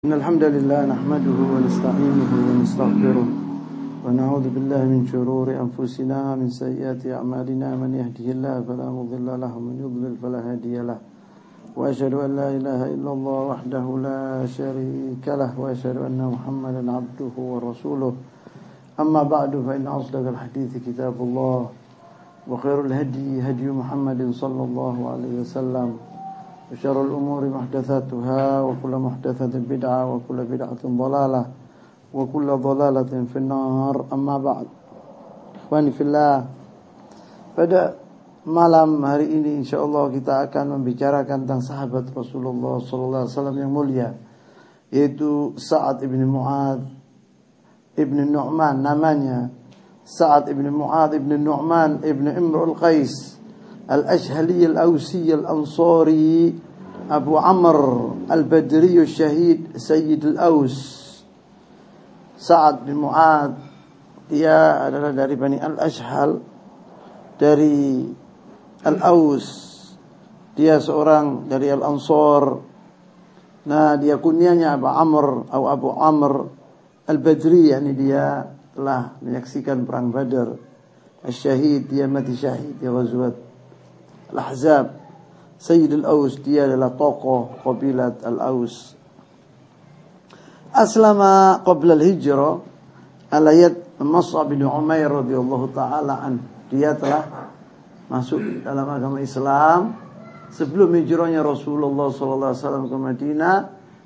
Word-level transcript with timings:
إن 0.00 0.12
الحمد 0.12 0.44
لله 0.44 0.80
نحمده 0.96 1.38
ونستعينه 1.54 2.30
ونستغفره 2.48 3.28
ونعوذ 4.04 4.46
بالله 4.48 4.82
من 4.92 5.04
شرور 5.12 5.52
أنفسنا 5.52 6.18
ومن 6.32 6.48
سيئات 6.48 7.04
أعمالنا. 7.06 7.68
من 7.76 7.90
يهده 8.00 8.26
الله 8.32 8.54
فلا 8.68 8.88
مضل 8.88 9.28
له 9.28 9.52
ومن 9.56 9.76
يضلل 9.84 10.14
فلا 10.22 10.40
هادي 10.40 10.76
له. 10.88 10.98
وأشهد 11.76 12.14
أن 12.14 12.30
لا 12.40 12.48
إله 12.48 12.80
إلا 12.96 13.10
الله 13.12 13.40
وحده 13.52 13.86
لا 14.08 14.46
شريك 14.48 15.24
له 15.28 15.52
وأشهد 15.60 15.96
أن 16.08 16.20
محمدا 16.32 16.82
عبده 16.96 17.34
ورسوله. 17.36 18.12
أما 19.00 19.22
بعد 19.22 19.52
فإن 19.66 19.84
أصدق 19.84 20.24
الحديث 20.32 20.80
كتاب 20.86 21.16
الله 21.20 21.60
وخير 22.48 22.78
الهدي 22.88 23.44
هدي 23.44 23.68
محمد 23.68 24.20
صلى 24.32 24.62
الله 24.64 24.96
عليه 25.12 25.34
وسلم. 25.44 25.88
وشر 26.71 26.97
الأمور 27.01 27.41
محدثاتها 27.49 28.61
وكل 28.61 28.93
محدثة 28.97 29.53
بدعة 29.53 30.01
وكل 30.15 30.39
بدعة 30.45 30.81
ضلالة 30.85 31.43
وكل 32.13 32.47
ضلالة 32.57 33.11
في 33.33 33.37
النار 33.37 34.05
أما 34.13 34.37
بعد 34.37 34.67
Ikhwani 35.65 35.89
fillah 35.97 36.45
Pada 37.57 37.97
malam 38.45 39.01
hari 39.01 39.33
ini 39.33 39.65
insyaAllah 39.65 40.13
kita 40.13 40.45
akan 40.45 40.77
membicarakan 40.77 41.45
tentang 41.45 41.65
sahabat 41.65 42.13
Rasulullah 42.13 42.77
Sallallahu 42.77 43.23
Alaihi 43.25 43.33
Wasallam 43.33 43.57
yang 43.57 43.71
mulia 43.73 44.09
Yaitu 44.93 45.57
Sa'ad 45.57 46.05
ibn 46.05 46.21
Mu'ad 46.29 46.85
ibn 47.97 48.17
Nu'man 48.29 48.85
namanya 48.85 49.49
Sa'ad 50.05 50.53
ibn 50.53 50.69
Mu'ad 50.69 51.17
ibn 51.17 51.33
Nu'man 51.41 52.05
ibn 52.05 52.29
Imrul 52.29 52.77
Qais 52.77 53.38
الأشهلي 53.91 54.65
الأوسي 54.65 55.33
الأنصاري 55.33 56.59
أبو 57.09 57.37
عمرو 57.37 58.15
البدري 58.31 59.01
الشهيد 59.01 59.77
سيد 59.77 60.25
الأوس 60.25 60.77
سعد 62.37 62.89
bin 62.89 62.97
Mu'ad 63.05 63.53
dia 64.25 64.89
adalah 64.89 65.13
dari 65.13 65.37
Bani 65.37 65.61
Al-Ashhal 65.61 66.41
dari 67.37 68.09
Al-Aus 68.81 69.47
dia 70.57 70.81
seorang 70.81 71.45
dari 71.45 71.69
Al-Ansar 71.69 72.43
nah 73.69 73.97
dia 74.01 74.17
kunyanya 74.17 74.81
Abu 74.81 74.89
Amr 74.89 75.45
atau 75.45 75.65
Abu 75.69 75.89
Amr 75.93 76.33
Al-Badri 77.05 77.69
yakni 77.69 77.93
dia 77.93 78.49
telah 78.73 79.13
menyaksikan 79.21 79.85
perang 79.85 80.09
Badar 80.09 80.57
Al-Syahid 81.21 81.85
dia 81.85 82.09
mati 82.09 82.33
syahid 82.33 82.81
di 82.81 82.89
ghazwat 82.89 83.48
Al-Ahzab. 84.32 84.86
Sayyid 85.60 85.92
Al-Aus 86.00 86.40
dia 86.40 86.64
adalah 86.64 86.96
tokoh 86.96 87.60
kabilat 87.60 88.24
Al-Aus. 88.24 88.96
Aslama 90.70 91.60
qabla 91.66 91.98
al-hijrah 91.98 92.70
Alayat 93.30 94.02
Mas'ab 94.02 94.50
bin 94.50 94.66
Umair 94.66 95.06
radhiyallahu 95.06 95.70
taala 95.70 96.18
an 96.18 96.42
dia 96.66 96.98
telah 96.98 97.50
masuk 98.10 98.66
dalam 98.66 98.90
agama 98.90 99.22
Islam. 99.22 99.94
Sebelum 100.50 100.90
hijrahnya 100.98 101.46
Rasulullah 101.46 102.10
sallallahu 102.10 102.50
alaihi 102.50 102.62
wasallam 102.66 102.86
ke 102.90 102.96
Madinah 102.98 103.56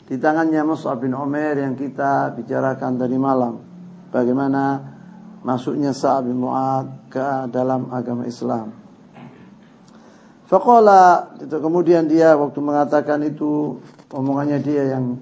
di 0.05 0.21
tangannya 0.21 0.61
Mus'ab 0.61 1.01
bin 1.01 1.17
Umair 1.17 1.57
yang 1.57 1.73
kita 1.73 2.37
bicarakan 2.37 3.01
tadi 3.01 3.17
malam. 3.17 3.65
Bagaimana 4.13 4.93
masuknya 5.41 5.97
Sa'ab 5.97 6.29
bin 6.29 6.37
Mu'ad 6.37 7.09
ke 7.09 7.49
dalam 7.49 7.89
agama 7.89 8.29
Islam 8.29 8.84
Faqala 10.55 11.35
itu 11.43 11.59
kemudian 11.59 12.07
dia 12.07 12.39
waktu 12.39 12.63
mengatakan 12.63 13.27
itu 13.27 13.83
omongannya 14.15 14.63
dia 14.63 14.95
yang 14.95 15.19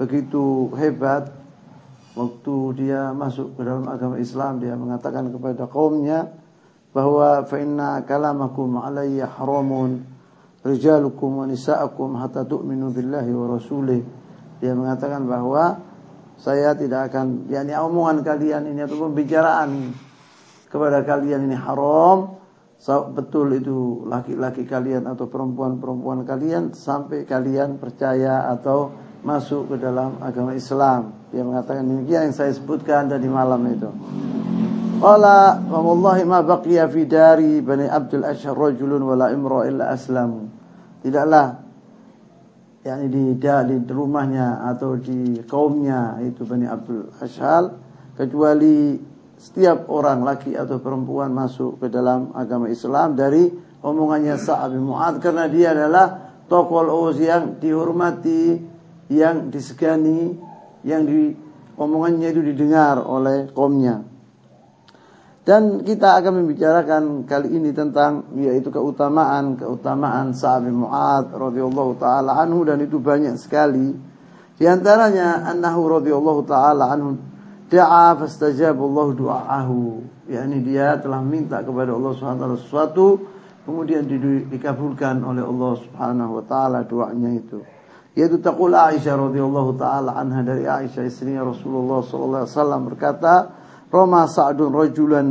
begitu 0.00 0.72
hebat 0.80 1.28
waktu 2.16 2.56
dia 2.80 3.12
masuk 3.12 3.52
ke 3.52 3.68
dalam 3.68 3.84
agama 3.84 4.16
Islam 4.16 4.64
dia 4.64 4.72
mengatakan 4.72 5.28
kepada 5.28 5.68
kaumnya 5.68 6.32
bahwa 6.96 7.44
fa 7.44 7.60
inna 7.60 8.00
kalamakum 8.08 8.80
alayya 8.80 9.28
haramun 9.28 10.08
rijalukum 10.64 11.44
wa 11.44 11.44
nisaakum 11.44 12.16
hatta 12.16 12.48
tu'minu 12.48 12.96
billahi 12.96 13.28
wa 13.28 13.52
rasulih. 13.52 14.00
Dia 14.64 14.72
mengatakan 14.72 15.28
bahwa 15.28 15.84
saya 16.40 16.72
tidak 16.72 17.12
akan 17.12 17.44
yakni 17.52 17.76
omongan 17.76 18.24
kalian 18.24 18.72
ini 18.72 18.88
atau 18.88 19.04
pembicaraan 19.04 19.92
kepada 20.72 21.04
kalian 21.04 21.44
ini 21.44 21.60
haram 21.60 22.40
betul 23.14 23.54
itu 23.54 24.02
laki-laki 24.10 24.66
kalian 24.66 25.06
atau 25.06 25.30
perempuan-perempuan 25.30 26.26
kalian 26.26 26.74
sampai 26.74 27.22
kalian 27.22 27.78
percaya 27.78 28.50
atau 28.50 28.90
masuk 29.22 29.70
ke 29.70 29.76
dalam 29.78 30.18
agama 30.18 30.50
Islam. 30.50 31.14
Dia 31.30 31.46
mengatakan 31.46 31.86
demikian 31.86 32.30
yang 32.30 32.34
saya 32.34 32.50
sebutkan 32.50 33.06
tadi 33.06 33.30
malam 33.30 33.62
itu. 33.70 33.86
Qala 34.98 35.62
wallahi 35.66 36.26
ma 36.26 36.42
baqiya 36.42 36.90
fi 36.90 37.06
dari 37.06 37.62
Bani 37.62 37.86
Abdul 37.86 38.26
Ashhar 38.26 38.54
rajulun 38.54 39.02
wala 39.02 39.30
imra 39.30 39.66
illa. 39.66 39.94
Tidaklah 41.02 41.46
yakni 42.82 43.06
di, 43.10 43.22
di 43.38 43.92
rumahnya 43.94 44.66
atau 44.74 44.98
di 44.98 45.38
kaumnya 45.46 46.18
itu 46.22 46.42
Bani 46.42 46.66
Abdul 46.66 47.14
Ashhal 47.22 47.78
kecuali 48.18 48.98
setiap 49.38 49.90
orang 49.90 50.22
laki 50.22 50.54
atau 50.54 50.78
perempuan 50.78 51.34
masuk 51.34 51.82
ke 51.82 51.86
dalam 51.90 52.30
agama 52.32 52.70
Islam 52.70 53.18
dari 53.18 53.50
omongannya 53.82 54.38
Sa'ab 54.38 54.72
bin 54.78 54.86
Mu'ad 54.86 55.18
karena 55.18 55.50
dia 55.50 55.74
adalah 55.74 56.34
tokoh 56.46 56.86
Aus 56.86 57.18
yang 57.18 57.58
dihormati, 57.58 58.60
yang 59.10 59.50
disegani, 59.50 60.38
yang 60.86 61.02
di 61.02 61.34
omongannya 61.74 62.30
itu 62.30 62.42
didengar 62.54 63.02
oleh 63.02 63.50
kaumnya. 63.50 64.06
Dan 65.42 65.82
kita 65.82 66.22
akan 66.22 66.46
membicarakan 66.46 67.26
kali 67.26 67.50
ini 67.58 67.74
tentang 67.74 68.30
yaitu 68.38 68.70
keutamaan 68.70 69.58
keutamaan 69.58 70.30
Sa'ab 70.30 70.70
bin 70.70 70.86
Mu'ad 70.86 71.34
radhiyallahu 71.34 71.98
taala 71.98 72.38
anhu 72.38 72.62
dan 72.62 72.78
itu 72.78 73.02
banyak 73.02 73.34
sekali. 73.34 73.90
Di 74.54 74.70
antaranya 74.70 75.42
annahu 75.50 75.98
radhiyallahu 75.98 76.46
taala 76.46 76.94
anhu 76.94 77.31
da'a 77.72 78.12
Allah 78.12 79.06
du'aahu 79.16 79.80
yakni 80.28 80.60
dia 80.60 81.00
telah 81.00 81.24
minta 81.24 81.64
kepada 81.64 81.96
Allah 81.96 82.12
Subhanahu 82.12 82.52
wa 82.52 82.60
sesuatu 82.60 83.06
kemudian 83.64 84.04
dikabulkan 84.52 85.24
oleh 85.24 85.40
Allah 85.40 85.72
Subhanahu 85.80 86.30
wa 86.36 86.44
taala 86.44 86.84
doanya 86.84 87.30
itu. 87.32 87.64
Yaitu 88.12 88.44
taqul 88.44 88.76
Aisyah 88.76 89.16
radhiyallahu 89.16 89.80
taala 89.80 90.12
anha 90.20 90.44
dari 90.44 90.68
Aisyah 90.68 91.08
istrinya 91.08 91.48
Rasulullah 91.48 92.04
sallallahu 92.04 92.42
alaihi 92.44 92.52
wasallam 92.52 92.80
berkata 92.92 93.34
Roma 93.88 94.28
Sa'dun 94.28 94.68
rajulan 94.68 95.26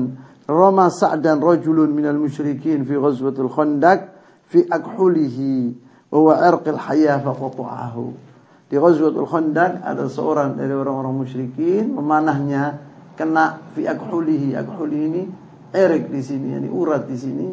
Roma 0.50 0.90
Sa'dan 0.90 1.38
rajulun 1.38 1.94
minal 1.94 2.18
musyrikin 2.18 2.90
fi 2.90 2.98
ghazwatil 2.98 3.54
Khandaq 3.54 4.00
fi 4.50 4.66
akhulihi 4.66 5.78
wa 6.10 6.18
huwa 6.18 6.42
irqil 6.42 6.82
hayah 6.82 7.22
faqata'ahu 7.22 8.31
di 8.72 8.80
Ghazwatul 8.80 9.28
Khandaq 9.28 9.84
ada 9.84 10.08
seorang 10.08 10.56
dari 10.56 10.72
orang-orang 10.72 11.28
musyrikin 11.28 11.92
memanahnya 11.92 12.80
kena 13.20 13.60
fi 13.76 13.84
akhulihi. 13.84 14.56
Akhuli 14.56 15.00
ini 15.12 15.22
erik 15.76 16.08
di 16.08 16.24
sini, 16.24 16.56
yani 16.56 16.72
urat 16.72 17.04
di 17.04 17.20
sini. 17.20 17.48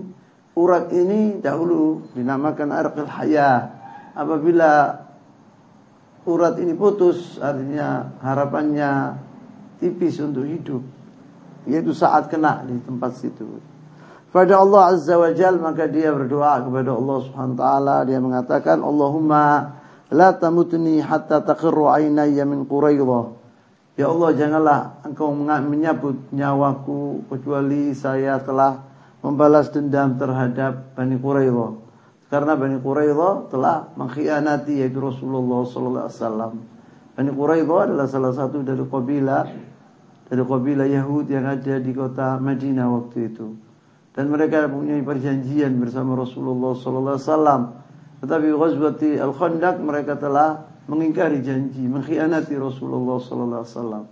Urat 0.54 0.86
ini 0.94 1.42
dahulu 1.42 2.14
dinamakan 2.14 2.70
arqil 2.70 3.10
haya. 3.10 3.66
Apabila 4.14 4.94
urat 6.22 6.54
ini 6.62 6.78
putus 6.78 7.42
artinya 7.42 8.14
harapannya 8.22 9.18
tipis 9.82 10.22
untuk 10.22 10.46
hidup. 10.46 10.86
Yaitu 11.66 11.98
saat 11.98 12.30
kena 12.30 12.62
di 12.62 12.78
tempat 12.78 13.18
situ. 13.18 13.58
Pada 14.30 14.62
Allah 14.62 14.94
Azza 14.94 15.18
wa 15.18 15.34
Jal 15.34 15.58
maka 15.58 15.90
dia 15.90 16.14
berdoa 16.14 16.62
kepada 16.62 16.94
Allah 16.94 17.18
Subhanahu 17.26 17.58
wa 17.58 17.58
taala 17.58 17.96
dia 18.06 18.22
mengatakan 18.22 18.78
Allahumma 18.86 19.77
La 20.08 20.32
tamutni 20.32 21.04
hatta 21.04 21.44
taqirru 21.44 21.92
aynayya 21.92 22.48
min 22.48 22.64
Quraidah. 22.64 23.36
Ya 23.98 24.08
Allah 24.08 24.30
janganlah 24.32 24.80
engkau 25.04 25.34
menyabut 25.36 26.32
nyawaku 26.32 27.28
kecuali 27.28 27.92
saya 27.92 28.40
telah 28.40 28.88
membalas 29.20 29.68
dendam 29.68 30.16
terhadap 30.16 30.96
Bani 30.96 31.20
Quraidah. 31.20 31.70
Karena 32.32 32.56
Bani 32.56 32.80
Quraidah 32.80 33.52
telah 33.52 33.92
mengkhianati 34.00 34.80
yaitu 34.80 34.96
Rasulullah 35.02 35.66
sallallahu 35.68 36.06
alaihi 36.08 36.16
wasallam. 36.16 36.52
Bani 37.12 37.30
Quraidah 37.34 37.78
adalah 37.90 38.06
salah 38.08 38.32
satu 38.32 38.64
dari 38.64 38.84
kabilah 38.86 39.44
dari 40.28 40.44
kabilah 40.44 40.86
Yahudi 40.88 41.32
yang 41.36 41.48
ada 41.48 41.74
di 41.80 41.92
kota 41.92 42.36
Madinah 42.40 42.86
waktu 42.88 43.32
itu. 43.32 43.46
Dan 44.12 44.28
mereka 44.32 44.68
mempunyai 44.68 45.04
perjanjian 45.04 45.76
bersama 45.80 46.16
Rasulullah 46.16 46.72
sallallahu 46.76 47.16
alaihi 47.16 47.28
wasallam 47.28 47.62
tetapi 48.18 48.48
Ghazwati 48.50 49.10
Al-Khandaq 49.18 49.78
mereka 49.78 50.18
telah 50.18 50.66
mengingkari 50.90 51.38
janji, 51.44 51.86
mengkhianati 51.86 52.56
Rasulullah 52.58 53.20
sallallahu 53.22 53.62
alaihi 53.62 53.74
wasallam. 53.76 54.04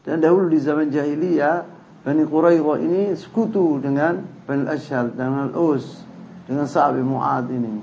Dan 0.00 0.16
dahulu 0.24 0.48
di 0.48 0.58
zaman 0.62 0.88
jahiliyah 0.88 1.80
Bani 2.00 2.24
Quraidah 2.24 2.80
ini 2.80 3.12
sekutu 3.12 3.76
dengan 3.76 4.24
Bani 4.48 4.64
Ashal 4.64 5.12
dengan 5.12 5.52
Al-Aus 5.52 6.00
dengan 6.48 6.64
Sa'ab 6.64 6.96
bin 6.96 7.12
Mu'ad 7.12 7.46
ini. 7.52 7.74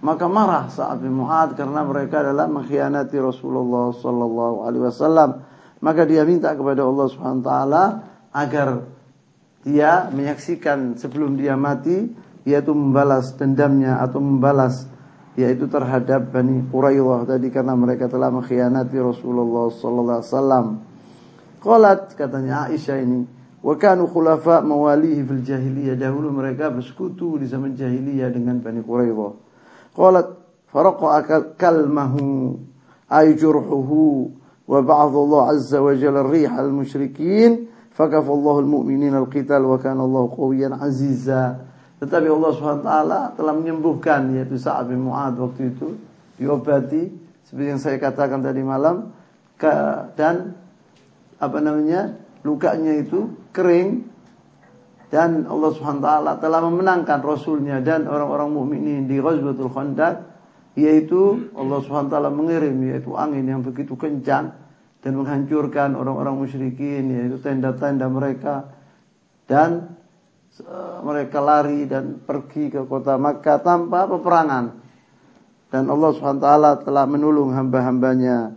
maka 0.00 0.24
marah 0.28 0.72
Sa'ad 0.72 1.04
bin 1.04 1.12
Mu'ad 1.12 1.52
karena 1.52 1.84
mereka 1.84 2.24
adalah 2.24 2.48
mengkhianati 2.48 3.16
Rasulullah 3.20 3.92
sallallahu 3.92 4.64
alaihi 4.64 4.84
wasallam. 4.88 5.30
Maka 5.84 6.08
dia 6.08 6.24
minta 6.24 6.56
kepada 6.56 6.80
Allah 6.80 7.06
Subhanahu 7.12 7.44
wa 7.44 7.48
taala 7.48 7.84
agar 8.32 8.68
dia 9.64 10.08
menyaksikan 10.08 10.96
sebelum 10.96 11.36
dia 11.36 11.56
mati 11.56 12.08
yaitu 12.48 12.72
membalas 12.72 13.36
dendamnya 13.36 14.00
atau 14.00 14.20
membalas 14.20 14.88
yaitu 15.34 15.66
terhadap 15.66 16.30
Bani 16.30 16.62
Quraidah 16.70 17.26
tadi 17.26 17.50
karena 17.50 17.74
mereka 17.74 18.06
telah 18.06 18.30
mengkhianati 18.30 18.96
Rasulullah 19.02 19.66
sallallahu 19.70 20.18
alaihi 20.22 20.30
wasallam. 20.30 20.66
Qalat 21.58 22.14
katanya 22.14 22.70
Aisyah 22.70 22.96
ini, 23.02 23.26
wa 23.64 23.74
kanu 23.74 24.06
khulafa 24.06 24.62
mawalihi 24.62 25.26
fil 25.26 25.42
jahiliyah 25.42 25.98
dahulu 25.98 26.30
mereka 26.30 26.70
bersekutu 26.70 27.40
di 27.42 27.50
zaman 27.50 27.74
jahiliyah 27.74 28.30
dengan 28.30 28.62
Bani 28.62 28.84
Quraidah. 28.84 29.32
Qalat 29.96 30.28
faraqa 30.70 31.58
kalmahu 31.58 32.58
ay 33.10 33.34
jurhuhu 33.34 34.30
wa 34.64 34.78
ba'dha 34.80 35.18
Allah 35.18 35.42
azza 35.54 35.78
wa 35.82 35.92
jalla 35.94 36.24
ar-rih 36.24 36.48
al-musyrikin 36.48 37.68
fakafa 37.90 38.30
Allah 38.30 38.54
al-mu'minina 38.64 39.18
al-qital 39.22 39.62
wa 39.66 39.76
kana 39.82 40.06
Allah 40.06 40.24
qawiyan 40.30 40.72
'aziza 40.78 41.73
tetapi 42.04 42.28
Allah 42.28 42.50
SWT 42.52 42.90
telah 43.40 43.54
menyembuhkan 43.56 44.36
yaitu 44.36 44.60
Sa'ad 44.60 44.92
bin 44.92 45.08
Mu'ad 45.08 45.40
waktu 45.40 45.72
itu 45.72 45.96
diobati 46.36 47.08
seperti 47.48 47.66
yang 47.72 47.80
saya 47.80 47.96
katakan 47.96 48.44
tadi 48.44 48.60
malam 48.60 49.08
ke, 49.56 49.72
dan 50.12 50.52
apa 51.40 51.58
namanya 51.64 52.12
lukanya 52.44 53.00
itu 53.00 53.32
kering 53.56 54.04
dan 55.08 55.48
Allah 55.48 55.70
wa 55.72 56.34
telah 56.36 56.60
memenangkan 56.60 57.22
rasulnya 57.22 57.80
dan 57.80 58.04
orang-orang 58.10 58.50
mukminin 58.50 59.08
di 59.08 59.16
Ghazwatul 59.22 59.70
Khandaq 59.70 60.26
yaitu 60.74 61.54
Allah 61.54 61.80
wa 61.80 62.30
mengirim 62.34 62.74
yaitu 62.84 63.14
angin 63.14 63.46
yang 63.46 63.62
begitu 63.62 63.94
kencang 63.94 64.52
dan 65.04 65.12
menghancurkan 65.20 65.94
orang-orang 65.94 66.40
musyrikin 66.40 67.12
yaitu 67.12 67.38
tenda-tenda 67.38 68.08
mereka. 68.08 68.74
Dan 69.44 70.00
mereka 71.02 71.42
lari 71.42 71.88
dan 71.88 72.22
pergi 72.22 72.70
ke 72.70 72.86
kota 72.86 73.18
Makkah 73.18 73.58
tanpa 73.64 74.06
peperangan 74.06 74.64
dan 75.74 75.90
Allah 75.90 76.10
Subhanahu 76.14 76.44
wa 76.46 76.78
telah 76.78 77.04
menolong 77.10 77.50
hamba-hambanya 77.50 78.54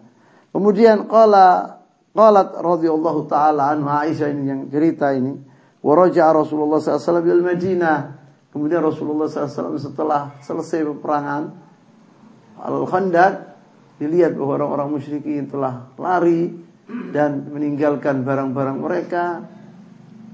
kemudian 0.54 1.10
qala 1.10 1.82
qalat 2.14 2.54
radhiyallahu 2.54 3.26
taala 3.26 3.74
anha 3.74 4.06
Aisyah 4.06 4.30
ini 4.30 4.44
yang 4.46 4.62
cerita 4.70 5.10
ini 5.14 5.48
Waraja 5.88 6.36
Rasulullah 6.36 6.84
SAW 6.84 7.24
di 7.24 7.32
Madinah. 7.40 8.00
Kemudian 8.52 8.82
Rasulullah 8.84 9.30
SAW 9.32 9.78
setelah 9.80 10.36
selesai 10.44 10.84
peperangan 10.84 11.44
Al-Khandaq 12.58 13.34
dilihat 14.02 14.34
bahwa 14.34 14.60
orang-orang 14.60 14.98
musyrikin 14.98 15.46
telah 15.46 15.94
lari 15.96 16.52
dan 17.14 17.48
meninggalkan 17.54 18.26
barang-barang 18.26 18.78
mereka. 18.82 19.26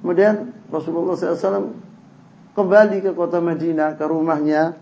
Kemudian 0.03 0.51
Rasulullah 0.67 1.15
SAW 1.15 1.71
kembali 2.51 2.99
ke 2.99 3.15
kota 3.15 3.39
Madinah, 3.39 3.95
ke 3.95 4.03
rumahnya. 4.03 4.75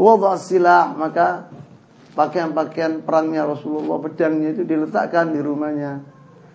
Wadah 0.00 0.40
silah, 0.40 0.96
maka 0.96 1.52
pakaian-pakaian 2.16 3.04
perangnya 3.04 3.44
Rasulullah, 3.44 4.00
pedangnya 4.00 4.56
itu 4.56 4.64
diletakkan 4.64 5.36
di 5.36 5.44
rumahnya. 5.44 6.00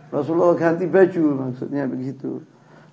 Rasulullah 0.10 0.58
ganti 0.58 0.90
baju 0.90 1.46
maksudnya 1.46 1.86
begitu. 1.86 2.42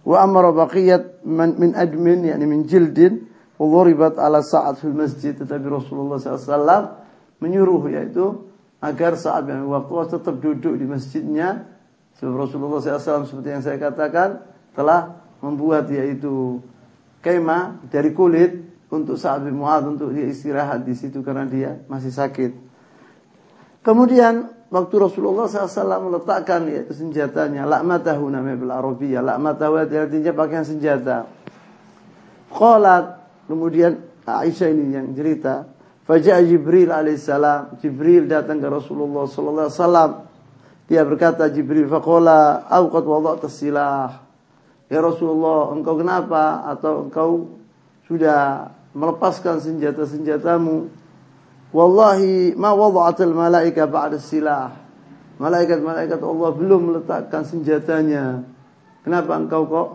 Wa 0.05 0.29
amara 0.29 0.53
baqiyat 0.53 1.25
min 1.25 1.73
admin, 1.73 2.29
yakni 2.29 2.45
min 2.45 2.69
jildin, 2.69 3.27
Wadhuribat 3.57 4.21
ala 4.21 4.45
saat 4.45 4.77
fil 4.85 4.93
masjid 4.93 5.33
Tetapi 5.33 5.65
Rasulullah 5.65 6.21
SAW 6.21 7.01
menyuruh 7.41 7.89
yaitu 7.89 8.45
Agar 8.85 9.17
saat 9.17 9.49
yang 9.49 9.73
waktu 9.73 10.13
tetap 10.13 10.37
duduk 10.45 10.77
di 10.77 10.85
masjidnya 10.85 11.65
Sebab 12.21 12.37
Rasulullah 12.37 12.81
SAW 12.85 13.25
seperti 13.25 13.49
yang 13.49 13.65
saya 13.65 13.81
katakan 13.81 14.45
telah 14.77 15.17
membuat 15.41 15.89
yaitu 15.89 16.61
kema 17.25 17.81
dari 17.89 18.13
kulit 18.13 18.63
untuk 18.93 19.19
saat 19.19 19.43
bin 19.43 19.59
untuk 19.59 20.15
dia 20.15 20.31
istirahat 20.31 20.87
di 20.87 20.95
situ 20.95 21.25
karena 21.25 21.49
dia 21.49 21.81
masih 21.91 22.15
sakit. 22.15 22.53
Kemudian 23.83 24.47
waktu 24.71 24.95
Rasulullah 24.99 25.49
SAW 25.51 26.07
meletakkan 26.07 26.69
yaitu 26.71 26.95
senjatanya 26.95 27.67
lakmatahu 27.67 28.31
namanya 28.31 28.57
bil 28.59 28.73
Arabiyah 28.75 29.23
lakmatahu 29.25 29.81
artinya 29.81 30.33
pakaian 30.37 30.67
senjata. 30.67 31.27
Qalat 32.53 33.27
kemudian 33.51 34.07
Aisyah 34.27 34.69
ini 34.71 34.95
yang 34.95 35.15
cerita 35.15 35.67
Fajah 36.07 36.39
Jibril 36.47 36.95
alaihissalam 36.95 37.83
Jibril 37.83 38.31
datang 38.31 38.63
ke 38.63 38.69
Rasulullah 38.71 39.27
wasallam. 39.27 40.31
Dia 40.87 41.03
berkata 41.03 41.51
Jibril 41.51 41.91
faqala 41.91 42.71
au 42.71 42.87
qad 42.95 43.03
wada'ta 43.03 43.51
silah 43.51 44.26
Ya 44.87 45.03
Rasulullah 45.03 45.75
engkau 45.75 45.99
kenapa 45.99 46.63
atau 46.71 47.11
engkau 47.11 47.31
sudah 48.07 48.71
melepaskan 48.95 49.59
senjata-senjatamu 49.59 51.07
Wallahi 51.75 52.55
ma 52.55 52.73
wada'atil 52.73 53.35
malaika 53.35 53.85
ba'da 53.85 54.17
silah. 54.17 54.73
Malaikat-malaikat 55.37 56.17
Allah 56.25 56.51
belum 56.57 56.81
meletakkan 56.89 57.45
senjatanya. 57.45 58.47
Kenapa 59.05 59.37
engkau 59.37 59.69
kok 59.69 59.89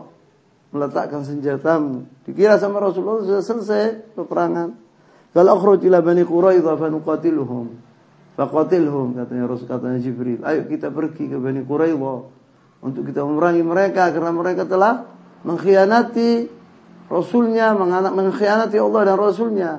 meletakkan 0.76 1.26
senjatamu? 1.26 2.06
Dikira 2.28 2.62
sama 2.62 2.78
Rasulullah 2.84 3.26
sudah 3.26 3.42
selesai 3.42 4.14
peperangan. 4.14 4.78
Kalau 5.34 5.58
akhruj 5.58 5.82
ila 5.88 6.06
Bani 6.06 6.22
Quraidah 6.22 6.78
fa 6.78 6.88
nuqatiluhum. 6.92 7.90
Faqatilhum 8.32 9.18
katanya 9.18 9.44
Rasul 9.50 9.68
katanya 9.68 10.00
Jibril. 10.00 10.40
Ayo 10.46 10.70
kita 10.70 10.94
pergi 10.94 11.28
ke 11.28 11.36
Bani 11.42 11.66
Quraidah 11.66 12.18
untuk 12.82 13.06
kita 13.06 13.22
memerangi 13.22 13.62
mereka 13.62 14.10
karena 14.10 14.34
mereka 14.34 14.66
telah 14.66 15.06
mengkhianati 15.46 16.62
Rasulnya, 17.12 17.76
mengkhianati 17.76 18.78
Allah 18.80 19.02
dan 19.04 19.18
Rasulnya. 19.20 19.72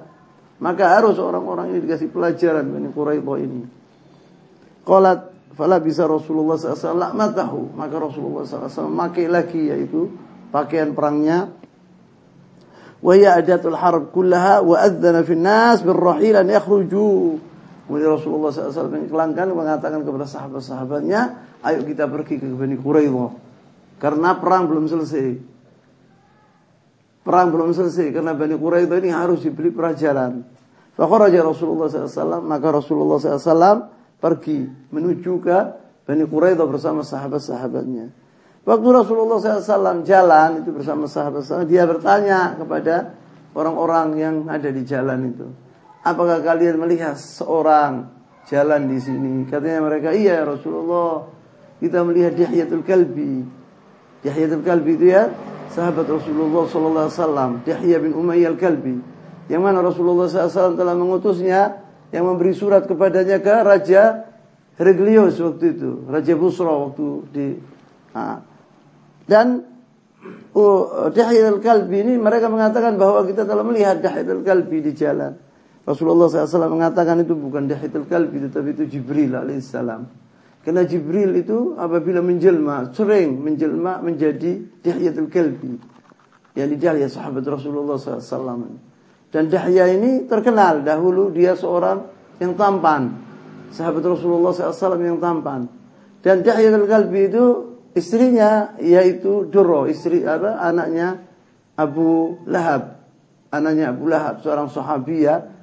Maka 0.63 0.95
harus 0.95 1.19
orang-orang 1.19 1.75
ini 1.75 1.83
dikasih 1.83 2.13
pelajaran 2.13 2.63
Bani 2.71 2.89
Quraidah 2.95 3.37
ini. 3.43 3.63
Qalat 4.87 5.33
fala 5.59 5.83
bisa 5.83 6.07
Rasulullah 6.07 6.55
SAW 6.55 7.17
matahu. 7.17 7.75
Maka 7.75 7.99
Rasulullah 7.99 8.47
SAW 8.47 8.87
memakai 8.87 9.27
lagi 9.27 9.73
yaitu 9.73 10.13
pakaian 10.55 10.95
perangnya. 10.95 11.51
Wahya 13.03 13.43
adatul 13.43 13.75
harb 13.75 14.15
kullaha 14.15 14.63
wa 14.63 14.79
adzana 14.79 15.27
fi 15.27 15.35
nas 15.35 15.83
birrahil 15.83 16.39
an 16.39 16.47
yakhruju. 16.47 17.43
Kemudian 17.87 18.15
Rasulullah 18.15 18.55
SAW 18.55 18.95
mengiklangkan 18.95 19.51
mengatakan 19.51 20.07
kepada 20.07 20.27
sahabat-sahabatnya, 20.27 21.21
ayo 21.67 21.81
kita 21.83 22.07
pergi 22.07 22.39
ke 22.39 22.47
Bani 22.47 22.79
Quraidah. 22.79 23.31
Karena 23.99 24.39
perang 24.39 24.71
belum 24.71 24.87
selesai. 24.87 25.27
Perang 27.23 27.55
belum 27.55 27.71
selesai 27.75 28.11
karena 28.11 28.35
Bani 28.35 28.55
Quraidah 28.59 28.99
ini 28.99 29.11
harus 29.11 29.43
diberi 29.43 29.71
pelajaran. 29.71 30.43
Fakharaja 30.93 31.41
Rasulullah 31.43 31.89
SAW, 31.89 32.45
maka 32.45 32.69
Rasulullah 32.69 33.17
SAW 33.19 33.89
pergi 34.19 34.67
menuju 34.91 35.33
ke 35.43 35.59
Bani 36.07 36.25
Quraidah 36.27 36.67
bersama 36.67 37.07
sahabat-sahabatnya. 37.07 38.11
Waktu 38.63 38.89
Rasulullah 38.95 39.43
SAW 39.43 40.07
jalan 40.07 40.63
itu 40.63 40.71
bersama 40.71 41.11
sahabat-sahabat, 41.11 41.67
dia 41.67 41.83
bertanya 41.83 42.55
kepada 42.55 43.15
orang-orang 43.59 44.09
yang 44.19 44.35
ada 44.47 44.71
di 44.71 44.83
jalan 44.87 45.35
itu. 45.35 45.47
Apakah 46.03 46.43
kalian 46.43 46.83
melihat 46.83 47.15
seorang 47.15 48.11
jalan 48.51 48.91
di 48.91 48.99
sini? 48.99 49.47
Katanya 49.47 49.87
mereka, 49.87 50.11
iya 50.11 50.43
Rasulullah. 50.43 51.31
Kita 51.79 52.03
melihat 52.03 52.35
Dihyatul 52.35 52.83
Kalbi. 52.83 53.47
Dihyatul 54.23 54.63
Kalbi 54.67 54.99
itu 54.99 55.07
ya 55.11 55.31
sahabat 55.73 56.05
Rasulullah 56.05 56.69
sallallahu 56.69 57.07
alaihi 57.09 57.17
wasallam, 57.17 57.51
Dihya 57.65 57.97
bin 57.99 58.13
Umayyah 58.13 58.53
al-Kalbi, 58.53 58.97
yang 59.49 59.65
mana 59.65 59.81
Rasulullah 59.81 60.29
SAW 60.29 60.77
telah 60.77 60.93
mengutusnya 60.93 61.81
yang 62.13 62.29
memberi 62.29 62.53
surat 62.53 62.85
kepadanya 62.85 63.41
ke 63.41 63.55
Raja 63.65 64.29
Herglios 64.77 65.41
waktu 65.41 65.65
itu, 65.81 66.05
Raja 66.05 66.35
Busra 66.37 66.73
waktu 66.77 67.07
di 67.33 67.47
nah. 68.13 68.45
dan 69.25 69.65
uh, 70.53 71.09
Dihya 71.09 71.49
al-Kalbi 71.57 72.05
ini 72.05 72.15
mereka 72.21 72.53
mengatakan 72.53 73.01
bahwa 73.01 73.25
kita 73.25 73.49
telah 73.49 73.65
melihat 73.65 74.05
Dihya 74.05 74.29
al-Kalbi 74.29 74.79
di 74.85 74.93
jalan. 74.93 75.33
Rasulullah 75.83 76.31
SAW 76.31 76.71
mengatakan 76.71 77.19
itu 77.27 77.35
bukan 77.35 77.67
Dihya 77.67 77.91
al-Kalbi 77.91 78.39
tetapi 78.47 78.69
itu 78.79 78.85
Jibril 78.87 79.35
alaihissalam. 79.35 80.23
Karena 80.63 80.87
Jibril 80.87 81.35
itu 81.43 81.75
apabila 81.75 82.23
menjelma, 82.23 82.95
sering 82.95 83.43
menjelma 83.43 83.99
menjadi 83.99 84.63
Dihyatul 84.79 85.27
Kalbi. 85.27 85.75
Yang 86.55 86.79
Dahya 86.79 87.09
sahabat 87.11 87.43
Rasulullah 87.43 87.99
SAW. 87.99 88.79
Dan 89.35 89.51
Dahya 89.51 89.91
ini 89.91 90.31
terkenal 90.31 90.87
dahulu 90.87 91.35
dia 91.35 91.59
seorang 91.59 92.07
yang 92.39 92.55
tampan. 92.55 93.11
Sahabat 93.75 94.07
Rasulullah 94.07 94.55
SAW 94.55 95.03
yang 95.03 95.19
tampan. 95.19 95.67
Dan 96.23 96.47
Dahyatul 96.47 96.87
Kalbi 96.87 97.27
itu 97.27 97.45
istrinya 97.99 98.79
yaitu 98.79 99.51
Duro, 99.51 99.91
istri 99.91 100.23
apa? 100.23 100.63
Anaknya 100.63 101.27
Abu 101.75 102.39
Lahab. 102.47 103.03
Anaknya 103.51 103.91
Abu 103.91 104.07
Lahab, 104.07 104.47
seorang 104.47 104.71
sahabiah 104.71 105.62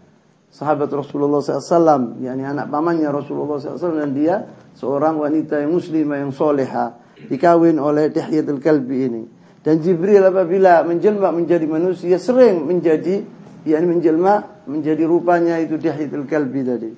sahabat 0.50 0.90
Rasulullah 0.90 1.40
SAW, 1.42 2.20
yakni 2.20 2.44
anak 2.44 2.68
pamannya 2.68 3.10
Rasulullah 3.14 3.62
SAW 3.62 4.02
dan 4.02 4.12
dia 4.18 4.36
seorang 4.74 5.22
wanita 5.22 5.62
yang 5.62 5.74
muslimah 5.74 6.18
yang 6.26 6.34
soleha 6.34 6.98
dikawin 7.30 7.78
oleh 7.78 8.10
Dihyatul 8.10 8.64
Kalbi 8.64 8.98
ini. 9.06 9.24
Dan 9.60 9.84
Jibril 9.84 10.24
apabila 10.24 10.88
menjelma 10.88 11.36
menjadi 11.36 11.68
manusia 11.68 12.16
sering 12.16 12.64
menjadi 12.64 13.22
yakni 13.68 13.88
menjelma 13.92 14.64
menjadi 14.66 15.04
rupanya 15.04 15.60
itu 15.60 15.76
Dihyatul 15.76 16.26
Kalbi 16.26 16.62
tadi. 16.64 16.90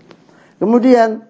Kemudian 0.62 1.26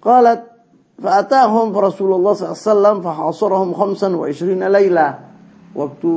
qalat 0.00 0.48
fa'atahum 0.96 1.76
Rasulullah 1.76 2.32
SAW 2.32 3.04
fahasarahum 3.04 3.76
khamsan 3.76 4.16
wa 4.16 4.26
ishrina 4.26 4.72
layla. 4.72 5.28
Waktu 5.76 6.12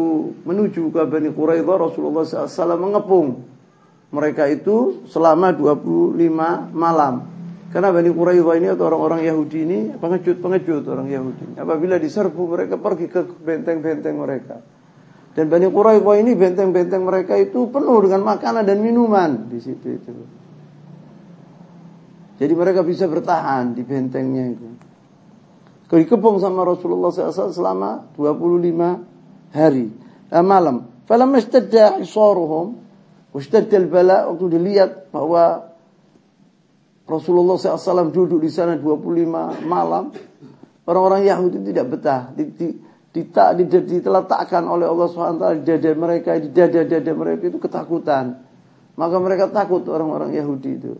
menuju 0.47 0.87
ke 0.95 1.03
Bani 1.03 1.35
Quraidah 1.35 1.75
Rasulullah 1.75 2.23
SAW 2.23 2.79
mengepung 2.79 3.43
mereka 4.09 4.49
itu 4.49 5.05
selama 5.05 5.53
25 5.53 6.17
malam. 6.73 7.29
Karena 7.69 7.93
Bani 7.93 8.09
Quraidah 8.09 8.55
ini 8.57 8.67
atau 8.73 8.89
orang-orang 8.89 9.29
Yahudi 9.29 9.59
ini 9.61 9.79
pengecut-pengecut 9.93 10.89
orang 10.89 11.05
Yahudi. 11.05 11.53
Apabila 11.53 12.01
diserbu 12.01 12.41
mereka 12.49 12.81
pergi 12.81 13.05
ke 13.05 13.21
benteng-benteng 13.29 14.17
mereka. 14.17 14.57
Dan 15.37 15.53
Bani 15.53 15.69
Quraidah 15.69 16.15
ini 16.17 16.33
benteng-benteng 16.33 17.05
mereka 17.05 17.37
itu 17.37 17.69
penuh 17.69 18.01
dengan 18.01 18.25
makanan 18.25 18.65
dan 18.65 18.81
minuman 18.81 19.45
di 19.53 19.61
situ 19.61 19.85
itu. 19.85 20.11
Jadi 22.41 22.53
mereka 22.57 22.81
bisa 22.81 23.05
bertahan 23.05 23.77
di 23.77 23.85
bentengnya 23.85 24.45
itu. 24.49 24.67
Dikepung 25.89 26.41
sama 26.41 26.65
Rasulullah 26.65 27.13
SAW 27.13 27.53
selama 27.53 28.09
25 28.17 29.53
hari 29.53 29.93
eh, 30.33 30.45
malam. 30.45 30.89
Falamma 31.05 31.37
ishtadda 31.41 32.01
isaruhum 32.01 32.88
washtadda 33.35 33.77
bala 33.85 34.29
waktu 34.29 34.45
dilihat 34.57 35.13
bahwa 35.13 35.69
Rasulullah 37.09 37.57
SAW 37.57 38.13
duduk 38.13 38.45
di 38.45 38.53
sana 38.53 38.77
25 38.77 39.65
malam, 39.65 40.13
orang-orang 40.85 41.25
Yahudi 41.25 41.57
tidak 41.73 41.97
betah. 41.97 42.29
Di, 42.37 42.53
di, 42.53 42.67
diteletakkan 43.09 44.69
oleh 44.69 44.85
Allah 44.85 45.09
SWT 45.09 45.45
di 45.57 45.61
dada 45.65 45.91
mereka, 45.97 46.37
di 46.37 46.53
dada-dada 46.53 47.11
mereka 47.17 47.49
itu 47.49 47.57
ketakutan. 47.57 48.45
Maka 48.93 49.15
mereka 49.17 49.49
takut 49.49 49.81
orang-orang 49.89 50.37
Yahudi 50.37 50.71
itu. 50.77 50.93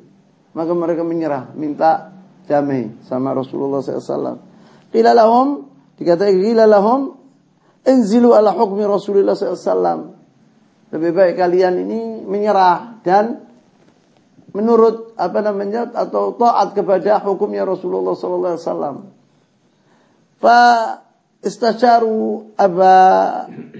Maka 0.58 0.74
mereka 0.74 1.06
menyerah, 1.06 1.54
minta 1.54 2.10
damai 2.50 2.90
sama 3.06 3.38
Rasulullah 3.38 3.86
SAW. 3.86 4.42
Qila 4.90 5.14
lahum, 5.14 5.70
dikatakan 6.02 6.34
qila 6.42 6.66
lahum, 6.66 7.22
enzilu 7.86 8.34
ala 8.34 8.50
hukmi 8.58 8.82
Rasulullah 8.82 9.38
SAW. 9.38 10.19
Lebih 10.90 11.12
baik 11.14 11.34
kalian 11.38 11.86
ini 11.86 12.26
menyerah 12.26 12.98
dan 13.06 13.46
menurut 14.50 15.14
apa 15.14 15.40
namanya 15.46 15.94
atau 15.94 16.34
taat 16.34 16.74
kepada 16.74 17.22
hukumnya 17.22 17.62
Rasulullah 17.62 18.18
sallallahu 18.18 18.54
alaihi 18.58 18.66
wasallam. 18.66 18.98
Fa 20.42 20.62
istasyaru 21.46 22.54
Aba 22.58 22.96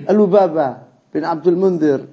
Al-Lubaba 0.06 0.86
bin 1.10 1.26
Abdul 1.26 1.58
Mundir. 1.58 2.06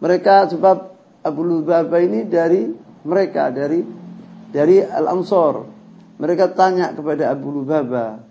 Mereka 0.00 0.50
sebab 0.56 0.96
Abu 1.22 1.42
Lubaba 1.46 2.00
ini 2.02 2.26
dari 2.26 2.66
mereka 3.04 3.52
dari 3.52 3.84
dari 4.50 4.82
Al-Ansor. 4.82 5.68
Mereka 6.18 6.54
tanya 6.54 6.94
kepada 6.94 7.34
Abu 7.34 7.50
Lubaba, 7.50 8.22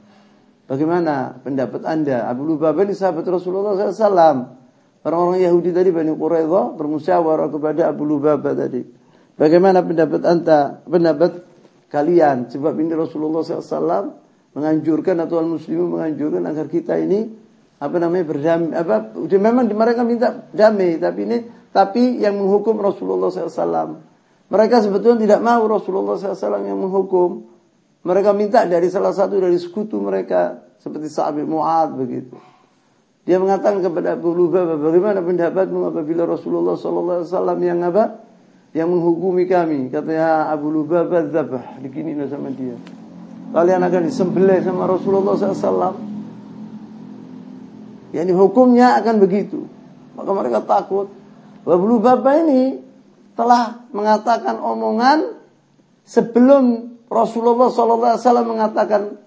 bagaimana 0.69 1.35
pendapat 1.43 1.83
anda? 1.83 2.23
Abu 2.29 2.47
Lubaba 2.47 2.87
ini 2.87 2.95
sahabat 2.95 3.27
Rasulullah 3.27 3.75
SAW. 3.75 4.60
Orang-orang 5.01 5.41
Yahudi 5.41 5.73
tadi 5.73 5.89
Bani 5.89 6.13
Quraidah 6.13 6.77
bermusyawarah 6.77 7.49
kepada 7.49 7.89
Abu 7.89 8.05
Lubaba 8.05 8.53
tadi. 8.53 8.85
Bagaimana 9.33 9.81
pendapat 9.81 10.21
anda, 10.23 10.85
pendapat 10.85 11.41
kalian? 11.89 12.53
Sebab 12.53 12.77
ini 12.77 12.93
Rasulullah 12.93 13.41
SAW 13.41 14.13
menganjurkan 14.53 15.17
atau 15.25 15.41
al-muslimin 15.41 15.97
menganjurkan 15.97 16.43
agar 16.45 16.69
kita 16.69 16.99
ini 17.01 17.33
apa 17.81 17.97
namanya 17.97 18.25
berdamai 18.29 18.77
apa 18.77 18.95
memang 19.17 19.65
mereka 19.73 20.05
minta 20.05 20.45
damai 20.53 21.01
tapi 21.01 21.19
ini 21.25 21.37
tapi 21.73 22.21
yang 22.21 22.37
menghukum 22.37 22.77
Rasulullah 22.77 23.31
SAW 23.33 24.11
mereka 24.51 24.83
sebetulnya 24.83 25.23
tidak 25.23 25.41
mau 25.47 25.63
Rasulullah 25.63 26.19
SAW 26.19 26.67
yang 26.67 26.75
menghukum. 26.75 27.47
Mereka 28.03 28.35
minta 28.35 28.67
dari 28.67 28.91
salah 28.91 29.15
satu 29.15 29.39
dari 29.39 29.55
sekutu 29.55 30.03
mereka 30.03 30.59
seperti 30.75 31.07
Sa'ab 31.07 31.39
bin 31.39 31.47
Mu'ad 31.47 31.95
begitu. 31.95 32.35
Dia 33.21 33.37
mengatakan 33.37 33.85
kepada 33.85 34.17
Abu 34.17 34.33
Lubabah, 34.33 34.81
bagaimana 34.81 35.21
pendapatmu 35.21 35.93
apabila 35.93 36.25
Rasulullah 36.25 36.73
SAW 36.73 37.53
yang 37.61 37.85
apa? 37.85 38.25
Yang 38.73 38.87
menghukumi 38.97 39.45
kami. 39.45 39.93
Katanya 39.93 40.49
Abu 40.49 40.73
Lubabah 40.73 41.29
zabah. 41.29 41.77
Dikini 41.77 42.17
sama 42.25 42.49
dia. 42.49 42.73
Kalian 43.51 43.83
akan 43.83 44.01
disembelih 44.09 44.63
sama 44.65 44.89
Rasulullah 44.89 45.37
SAW. 45.37 45.93
Yani 48.11 48.31
hukumnya 48.33 48.97
akan 48.97 49.15
begitu. 49.21 49.69
Maka 50.17 50.31
mereka 50.33 50.59
takut. 50.65 51.13
Abu 51.61 51.85
Lubabah 51.85 52.41
ini 52.41 52.81
telah 53.37 53.85
mengatakan 53.93 54.57
omongan 54.57 55.37
sebelum 56.03 56.97
Rasulullah 57.05 57.69
SAW 57.69 58.49
mengatakan 58.49 59.19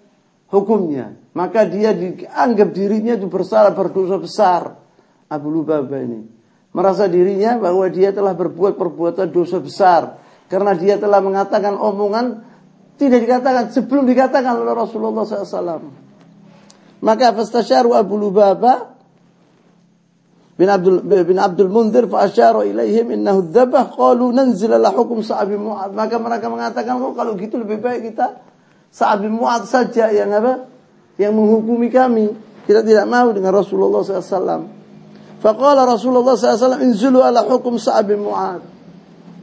hukumnya. 0.50 1.23
Maka 1.34 1.66
dia 1.66 1.90
dianggap 1.90 2.70
dirinya 2.70 3.18
itu 3.18 3.26
bersalah 3.26 3.74
berdosa 3.74 4.16
besar. 4.22 4.62
Abu 5.26 5.50
Lubaba 5.50 5.98
ini. 5.98 6.22
Merasa 6.70 7.10
dirinya 7.10 7.58
bahwa 7.58 7.86
dia 7.90 8.14
telah 8.14 8.34
berbuat 8.38 8.78
perbuatan 8.78 9.34
dosa 9.34 9.58
besar. 9.58 10.22
Karena 10.46 10.78
dia 10.78 10.94
telah 10.94 11.18
mengatakan 11.18 11.74
omongan 11.74 12.54
tidak 12.94 13.26
dikatakan 13.26 13.74
sebelum 13.74 14.06
dikatakan 14.06 14.62
oleh 14.62 14.74
Rasulullah 14.78 15.26
SAW. 15.26 15.90
Maka 17.02 17.34
fastasyaru 17.34 17.98
Abu 17.98 18.14
Lubaba 18.14 18.94
bin 20.54 20.70
Abdul 20.70 21.02
bin 21.02 21.38
Abdul 21.38 21.66
Munzir 21.66 22.06
fa 22.06 22.30
asyara 22.30 22.62
ilaihim 22.62 23.10
innahu 23.10 23.50
dzabah 23.50 23.90
qalu 23.90 24.30
nanzil 24.30 24.70
hukum 24.70 25.18
Sa'ab 25.18 25.50
Mu'ad 25.50 25.90
maka 25.98 26.14
mereka 26.22 26.46
mengatakan 26.46 26.94
oh, 27.02 27.10
kalau 27.10 27.34
gitu 27.34 27.58
lebih 27.58 27.82
baik 27.82 28.14
kita 28.14 28.38
Sa'ab 28.94 29.26
Mu'ad 29.26 29.66
saja 29.66 30.14
yang 30.14 30.30
apa 30.30 30.70
yang 31.20 31.32
menghukumi 31.34 31.88
kami 31.90 32.34
kita 32.64 32.80
tidak 32.82 33.06
mau 33.06 33.30
dengan 33.30 33.54
Rasulullah 33.54 34.00
SAW 34.02 34.66
faqala 35.38 35.84
Rasulullah 35.84 36.34
SAW 36.34 36.80
inzulu 36.82 37.20
ala 37.22 37.44
hukum 37.44 37.76
Sa'ab 37.76 38.08
Mu'ad 38.14 38.62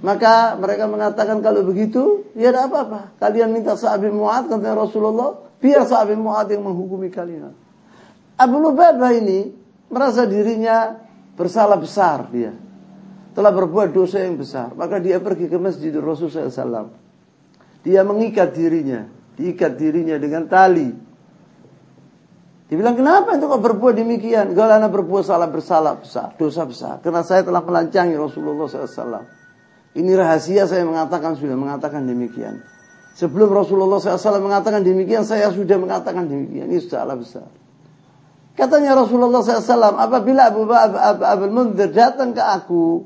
maka 0.01 0.57
mereka 0.57 0.89
mengatakan 0.89 1.39
kalau 1.45 1.61
begitu 1.61 2.33
ya 2.33 2.49
tidak 2.49 2.73
apa-apa 2.73 3.01
kalian 3.21 3.53
minta 3.53 3.77
Sa'ab 3.77 4.03
Mu'ad 4.09 4.49
kata 4.49 4.73
Rasulullah 4.73 5.37
biar 5.61 5.85
Sa'ab 5.85 6.11
Mu'ad 6.17 6.49
yang 6.51 6.65
menghukumi 6.65 7.07
kalian 7.13 7.53
Abu 8.41 8.57
Lubabah 8.57 9.13
ini 9.13 9.53
merasa 9.93 10.25
dirinya 10.25 10.97
bersalah 11.37 11.77
besar 11.77 12.25
dia. 12.31 12.55
Telah 13.31 13.51
berbuat 13.53 13.95
dosa 13.95 14.19
yang 14.23 14.35
besar. 14.35 14.75
Maka 14.75 14.99
dia 14.99 15.21
pergi 15.21 15.47
ke 15.47 15.55
masjid 15.55 15.93
Rasulullah 15.95 16.51
SAW. 16.51 16.91
Dia 17.85 18.01
mengikat 18.03 18.51
dirinya. 18.51 19.07
Diikat 19.37 19.79
dirinya 19.79 20.19
dengan 20.19 20.49
tali. 20.49 20.91
Dia 22.71 22.79
bilang, 22.79 22.95
kenapa 22.95 23.35
itu 23.35 23.51
kok 23.51 23.59
berbuat 23.67 23.99
demikian? 23.99 24.55
Kalau 24.55 24.71
anak 24.71 24.95
berbuat 24.95 25.27
salah 25.27 25.51
bersalah 25.51 25.99
besar, 25.99 26.31
dosa 26.39 26.63
besar. 26.63 27.03
Karena 27.03 27.19
saya 27.19 27.43
telah 27.43 27.59
melancangi 27.59 28.15
Rasulullah 28.15 28.63
SAW. 28.63 29.27
Ini 29.91 30.11
rahasia 30.15 30.63
saya 30.71 30.87
mengatakan 30.87 31.35
sudah 31.35 31.59
mengatakan 31.59 32.07
demikian. 32.07 32.63
Sebelum 33.11 33.51
Rasulullah 33.51 33.99
SAW 33.99 34.39
mengatakan 34.39 34.87
demikian, 34.87 35.27
saya 35.27 35.51
sudah 35.51 35.75
mengatakan 35.75 36.31
demikian. 36.31 36.71
Ini 36.71 36.79
salah 36.87 37.19
besar. 37.19 37.51
Katanya 38.55 38.95
Rasulullah 38.95 39.43
SAW, 39.43 39.99
apabila 39.99 40.47
Abu 40.47 40.63
Abu 40.71 41.45
Munzir 41.51 41.91
datang 41.91 42.31
ke 42.31 42.39
aku, 42.39 43.03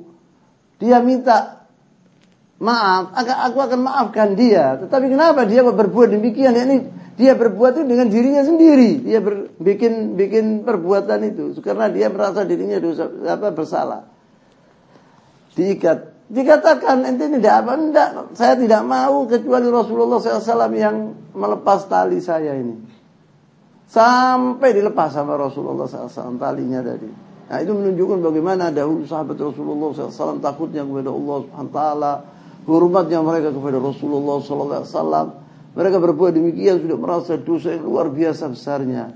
dia 0.77 1.01
minta 1.01 1.65
maaf, 2.61 3.17
aku 3.17 3.57
akan 3.65 3.79
maafkan 3.81 4.37
dia. 4.37 4.77
Tetapi 4.77 5.09
kenapa 5.09 5.41
dia 5.49 5.65
berbuat 5.65 6.13
demikian? 6.13 6.53
Ini 6.53 6.77
dia 7.15 7.31
berbuat 7.31 7.79
itu 7.79 7.87
dengan 7.87 8.11
dirinya 8.11 8.43
sendiri. 8.43 8.99
Dia 9.07 9.23
ber, 9.23 9.55
bikin 9.55 10.19
bikin 10.19 10.67
perbuatan 10.67 11.19
itu 11.23 11.55
karena 11.63 11.87
dia 11.87 12.11
merasa 12.11 12.43
dirinya 12.43 12.75
dosa 12.75 13.07
apa 13.07 13.55
bersalah. 13.55 14.03
Diikat. 15.55 16.11
Dikatakan 16.25 17.05
ente 17.05 17.29
tidak 17.29 17.63
apa 17.63 17.73
enggak, 17.77 18.09
saya 18.33 18.57
tidak 18.57 18.81
mau 18.81 19.29
kecuali 19.29 19.69
Rasulullah 19.69 20.17
SAW 20.17 20.73
yang 20.73 21.13
melepas 21.37 21.85
tali 21.85 22.17
saya 22.17 22.57
ini. 22.57 22.81
Sampai 23.85 24.73
dilepas 24.73 25.13
sama 25.13 25.37
Rasulullah 25.37 25.85
SAW 25.85 26.41
talinya 26.41 26.81
tadi. 26.81 27.07
Nah 27.45 27.57
itu 27.61 27.77
menunjukkan 27.77 28.25
bagaimana 28.25 28.73
dahulu 28.73 29.05
sahabat 29.05 29.37
Rasulullah 29.37 29.93
SAW 29.93 30.41
takutnya 30.41 30.81
kepada 30.81 31.13
Allah 31.13 31.37
SWT. 31.45 31.79
Hormatnya 32.65 33.21
mereka 33.21 33.53
kepada 33.53 33.77
Rasulullah 33.77 34.41
SAW. 34.41 35.44
Mereka 35.75 35.99
berbuat 35.99 36.31
demikian 36.39 36.79
sudah 36.79 36.95
merasa 36.95 37.35
dosa 37.35 37.75
yang 37.75 37.83
luar 37.83 38.07
biasa 38.07 38.47
besarnya. 38.47 39.11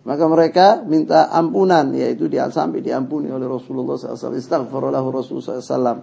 Maka 0.00 0.24
mereka 0.24 0.80
minta 0.80 1.28
ampunan 1.28 1.92
yaitu 1.92 2.24
dia 2.24 2.48
sampai 2.48 2.80
diampuni 2.80 3.28
oleh 3.28 3.44
Rasulullah 3.44 4.00
SAW. 4.00 4.32
Istighfarallahu 4.32 5.08
Rasulullah 5.12 5.60
SAW. 5.60 6.00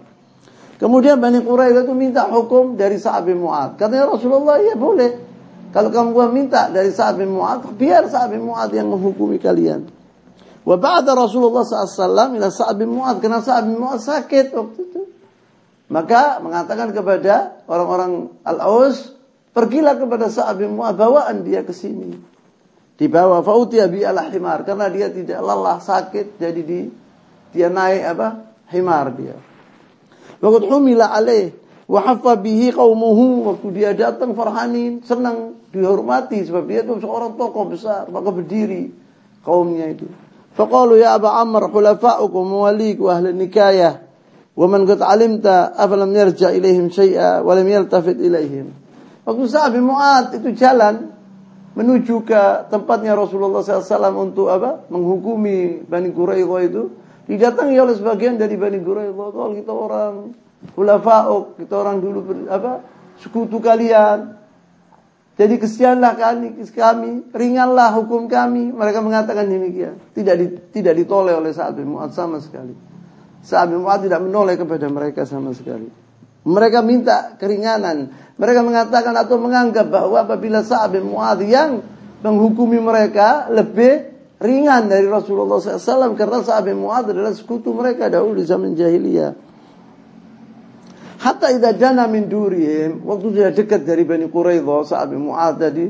Kemudian 0.78 1.18
Bani 1.18 1.42
Quraidah 1.42 1.82
itu 1.82 1.94
minta 1.98 2.30
hukum 2.30 2.78
dari 2.78 3.02
Sa'ad 3.02 3.26
bin 3.26 3.42
Mu'ad. 3.42 3.74
Katanya 3.74 4.06
Rasulullah, 4.06 4.62
ya 4.62 4.78
boleh. 4.78 5.10
Kalau 5.74 5.90
kamu 5.90 6.14
gua 6.14 6.30
minta 6.30 6.70
dari 6.70 6.94
Sa'ad 6.94 7.18
bin 7.18 7.34
Mu'ad, 7.34 7.74
biar 7.74 8.06
Sa'ad 8.06 8.30
bin 8.30 8.46
Mu'ad 8.46 8.70
yang 8.70 8.86
menghukumi 8.86 9.42
kalian. 9.42 9.90
Wa 10.62 10.78
ba'da 10.78 11.18
Rasulullah 11.18 11.66
SAW 11.66 12.38
ila 12.38 12.46
Sa'ad 12.54 12.78
bin 12.78 12.94
Mu'ad. 12.94 13.18
Karena 13.18 13.42
Sa'ad 13.42 13.66
bin 13.66 13.82
Mu'ad 13.82 13.98
sakit 13.98 14.54
waktu 14.54 14.78
itu. 14.78 15.02
Maka 15.90 16.38
mengatakan 16.38 16.94
kepada 16.94 17.66
orang-orang 17.66 18.38
Al-Aus, 18.46 19.17
pergilah 19.58 19.98
kepada 19.98 20.30
Sa'ad 20.30 20.62
bin 20.62 20.78
Mu'ad, 20.78 20.94
bawaan 20.94 21.42
dia 21.42 21.66
ke 21.66 21.74
sini. 21.74 22.14
Dibawa 22.94 23.42
fautia 23.42 23.90
bi 23.90 24.06
ala 24.06 24.30
himar 24.30 24.62
karena 24.62 24.86
dia 24.86 25.10
tidak 25.10 25.38
lelah 25.42 25.82
sakit 25.82 26.38
jadi 26.38 26.62
di 26.62 26.86
dia 27.50 27.66
naik 27.70 28.02
apa? 28.14 28.28
Himar 28.70 29.14
dia. 29.14 29.38
Waktu 30.38 30.66
humila 30.70 31.10
alaih 31.10 31.54
wa 31.88 32.04
bihi 32.36 32.68
qaumuhu 32.68 33.48
waktu 33.48 33.66
dia 33.72 33.90
datang 33.96 34.36
farhanin 34.36 35.00
senang 35.00 35.56
dihormati 35.72 36.44
sebab 36.44 36.68
dia 36.68 36.84
itu 36.84 37.00
seorang 37.00 37.32
tokoh 37.40 37.72
besar 37.72 38.12
maka 38.12 38.28
berdiri 38.28 38.92
kaumnya 39.40 39.88
itu 39.88 40.04
faqalu 40.52 41.00
ya 41.00 41.16
aba 41.16 41.40
amr 41.40 41.72
khulafa'ukum 41.72 42.44
walik 42.44 43.00
wa 43.00 43.16
ahli 43.16 43.32
nikayah 43.32 44.04
wa 44.52 44.66
man 44.68 44.84
qad 44.84 45.00
alimta 45.00 45.72
afalam 45.72 46.12
yarja 46.12 46.52
ilaihim 46.52 46.92
syai'a 46.92 47.40
wa 47.40 47.56
lam 47.56 47.64
yaltafit 47.64 48.20
ilaihim 48.20 48.68
waktu 49.28 49.44
Sa'ad 49.44 49.76
bin 49.76 49.84
Mu'ad 49.84 50.32
itu 50.40 50.56
jalan 50.56 51.12
menuju 51.76 52.24
ke 52.24 52.72
tempatnya 52.72 53.12
Rasulullah 53.12 53.60
SAW 53.60 54.16
untuk 54.16 54.48
apa 54.48 54.88
menghukumi 54.88 55.84
Bani 55.84 56.08
Quraidah 56.10 56.60
itu 56.64 56.82
Didatangi 57.28 57.76
oleh 57.76 57.92
sebagian 57.92 58.40
dari 58.40 58.56
Bani 58.56 58.80
Quraidah. 58.80 59.28
Kalau 59.28 59.52
kita 59.52 59.72
orang 59.76 60.32
ulafa'uk, 60.80 61.60
kita 61.60 61.74
orang 61.76 62.00
dulu 62.00 62.18
ber, 62.24 62.36
apa 62.48 62.72
sekutu 63.20 63.60
kalian. 63.60 64.40
Jadi 65.36 65.54
kesianlah 65.60 66.18
kami, 66.18 66.56
kami, 66.72 67.28
ringanlah 67.30 67.94
hukum 68.00 68.26
kami. 68.32 68.72
Mereka 68.72 69.04
mengatakan 69.04 69.44
demikian. 69.44 70.00
Tidak 70.16 70.34
di, 70.40 70.46
tidak 70.72 70.96
ditoleh 70.96 71.36
oleh 71.36 71.52
Sa'ad 71.52 71.76
bin 71.76 71.92
Mu'ad 71.92 72.16
sama 72.16 72.40
sekali. 72.40 72.72
Sa'ad 73.44 73.76
bin 73.76 73.84
Mu'ad 73.84 74.08
tidak 74.08 74.24
menoleh 74.24 74.56
kepada 74.56 74.88
mereka 74.88 75.28
sama 75.28 75.52
sekali. 75.52 76.07
Mereka 76.48 76.80
minta 76.80 77.36
keringanan. 77.36 78.08
Mereka 78.40 78.64
mengatakan 78.64 79.12
atau 79.12 79.36
menganggap 79.36 79.92
bahwa 79.92 80.24
apabila 80.24 80.64
Sa'ad 80.64 80.96
bin 80.96 81.12
Mu'ad 81.12 81.44
yang 81.44 81.84
menghukumi 82.24 82.80
mereka 82.80 83.52
lebih 83.52 84.16
ringan 84.38 84.86
dari 84.86 85.04
Rasulullah 85.06 85.58
SAW 85.58 86.14
karena 86.14 86.40
sahabat 86.40 86.74
Mu'ad 86.74 87.12
adalah 87.12 87.34
sekutu 87.34 87.74
mereka 87.74 88.06
dahulu 88.08 88.38
di 88.38 88.44
zaman 88.46 88.72
jahiliyah. 88.72 89.32
Hatta 91.18 91.50
idza 91.50 91.74
jana 91.74 92.06
min 92.06 92.30
durihim, 92.30 93.02
waktu 93.02 93.26
dia 93.34 93.50
dekat 93.50 93.82
dari 93.82 94.06
Bani 94.06 94.30
Quraidah, 94.30 94.86
sahabat 94.86 95.18
Mu'ad 95.18 95.54
tadi, 95.58 95.86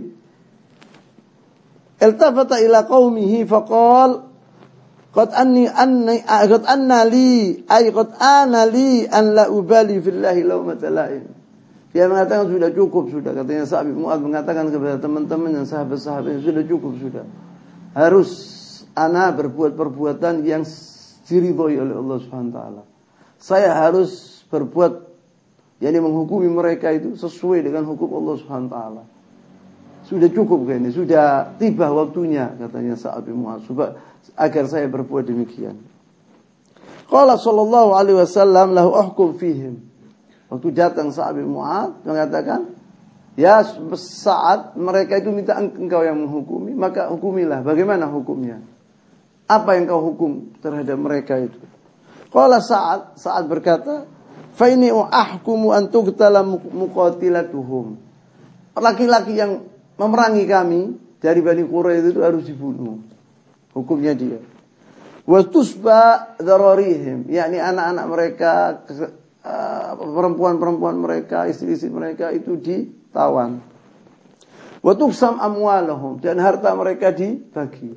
iltafata 2.00 2.56
ila 2.64 2.88
qaumihi 2.88 3.44
faqal 3.44 4.27
qad 5.14 5.32
anni 5.32 5.64
anni 5.68 6.20
qad 6.24 6.64
anna 6.68 7.04
li 7.08 7.64
ay 7.66 7.90
qad 7.92 8.10
ana 8.20 8.68
li 8.68 9.08
an 9.08 9.34
la 9.34 9.44
ubali 9.48 10.00
fillahi 10.00 10.44
lawmata 10.44 10.88
la'im. 10.92 11.24
Dia 11.88 12.04
mengatakan 12.04 12.52
sudah 12.52 12.68
cukup 12.68 13.08
sudah 13.08 13.32
katanya 13.32 13.64
sahabat 13.64 13.96
Mu'ad 13.96 14.20
mengatakan 14.20 14.68
kepada 14.68 15.00
teman-teman 15.00 15.56
yang 15.56 15.66
sahabat-sahabatnya 15.66 16.44
sudah 16.44 16.64
cukup 16.68 16.92
sudah 17.00 17.24
harus 17.96 18.30
ana 18.92 19.32
berbuat 19.32 19.72
perbuatan 19.72 20.44
yang 20.44 20.62
diridhoi 21.24 21.76
oleh 21.80 21.94
Allah 21.96 22.16
Subhanahu 22.20 22.52
taala. 22.54 22.82
Saya 23.40 23.72
harus 23.72 24.42
berbuat 24.52 25.06
yakni 25.78 25.98
menghukumi 26.02 26.50
mereka 26.50 26.90
itu 26.90 27.14
sesuai 27.14 27.64
dengan 27.64 27.86
hukum 27.86 28.10
Allah 28.20 28.34
Subhanahu 28.42 28.70
taala. 28.72 29.02
Sudah 30.08 30.32
cukup 30.32 30.64
kayaknya, 30.64 30.88
sudah 30.88 31.52
tiba 31.60 31.92
waktunya 31.92 32.56
katanya 32.56 32.96
Sa'ad 32.96 33.28
bin 33.28 33.44
Mu'adz 33.44 33.68
agar 34.40 34.64
saya 34.64 34.88
berbuat 34.88 35.28
demikian. 35.28 35.76
Qala 37.12 37.36
sallallahu 37.36 37.92
alaihi 37.92 38.16
wasallam 38.16 38.72
lahu 38.72 38.96
ahkum 38.96 39.36
fihim. 39.36 39.84
Waktu 40.48 40.68
datang 40.72 41.12
Sa'ad 41.12 41.36
bin 41.36 41.52
Mu'adz 41.52 42.08
mengatakan, 42.08 42.72
Ya 43.38 43.62
saat 43.94 44.74
mereka 44.74 45.22
itu 45.22 45.30
minta 45.30 45.54
engkau 45.54 46.02
yang 46.02 46.18
menghukumi, 46.26 46.74
maka 46.74 47.06
hukumilah. 47.06 47.62
Bagaimana 47.62 48.10
hukumnya? 48.10 48.58
Apa 49.46 49.78
yang 49.78 49.86
kau 49.86 50.02
hukum 50.10 50.58
terhadap 50.58 50.98
mereka 50.98 51.38
itu? 51.38 51.54
Kalau 52.34 52.58
saat 52.58 53.14
saat 53.14 53.46
berkata, 53.46 54.10
"Faini 54.58 54.90
ahkumu 54.90 55.70
an 55.70 55.86
tuqtala 55.86 56.42
muqatilatuhum." 56.50 57.94
Laki-laki 58.74 59.38
yang 59.38 59.70
memerangi 59.98 60.44
kami 60.46 60.80
dari 61.18 61.42
Bani 61.42 61.66
Quraisy 61.66 62.14
itu 62.14 62.20
harus 62.22 62.46
dibunuh. 62.46 63.02
Hukumnya 63.74 64.14
dia. 64.14 64.38
Wa 65.28 65.44
tusba 65.44 66.34
dararihim, 66.40 67.28
yakni 67.28 67.60
anak-anak 67.60 68.06
mereka, 68.08 68.52
eh, 69.44 69.90
perempuan-perempuan 69.92 70.96
mereka, 70.96 71.44
istri-istri 71.44 71.92
mereka 71.92 72.32
itu 72.32 72.56
di 72.56 72.88
tawan. 73.12 73.60
Wa 74.80 74.94
tuqsam 74.96 75.36
amwalahum 75.36 76.22
dan 76.22 76.40
harta 76.40 76.72
mereka 76.72 77.12
dibagi. 77.12 77.92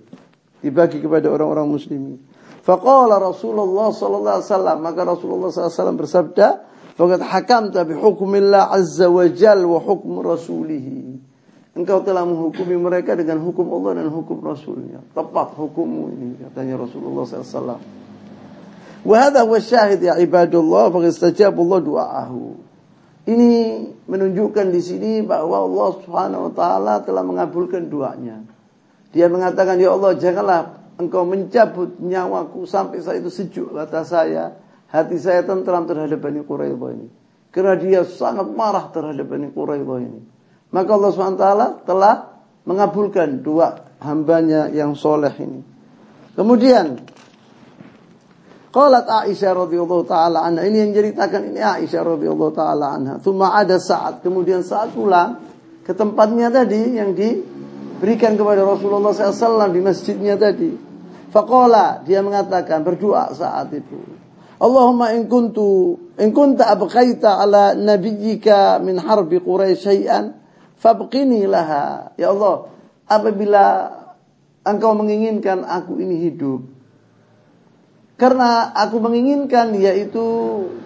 Dibagi 0.59 0.99
kepada 0.99 1.31
orang-orang 1.31 1.71
muslimin. 1.71 2.19
Faqala 2.61 3.17
Rasulullah 3.17 3.89
sallallahu 3.89 4.35
alaihi 4.37 4.49
wasallam, 4.51 4.77
maka 4.85 5.01
Rasulullah 5.01 5.49
sallallahu 5.49 5.71
alaihi 5.71 5.79
wasallam 5.81 5.97
bersabda, 5.97 6.47
"Faqad 6.93 7.21
hakamta 7.25 7.79
bi 7.87 7.97
hukmillah 7.97 8.69
azza 8.69 9.09
wa 9.09 9.25
jal 9.31 9.65
wa 9.65 9.81
hukm 9.81 10.21
rasulih." 10.21 10.85
Engkau 11.81 12.05
telah 12.05 12.21
menghukumi 12.21 12.77
mereka 12.77 13.17
dengan 13.17 13.41
hukum 13.41 13.65
Allah 13.73 14.05
dan 14.05 14.13
hukum 14.13 14.37
Rasulnya. 14.37 15.01
Tepat 15.17 15.57
hukummu 15.57 16.13
ini, 16.13 16.29
katanya 16.45 16.77
Rasulullah 16.77 17.25
SAW. 17.25 17.81
Wahada 19.01 19.41
wa 19.41 19.57
syahid 19.57 20.05
ya 20.05 20.13
ibadullah, 20.21 20.93
Allah 20.93 21.79
du'aahu. 21.81 22.43
Ini 23.25 23.51
menunjukkan 24.05 24.69
di 24.69 24.81
sini 24.81 25.11
bahwa 25.25 25.65
Allah 25.65 25.89
Subhanahu 26.01 26.41
wa 26.49 26.53
taala 26.53 26.93
telah 27.01 27.25
mengabulkan 27.25 27.89
doanya. 27.89 28.45
Dia 29.13 29.29
mengatakan, 29.29 29.77
"Ya 29.81 29.93
Allah, 29.93 30.17
janganlah 30.17 30.61
engkau 31.01 31.25
mencabut 31.25 31.97
nyawaku 31.97 32.65
sampai 32.69 33.01
saya 33.01 33.21
itu 33.21 33.29
sejuk 33.29 33.73
kata 33.73 34.05
saya, 34.05 34.57
hati 34.89 35.17
saya 35.17 35.45
tentram 35.45 35.85
terhadap 35.85 36.17
Bani 36.17 36.41
Quraidah 36.45 36.89
ini." 36.93 37.07
Karena 37.53 37.73
dia 37.77 38.01
sangat 38.05 38.49
marah 38.53 38.89
terhadap 38.89 39.25
Bani 39.25 39.49
Quraidah 39.49 39.97
ini. 40.01 40.21
Maka 40.71 40.89
Allah 40.95 41.11
taala 41.35 41.67
telah 41.83 42.15
mengabulkan 42.63 43.43
doa 43.43 43.91
hambanya 43.99 44.71
yang 44.71 44.95
soleh 44.95 45.33
ini. 45.37 45.61
Kemudian 46.33 46.97
Qalat 48.71 49.03
Aisyah 49.03 49.51
radhiyallahu 49.67 50.07
taala 50.07 50.47
anha. 50.47 50.63
Ini 50.63 50.87
yang 50.87 50.91
ceritakan 50.95 51.51
ini 51.51 51.59
Aisyah 51.59 52.01
radhiyallahu 52.07 52.53
taala 52.55 52.95
anha. 52.95 53.13
Ada 53.19 53.77
saat 53.83 54.23
kemudian 54.23 54.63
saat 54.63 54.95
pulang 54.95 55.43
ke 55.83 55.91
tempatnya 55.91 56.47
tadi 56.47 56.95
yang 56.95 57.11
diberikan 57.11 58.39
kepada 58.39 58.63
Rasulullah 58.63 59.11
SAW 59.11 59.75
di 59.75 59.81
masjidnya 59.83 60.39
tadi. 60.39 60.71
Faqala 61.35 61.99
dia 62.07 62.23
mengatakan 62.23 62.79
berdoa 62.87 63.35
saat 63.35 63.75
itu. 63.75 63.99
Allahumma 64.55 65.11
in 65.19 65.27
kuntu 65.27 65.99
in 66.15 66.31
kunta 66.31 66.71
abqaita 66.71 67.43
ala 67.43 67.75
nabiyyika 67.75 68.79
min 68.79 69.03
harbi 69.03 69.43
Quraisy 69.43 69.83
syai'an 69.83 70.40
fabqini 70.81 71.45
laha. 71.45 72.17
Ya 72.17 72.33
Allah, 72.33 72.73
apabila 73.05 73.93
engkau 74.65 74.97
menginginkan 74.97 75.61
aku 75.61 76.01
ini 76.01 76.25
hidup 76.25 76.81
karena 78.21 78.69
aku 78.77 79.01
menginginkan 79.01 79.73
yaitu 79.73 80.21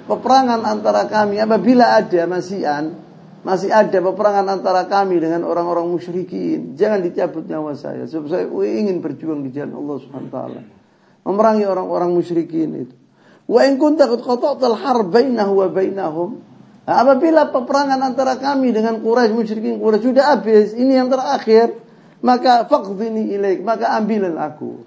peperangan 0.08 0.64
antara 0.64 1.04
kami 1.12 1.36
apabila 1.36 2.00
ada 2.00 2.24
masihan, 2.32 2.96
masih 3.44 3.76
ada 3.76 4.00
peperangan 4.00 4.48
antara 4.56 4.88
kami 4.88 5.20
dengan 5.20 5.44
orang-orang 5.44 5.84
musyrikin. 5.84 6.80
Jangan 6.80 7.04
dicabut 7.04 7.44
nyawa 7.44 7.76
saya. 7.76 8.08
Sebab 8.08 8.32
saya 8.32 8.48
ingin 8.48 9.04
berjuang 9.04 9.44
di 9.44 9.52
jalan 9.52 9.76
Allah 9.84 9.98
Subhanahu. 10.00 10.64
Memerangi 11.28 11.68
orang-orang 11.68 12.16
musyrikin 12.16 12.88
itu. 12.88 12.96
Wa 13.52 13.68
in 13.68 13.84
kunta 13.84 14.08
qad 14.08 14.24
qata'tal 14.24 14.80
harb 14.80 15.12
bainahu 15.12 15.60
wa 15.60 15.68
bainahum. 15.68 16.40
Nah, 16.86 17.02
apabila 17.02 17.50
peperangan 17.50 17.98
antara 17.98 18.38
kami 18.38 18.70
dengan 18.70 19.02
Quraisy 19.02 19.34
musyrikin 19.34 19.82
Quraisy 19.82 20.06
sudah 20.06 20.38
habis, 20.38 20.78
ini 20.78 21.02
yang 21.02 21.10
terakhir, 21.10 21.82
maka 22.22 22.70
faqdini 22.70 23.34
ilaik, 23.34 23.66
maka 23.66 23.98
ambilan 23.98 24.38
aku. 24.38 24.86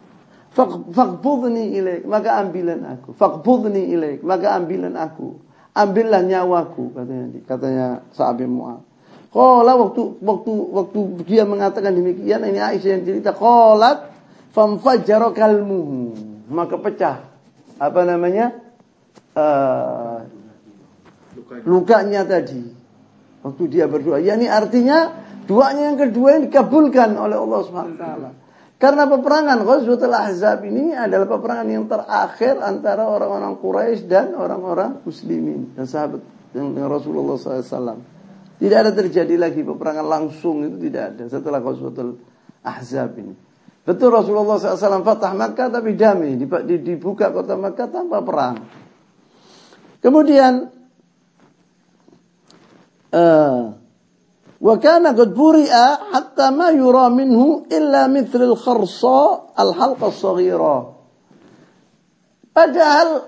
Fakbudni 0.90 1.78
ilaik, 1.78 2.02
maka 2.06 2.38
ambilan 2.42 2.82
aku. 2.82 3.14
Fakbudni 3.14 3.94
ilaik, 3.94 4.26
maka 4.26 4.58
ambilan 4.58 4.94
aku. 4.98 5.38
Ambillah 5.78 6.26
nyawaku 6.26 6.90
katanya 6.90 7.26
katanya 7.46 7.86
sahabat 8.10 8.50
Mu'ad. 8.50 8.82
Qala 9.30 9.78
waktu 9.78 10.18
waktu 10.18 10.52
waktu 10.74 10.98
dia 11.22 11.46
mengatakan 11.46 11.94
demikian 11.94 12.42
ini 12.42 12.58
Aisyah 12.58 12.98
yang 12.98 13.04
cerita 13.06 13.30
qalat 13.30 14.10
famfajjara 14.50 15.30
kalmuhu 15.30 16.18
maka 16.50 16.80
pecah 16.80 17.28
apa 17.78 18.00
namanya 18.02 18.58
uh, 19.38 20.26
lukanya, 21.64 22.24
tadi. 22.24 22.62
Waktu 23.42 23.62
dia 23.70 23.86
berdoa. 23.86 24.18
Ya 24.18 24.34
ini 24.34 24.50
artinya 24.50 25.14
doanya 25.46 25.94
yang 25.94 25.98
kedua 25.98 26.36
yang 26.36 26.50
dikabulkan 26.50 27.14
oleh 27.14 27.38
Allah 27.38 27.60
Subhanahu 27.64 27.94
wa 27.94 28.00
taala. 28.00 28.30
Karena 28.78 29.10
peperangan 29.10 29.58
Ghazwatul 29.66 30.14
Ahzab 30.14 30.62
ini 30.62 30.94
adalah 30.94 31.26
peperangan 31.26 31.66
yang 31.66 31.90
terakhir 31.90 32.62
antara 32.62 33.10
orang-orang 33.10 33.58
Quraisy 33.58 34.06
dan 34.06 34.38
orang-orang 34.38 35.02
muslimin 35.02 35.74
dan 35.74 35.90
sahabat 35.90 36.22
dengan 36.54 36.86
Rasulullah 36.86 37.34
SAW. 37.34 37.98
Tidak 38.58 38.78
ada 38.78 38.94
terjadi 38.94 39.34
lagi 39.34 39.66
peperangan 39.66 40.06
langsung 40.06 40.62
itu 40.62 40.78
tidak 40.78 41.14
ada 41.14 41.24
setelah 41.26 41.58
Ghazwatul 41.58 42.22
Ahzab 42.62 43.18
ini. 43.18 43.34
Betul 43.82 44.14
Rasulullah 44.14 44.62
SAW 44.62 45.02
fatah 45.02 45.32
Makkah 45.34 45.74
tapi 45.74 45.98
damai 45.98 46.38
dibuka 46.78 47.34
kota 47.34 47.58
Makkah 47.58 47.88
tanpa 47.90 48.22
perang. 48.22 48.62
Kemudian 49.98 50.77
Eh. 53.12 53.78
وكان 54.58 55.06
قد 55.06 55.38
qad 55.38 55.98
حتى 56.12 56.46
ما 56.50 56.74
يرى 56.74 57.06
منه 57.14 57.70
إلا 57.70 58.10
مثل 58.10 58.42
الخرصة 58.42 59.18
الحلقة 59.54 60.06
الصغيرة 60.06 60.76
padahal 62.50 63.22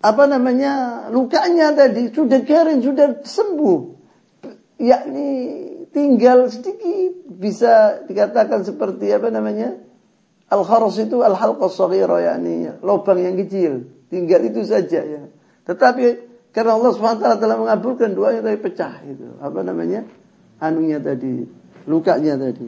apa 0.00 0.24
namanya 0.24 1.06
lukanya 1.12 1.76
tadi 1.76 2.08
sudah 2.08 2.40
kering 2.40 2.80
sudah 2.80 3.20
sembuh. 3.20 3.80
Yakni 4.82 5.28
tinggal 5.92 6.48
sedikit 6.48 7.28
bisa 7.28 8.02
dikatakan 8.08 8.64
seperti 8.64 9.12
apa 9.12 9.28
namanya 9.28 9.76
al-kharas 10.48 10.98
itu 11.04 11.20
al-halqa 11.20 11.68
saghira 11.68 12.18
yakni 12.32 12.66
lubang 12.80 13.20
yang 13.20 13.36
kecil. 13.44 13.92
Tinggal 14.08 14.40
itu 14.48 14.64
saja 14.64 15.04
ya. 15.04 15.22
Tetapi 15.68 16.31
karena 16.51 16.73
Allah 16.73 16.89
SWT 16.89 17.37
telah 17.37 17.57
mengabulkan 17.61 18.17
doanya 18.17 18.41
tapi 18.41 18.57
pecah 18.57 19.05
itu 19.05 19.37
apa 19.37 19.61
namanya 19.61 20.09
anunya 20.57 20.97
tadi, 20.97 21.45
lukanya 21.85 22.33
tadi. 22.33 22.65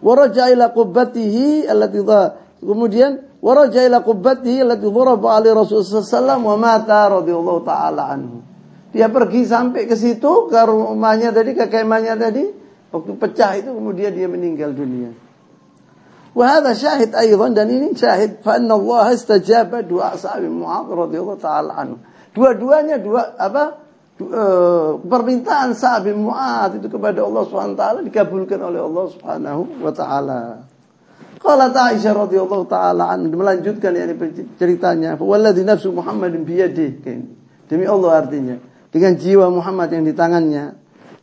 Waraja 0.00 0.48
ila 0.52 0.72
qubbatihi 0.72 1.68
allati 1.68 2.00
kemudian 2.64 3.40
waraja 3.44 3.84
ila 3.84 4.00
qubbatihi 4.00 4.64
allati 4.64 4.88
dharaba 4.88 5.28
ali 5.36 5.52
Rasulullah 5.52 6.04
sallallahu 6.04 6.48
wa 6.48 6.56
mata 6.56 7.12
radhiyallahu 7.12 7.60
taala 7.64 8.08
anhu. 8.08 8.40
Dia 8.94 9.10
pergi 9.10 9.42
sampai 9.44 9.90
ke 9.90 9.98
situ 9.98 10.48
ke 10.48 10.60
rumahnya 10.64 11.34
tadi, 11.34 11.52
ke 11.52 11.66
kemahnya 11.66 12.14
tadi, 12.14 12.46
waktu 12.94 13.12
pecah 13.18 13.52
itu 13.58 13.74
kemudian 13.74 14.14
dia 14.14 14.30
meninggal 14.30 14.72
dunia. 14.72 15.24
وهذا 16.34 16.74
شاهد 16.74 17.14
أيضا 17.14 17.54
dan 17.54 17.70
ini 17.70 17.94
syahid 17.94 18.42
fa 18.42 18.58
anna 18.58 18.74
Allah 18.74 19.14
istajaba 19.14 19.86
doa 19.86 20.18
sahabat 20.18 20.50
Mu'adz 20.50 20.90
radhiyallahu 20.90 21.38
taala 21.38 21.78
anhu. 21.78 22.02
Dua-duanya 22.33 23.01
dua 23.01 23.33
apa? 23.35 23.89
Eh, 24.19 24.91
permintaan 24.99 25.71
Sa'ad 25.71 26.03
bin 26.03 26.27
Mu'ad 26.27 26.75
itu 26.75 26.91
kepada 26.91 27.23
Allah 27.23 27.39
SWT 27.47 28.03
dikabulkan 28.03 28.59
oleh 28.59 28.83
Allah 28.83 29.05
Subhanahu 29.15 29.79
wa 29.79 29.95
taala. 29.95 30.67
Qala 31.39 31.71
Aisyah 31.71 32.27
radhiyallahu 32.27 32.67
taala 32.67 33.15
an 33.15 33.31
melanjutkan 33.31 33.95
yani 33.95 34.19
ceritanya, 34.59 35.15
"Walladzi 35.15 35.63
nafsu 35.63 35.95
Muhammadin 35.95 36.43
biyadihi." 36.43 37.39
Demi 37.71 37.87
Allah 37.87 38.19
artinya, 38.19 38.59
dengan 38.91 39.15
jiwa 39.15 39.47
Muhammad 39.47 39.87
yang 39.95 40.03
di 40.03 40.11
tangannya. 40.11 40.75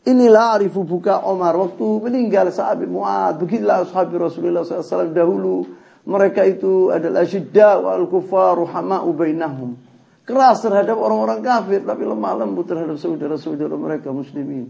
Inilah 0.09 0.57
arifu 0.57 0.81
buka 0.81 1.21
Omar 1.21 1.53
waktu 1.53 1.85
meninggal 2.01 2.49
Sa'ad 2.49 2.81
bin 2.81 2.97
Mu'ad. 2.97 3.37
Begitulah 3.37 3.85
sahabat 3.85 4.33
Rasulullah 4.33 4.65
SAW 4.65 5.13
dahulu 5.13 5.69
mereka 6.09 6.41
itu 6.49 6.89
adalah 6.89 7.29
syidda 7.29 7.77
wal 7.77 8.09
kufar 8.09 8.57
ruhama'u 8.57 9.13
bainahum 9.13 9.86
keras 10.27 10.59
terhadap 10.59 10.99
orang-orang 10.99 11.39
kafir 11.39 11.87
tapi 11.87 12.03
lemah 12.03 12.43
lembut 12.43 12.67
terhadap 12.67 12.99
saudara-saudara 12.99 13.79
mereka 13.79 14.11
muslimin. 14.11 14.67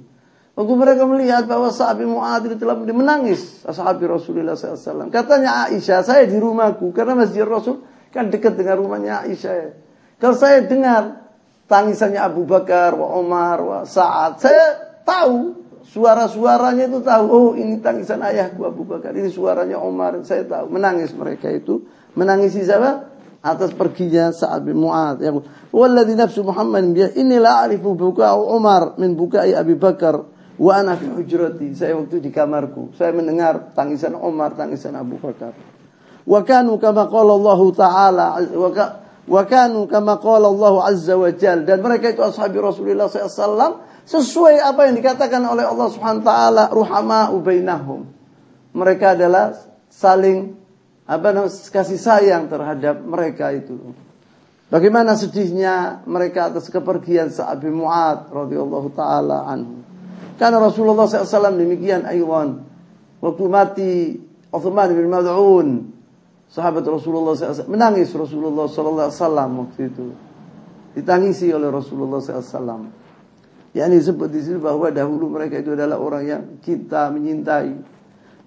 Waktu 0.57 0.73
mereka 0.73 1.05
melihat 1.05 1.45
bahwa 1.45 1.69
sahabat 1.69 2.05
Mu'adz 2.05 2.57
telah 2.57 2.77
menangis 2.77 3.61
sahabat 3.65 4.01
Rasulullah 4.09 4.57
SAW. 4.57 5.13
Katanya 5.13 5.69
Aisyah, 5.69 6.01
saya 6.01 6.25
di 6.25 6.37
rumahku 6.37 6.93
karena 6.93 7.13
Masjid 7.13 7.45
Rasul 7.45 7.81
kan 8.09 8.29
dekat 8.33 8.57
dengan 8.57 8.81
rumahnya 8.81 9.25
Aisyah. 9.25 9.85
Kalau 10.17 10.33
saya 10.33 10.65
dengar 10.65 11.29
tangisannya 11.69 12.17
Abu 12.17 12.45
Bakar, 12.49 12.97
wa 12.97 13.21
Umar, 13.21 13.57
wa 13.61 13.79
Sa'ad, 13.85 14.41
saya 14.41 14.65
tahu 15.05 15.61
suara-suaranya 15.85 16.89
itu 16.89 17.05
tahu. 17.05 17.25
Oh 17.29 17.49
ini 17.53 17.77
tangisan 17.77 18.25
ayahku 18.25 18.65
Abu 18.65 18.81
Bakar, 18.81 19.13
ini 19.13 19.29
suaranya 19.29 19.77
Umar, 19.77 20.17
saya 20.25 20.41
tahu. 20.41 20.73
Menangis 20.73 21.13
mereka 21.13 21.53
itu. 21.53 21.85
Menangisi 22.17 22.65
siapa? 22.65 23.16
Atas 23.47 23.71
perginya 23.71 24.35
Sa'ad 24.35 24.67
bin 24.67 24.83
Mu'ad. 24.83 25.23
Yang 25.23 25.47
walladzi 25.71 26.15
nafsu 26.19 26.43
Muhammad 26.43 26.91
bi 26.91 27.07
inni 27.15 27.39
la 27.39 27.63
a'rifu 27.63 27.95
buka'u 27.95 28.51
Umar 28.51 28.99
min 28.99 29.15
buka'i 29.15 29.55
Abi 29.55 29.79
Bakar 29.79 30.19
wa 30.57 30.71
ana 30.73 30.97
fi 30.97 31.07
hujrati. 31.07 31.71
Saya 31.77 31.95
waktu 31.95 32.19
di 32.19 32.33
kamarku, 32.33 32.91
saya 32.97 33.13
mendengar 33.13 33.71
tangisan 33.71 34.17
Umar, 34.17 34.57
tangisan 34.57 34.97
Abu 34.97 35.15
Bakar. 35.21 35.55
Wa 36.27 36.43
kanu 36.43 36.75
kama 36.75 37.07
qala 37.07 37.31
Allah 37.39 37.61
taala 37.71 38.25
wa 39.27 39.43
kanu 39.47 39.87
kama 39.87 40.19
qala 40.19 40.51
Allah 40.51 40.91
azza 40.91 41.15
wa 41.15 41.31
jal 41.31 41.63
dan 41.63 41.79
mereka 41.79 42.11
itu 42.11 42.19
ashabi 42.19 42.59
Rasulullah 42.59 43.07
SAW 43.07 44.03
sesuai 44.03 44.59
apa 44.59 44.91
yang 44.91 44.99
dikatakan 44.99 45.39
oleh 45.47 45.63
Allah 45.63 45.87
Subhanahu 45.87 46.23
wa 46.23 46.27
taala 46.27 46.63
ruhama 46.67 47.21
ubainahum. 47.31 48.11
Mereka 48.75 49.15
adalah 49.15 49.55
saling 49.87 50.56
apa 51.07 51.47
kasih 51.47 51.95
sayang 51.95 52.51
terhadap 52.51 52.99
mereka 52.99 53.55
itu. 53.55 53.95
Bagaimana 54.67 55.15
sedihnya 55.15 56.03
mereka 56.03 56.51
atas 56.51 56.67
kepergian 56.67 57.31
Sa'ad 57.31 57.63
bin 57.63 57.79
Mu'ad 57.79 58.27
radhiyallahu 58.27 58.91
taala 58.91 59.47
anhu. 59.47 59.79
Karena 60.35 60.59
Rasulullah 60.59 61.07
SAW 61.07 61.55
demikian 61.55 62.03
aywan. 62.03 62.67
Waktu 63.23 63.43
mati 63.47 63.91
Uthman 64.51 64.91
bin 64.91 65.07
Mad'un 65.07 65.67
sahabat 66.51 66.83
Rasulullah 66.83 67.39
SAW 67.39 67.71
menangis 67.71 68.11
Rasulullah 68.11 68.67
SAW 68.67 69.23
waktu 69.63 69.81
itu. 69.87 70.05
Ditangisi 70.99 71.47
oleh 71.55 71.71
Rasulullah 71.71 72.19
SAW. 72.19 72.91
Ya 73.71 73.87
ini 73.87 74.03
disebut 74.03 74.27
di 74.27 74.43
sini 74.43 74.59
bahwa 74.59 74.91
dahulu 74.91 75.31
mereka 75.31 75.63
itu 75.63 75.71
adalah 75.77 76.01
orang 76.01 76.23
yang 76.27 76.43
kita 76.59 77.07
menyintai 77.13 77.96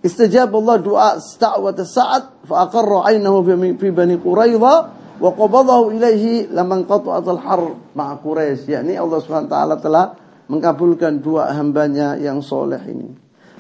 استجاب 0.06 0.56
الله 0.56 0.76
دعاء 0.76 1.17
استعوة 1.17 1.80
سعد 1.84 2.24
فأقر 2.45 2.91
عينه 3.10 3.34
في 3.74 3.89
بني 3.89 4.15
قريظة 4.15 4.76
وقبضه 5.21 5.91
إليه 5.91 6.48
لما 6.54 6.76
انقطعت 6.76 7.28
الحرب 7.28 7.76
مع 7.95 8.13
قريش 8.13 8.69
يعني 8.69 9.00
Allah 9.02 9.17
SWT 9.17 9.82
telah 9.82 10.13
mengabulkan 10.45 11.24
dua 11.24 11.50
hambanya 11.58 12.19
yang 12.21 12.43
soleh 12.45 12.82
ini 12.86 13.10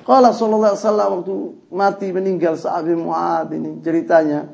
Qala 0.05 0.29
sallallahu 0.29 0.69
alaihi 0.69 0.85
wasallam 0.85 1.09
waktu 1.17 1.35
mati 1.73 2.07
meninggal 2.13 2.53
Sa'ad 2.61 2.85
bin 2.85 3.09
Mu'ad 3.09 3.49
ini 3.57 3.81
ceritanya 3.81 4.45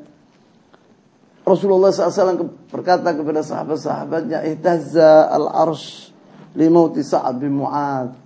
Rasulullah 1.44 1.92
SAW 1.92 2.72
berkata 2.72 3.12
kepada 3.12 3.44
sahabat-sahabatnya 3.44 4.48
Ihtazza 4.48 5.28
al-arsh 5.28 6.08
limauti 6.56 7.04
Sa'ad 7.04 7.36
bin 7.36 7.52
Mu'ad 7.60 8.16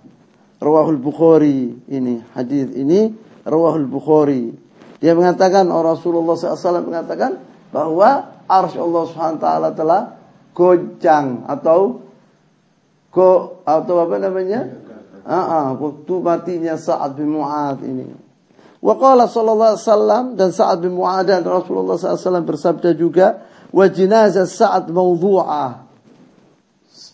Rawahul 0.63 1.03
Bukhari 1.03 1.75
ini 1.91 2.23
hadis 2.31 2.71
ini 2.79 3.11
Rawahul 3.42 3.88
Bukhari. 3.90 4.54
Dia 5.02 5.18
mengatakan, 5.18 5.66
oh 5.74 5.82
Rasulullah 5.82 6.38
SAW 6.38 6.86
mengatakan 6.86 7.42
bahwa 7.74 8.38
arsy 8.46 8.78
Allah 8.78 9.02
SWT 9.08 9.46
telah 9.74 10.02
goncang 10.52 11.48
atau 11.48 12.04
go 13.10 13.62
atau 13.64 13.96
apa 13.98 14.16
namanya? 14.22 14.68
Ah, 15.22 15.70
uh, 15.70 15.78
waktu 15.78 16.14
matinya 16.18 16.74
Sa'ad 16.74 17.14
bin 17.14 17.30
Mu'ad 17.34 17.78
ini. 17.86 18.10
Wa 18.82 18.94
qala 18.98 19.30
sallallahu 19.30 19.78
alaihi 19.78 20.34
dan 20.34 20.50
Sa'ad 20.50 20.82
bin 20.82 20.98
Mu'ad 20.98 21.30
dan 21.30 21.46
Rasulullah 21.46 21.94
SAW 21.94 22.42
bersabda 22.42 22.90
juga, 22.98 23.46
wa 23.70 23.86
jinazah 23.86 24.50
Sa'ad 24.50 24.90
mawdu'ah. 24.90 25.86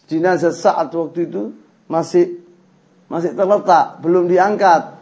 Jenazah 0.08 0.56
Sa'ad 0.56 0.88
waktu 0.96 1.28
itu 1.28 1.52
masih 1.84 2.40
masih 3.12 3.36
terletak, 3.36 4.00
belum 4.04 4.28
diangkat. 4.28 4.97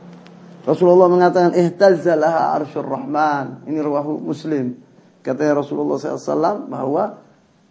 Rasulullah 0.67 1.07
mengatakan 1.07 1.55
ihtazzalah 1.55 2.59
arsyur 2.59 2.91
rahman. 2.91 3.63
Ini 3.71 3.79
rawahu 3.79 4.19
Muslim. 4.19 4.83
Katanya 5.23 5.63
Rasulullah 5.63 5.95
SAW 5.95 6.67
bahwa 6.67 7.23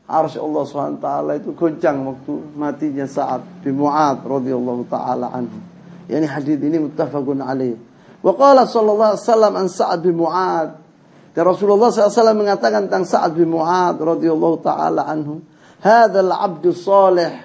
arsy 0.08 0.39
Allah 0.39 0.63
SWT 0.63 1.08
itu 1.43 1.49
goncang 1.51 1.97
waktu 2.08 2.34
matinya 2.55 3.03
Sa'ad 3.03 3.63
bin 3.67 3.75
Mu'ad 3.84 4.23
radhiyallahu 4.23 4.88
taala 4.88 5.27
anhu. 5.27 5.60
Yani 6.08 6.23
hadis 6.23 6.55
ini 6.55 6.79
muttafaqun 6.79 7.43
alaih. 7.43 7.75
Wa 8.23 8.31
qala 8.31 8.63
sallallahu 8.63 9.12
alaihi 9.17 9.27
wasallam 9.27 9.53
an 9.60 9.67
Sa'ad 9.67 9.99
bin 9.99 10.15
Mu'ad. 10.15 10.69
Dan 11.36 11.43
Rasulullah 11.51 11.91
SAW 11.91 12.31
mengatakan 12.31 12.88
tentang 12.88 13.03
Sa'ad 13.03 13.36
bin 13.36 13.51
Mu'ad 13.51 13.99
radhiyallahu 13.99 14.63
taala 14.63 15.03
anhu, 15.03 15.43
"Hadzal 15.84 16.31
'abdu 16.31 16.71
salih 16.71 17.43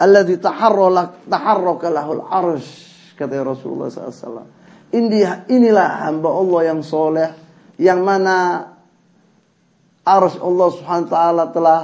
alladhi 0.00 0.40
taharraka 0.40 1.28
taharraka 1.28 1.92
lahul 1.92 2.24
arsh." 2.24 3.12
Kata 3.12 3.44
Rasulullah 3.44 3.92
SAW. 3.92 4.55
Ini, 4.94 5.48
inilah 5.50 6.06
hamba 6.06 6.30
Allah 6.30 6.60
yang 6.72 6.80
soleh 6.80 7.30
yang 7.76 8.00
mana 8.06 8.70
arus 10.06 10.38
Allah 10.38 10.68
Subhanahu 10.72 11.10
taala 11.10 11.44
telah 11.50 11.80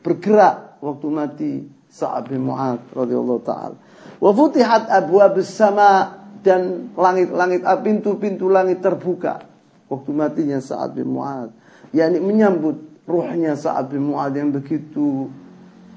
bergerak 0.00 0.80
waktu 0.80 1.06
mati 1.12 1.52
Sa'ad 1.88 2.32
bin 2.32 2.48
Mu'ad 2.48 2.80
radhiyallahu 2.92 3.42
taala. 3.44 3.76
Wa 4.18 4.30
futihat 4.32 4.88
abwabus 4.88 5.52
sama 5.52 6.18
dan 6.40 6.94
langit-langit 6.96 7.62
ah, 7.66 7.78
pintu-pintu 7.78 8.48
langit 8.48 8.80
terbuka 8.80 9.44
waktu 9.88 10.10
matinya 10.12 10.58
Sa'ad 10.58 10.96
bin 10.96 11.12
Mu'ad. 11.12 11.52
yakni 11.92 12.20
menyambut 12.20 13.04
ruhnya 13.08 13.56
Sa'ad 13.56 13.92
bin 13.92 14.08
Mu'ad 14.08 14.36
yang 14.36 14.50
begitu 14.52 15.32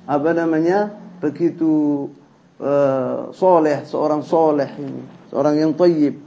apa 0.08 0.32
namanya? 0.36 1.02
begitu 1.22 2.10
uh, 2.58 3.30
soleh, 3.30 3.86
seorang 3.86 4.26
soleh 4.26 4.74
ini, 4.82 5.30
seorang 5.30 5.54
yang 5.62 5.78
tayyib. 5.78 6.18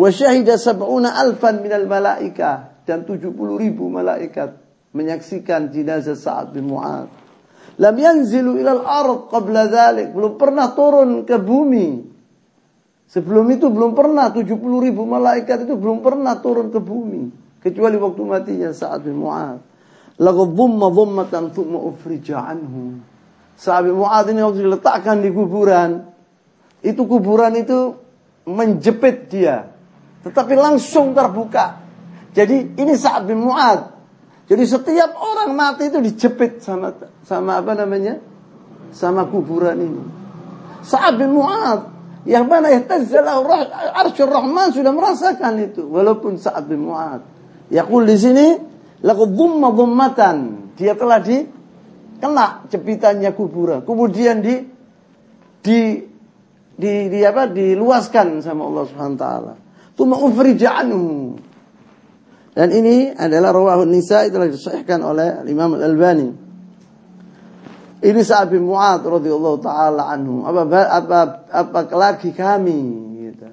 Wa 0.00 0.08
syahida 0.08 0.56
sab'una 0.56 1.12
alfan 1.20 1.60
minal 1.60 1.84
malaika 1.84 2.80
dan 2.88 3.04
70 3.04 3.36
ribu 3.60 3.92
malaikat 3.92 4.56
menyaksikan 4.96 5.68
jenazah 5.68 6.16
Sa'ad 6.16 6.56
bin 6.56 6.72
Mu'ad. 6.72 7.12
Lam 7.76 7.96
yanzilu 8.00 8.56
ilal 8.56 8.80
ard 8.80 9.28
qabla 9.28 9.68
dhalik. 9.68 10.16
Belum 10.16 10.40
pernah 10.40 10.72
turun 10.72 11.28
ke 11.28 11.36
bumi. 11.36 12.00
Sebelum 13.12 13.44
itu 13.52 13.68
belum 13.68 13.92
pernah 13.92 14.32
70 14.32 14.56
ribu 14.56 15.04
malaikat 15.04 15.68
itu 15.68 15.76
belum 15.76 16.00
pernah 16.00 16.40
turun 16.40 16.72
ke 16.72 16.80
bumi. 16.80 17.28
Kecuali 17.60 18.00
waktu 18.00 18.22
matinya 18.24 18.72
Sa'ad 18.72 19.04
bin 19.04 19.20
Mu'ad. 19.20 19.60
Lagu 20.16 20.48
dhumma 20.48 20.88
dhummatan 20.88 21.52
thumma 21.52 21.76
ufrija 21.76 22.40
anhu. 22.40 23.04
Sahabat 23.60 23.92
Mu'ad 23.92 24.32
ini 24.32 24.40
waktu 24.40 24.64
diletakkan 24.64 25.20
di 25.20 25.28
kuburan, 25.28 26.08
itu 26.80 27.04
kuburan 27.04 27.52
itu 27.60 27.92
menjepit 28.48 29.28
dia. 29.28 29.69
Tetapi 30.20 30.54
langsung 30.56 31.16
terbuka. 31.16 31.80
Jadi 32.30 32.76
ini 32.78 32.94
Sa'ad 32.94 33.26
bin 33.26 33.42
Mu'ad. 33.42 33.80
Jadi 34.50 34.64
setiap 34.66 35.14
orang 35.14 35.54
mati 35.54 35.86
itu 35.88 35.98
dijepit 36.02 36.60
sama 36.60 36.90
sama 37.22 37.62
apa 37.62 37.72
namanya? 37.78 38.18
Sama 38.90 39.26
kuburan 39.26 39.78
ini. 39.78 40.02
Sa'ad 40.82 41.16
bin 41.16 41.32
Mu'ad 41.34 41.80
yang 42.28 42.50
mana 42.50 42.68
ihtazzalahu 42.68 43.48
arsyur 43.96 44.28
rahman 44.28 44.68
sudah 44.76 44.92
merasakan 44.92 45.56
itu 45.64 45.88
walaupun 45.88 46.36
Sa'ad 46.36 46.68
bin 46.68 46.84
Mu'ad. 46.84 47.22
Yaqul 47.72 48.04
di 48.04 48.16
sini 48.18 48.46
laqad 49.00 49.30
dhumma 49.32 49.72
dhummatan. 49.72 50.36
Dia 50.76 50.92
telah 50.96 51.20
di 51.22 51.40
kena 52.20 52.68
jepitannya 52.68 53.32
kuburan. 53.32 53.86
Kemudian 53.86 54.44
di 54.44 54.54
di 55.64 55.80
di, 56.80 56.92
di 57.12 57.20
apa 57.24 57.44
diluaskan 57.48 58.40
sama 58.40 58.68
Allah 58.68 58.84
Subhanahu 58.88 59.16
wa 59.16 59.20
taala. 59.20 59.54
Tuma 60.00 60.16
ufrija 60.16 60.80
Dan 62.56 62.68
ini 62.72 63.12
adalah 63.12 63.52
rawahun 63.52 63.92
nisa 63.92 64.24
itu 64.24 64.40
disahihkan 64.40 65.04
oleh 65.04 65.44
Imam 65.44 65.76
Al-Albani. 65.76 66.28
Ini 68.00 68.20
Sa'ad 68.24 68.48
bin 68.48 68.64
Mu'ad 68.64 69.04
radhiyallahu 69.04 69.60
taala 69.60 70.08
anhu. 70.08 70.48
Apa 70.48 70.64
apa 70.88 71.18
apa 71.52 71.80
lagi 71.92 72.32
kami 72.32 72.80
gitu. 73.28 73.44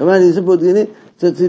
Kemudian 0.00 0.24
disebut 0.24 0.58
ini 0.64 0.82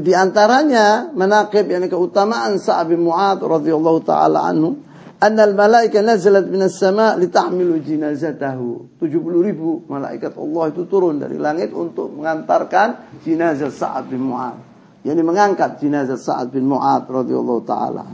di 0.03 0.11
antaranya 0.11 1.07
menakib 1.15 1.71
yang 1.71 1.87
keutamaan 1.87 2.59
Sa'ad 2.59 2.91
bin 2.91 3.07
Mu'ad 3.07 3.39
radhiyallahu 3.39 4.03
taala 4.03 4.51
anhu 4.51 4.83
anna 5.21 5.45
al-malaika 5.45 6.01
nazalat 6.01 6.49
minas 6.49 6.81
sama' 6.81 7.13
litahmilu 7.21 7.77
jinazatahu. 7.85 8.97
70 8.97 9.47
ribu 9.47 9.85
malaikat 9.85 10.33
Allah 10.33 10.73
itu 10.73 10.89
turun 10.89 11.21
dari 11.21 11.37
langit 11.37 11.69
untuk 11.69 12.09
mengantarkan 12.09 13.21
jenazah 13.21 13.69
Sa'ad 13.69 14.09
bin 14.09 14.25
Mu'ad. 14.25 14.57
Yani 15.05 15.21
mengangkat 15.21 15.77
jenazah 15.77 16.17
Sa'ad 16.17 16.49
bin 16.49 16.65
Mu'ad 16.65 17.05
radhiyallahu 17.05 17.61
taala. 17.61 18.05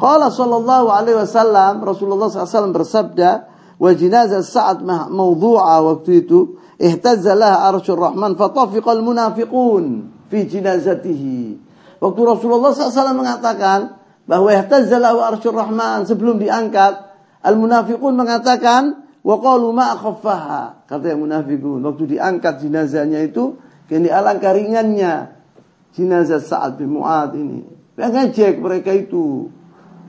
Qala 0.00 0.32
sallallahu 0.32 0.88
alaihi 0.88 1.20
wasallam 1.20 1.84
Rasulullah 1.84 2.30
SAW 2.30 2.72
bersabda 2.72 3.30
wa 3.76 3.90
jenazah 3.92 4.40
Sa'ad 4.40 4.80
mawdu'a 4.88 5.84
waktu 5.84 6.24
itu 6.24 6.56
ihtazza 6.80 7.36
laha 7.36 7.68
arsyur 7.68 7.98
rahman 7.98 8.38
fatafiqal 8.40 9.04
munafiqun 9.04 9.84
fi 10.32 10.48
jinazatihi. 10.48 11.68
Waktu 11.98 12.20
Rasulullah 12.24 12.70
SAW 12.72 13.12
mengatakan 13.12 13.97
bahwa 14.28 14.52
yahtazzalahu 14.52 15.24
arsyur 15.24 15.56
rahman 15.56 16.04
sebelum 16.04 16.36
diangkat 16.36 17.00
al 17.40 17.56
munafiqun 17.56 18.12
mengatakan 18.12 19.08
wa 19.24 19.36
qalu 19.40 19.72
ma 19.72 19.96
akhaffaha. 19.96 20.84
Kata 20.84 21.16
yang 21.16 21.24
munafiqun 21.24 21.80
waktu 21.80 22.04
diangkat 22.14 22.60
jenazahnya 22.60 23.24
itu 23.24 23.56
kini 23.88 24.12
alangkah 24.12 24.52
ringannya 24.52 25.32
jenazah 25.96 26.44
Sa'ad 26.44 26.76
bin 26.76 26.92
Mu'ad 26.92 27.32
ini. 27.40 27.64
Ngejek 27.96 28.60
mereka 28.60 28.92
itu. 28.92 29.48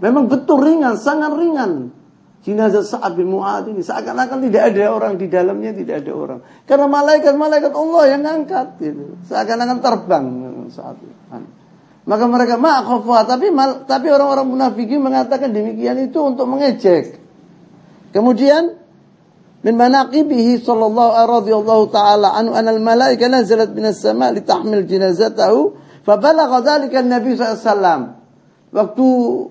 Memang 0.03 0.27
betul 0.27 0.67
ringan 0.67 0.99
sangat 0.99 1.33
ringan. 1.39 1.95
Jenazah 2.43 2.83
Sa'ad 2.83 3.15
bin 3.15 3.31
Mu'ad 3.31 3.71
ini 3.71 3.79
seakan-akan 3.79 4.43
tidak 4.51 4.75
ada 4.75 4.83
orang 4.91 5.15
di 5.15 5.31
dalamnya 5.31 5.71
tidak 5.71 6.03
ada 6.03 6.11
orang. 6.11 6.39
Karena 6.67 6.91
malaikat-malaikat 6.91 7.71
Allah 7.71 8.03
yang 8.11 8.21
ngangkat 8.27 8.67
gitu. 8.83 9.15
Seakan-akan 9.31 9.77
terbang 9.79 10.25
saat 10.71 10.99
itu 10.99 11.58
maka 12.09 12.25
mereka 12.25 12.57
ma'khafa 12.57 13.29
tapi 13.29 13.53
tapi 13.85 14.07
orang-orang 14.09 14.49
munafiki 14.49 14.97
mengatakan 14.97 15.53
demikian 15.53 16.01
itu 16.01 16.17
untuk 16.17 16.49
mengejek. 16.49 17.21
Kemudian 18.09 18.73
min 19.61 19.75
manaqibihi 19.77 20.57
sallallahu 20.57 21.13
radhiyallahu 21.13 21.93
taala 21.93 22.33
anhu 22.33 22.57
anal 22.57 22.81
malaika 22.81 23.29
nazalat 23.29 23.69
minas 23.77 24.01
sama' 24.01 24.33
litahmil 24.33 24.89
janazatahu 24.89 25.77
fabalagha 26.01 26.65
dzalika 26.65 27.05
an-nabi 27.05 27.37
sallallahu 27.37 28.17
Waktu 28.69 29.07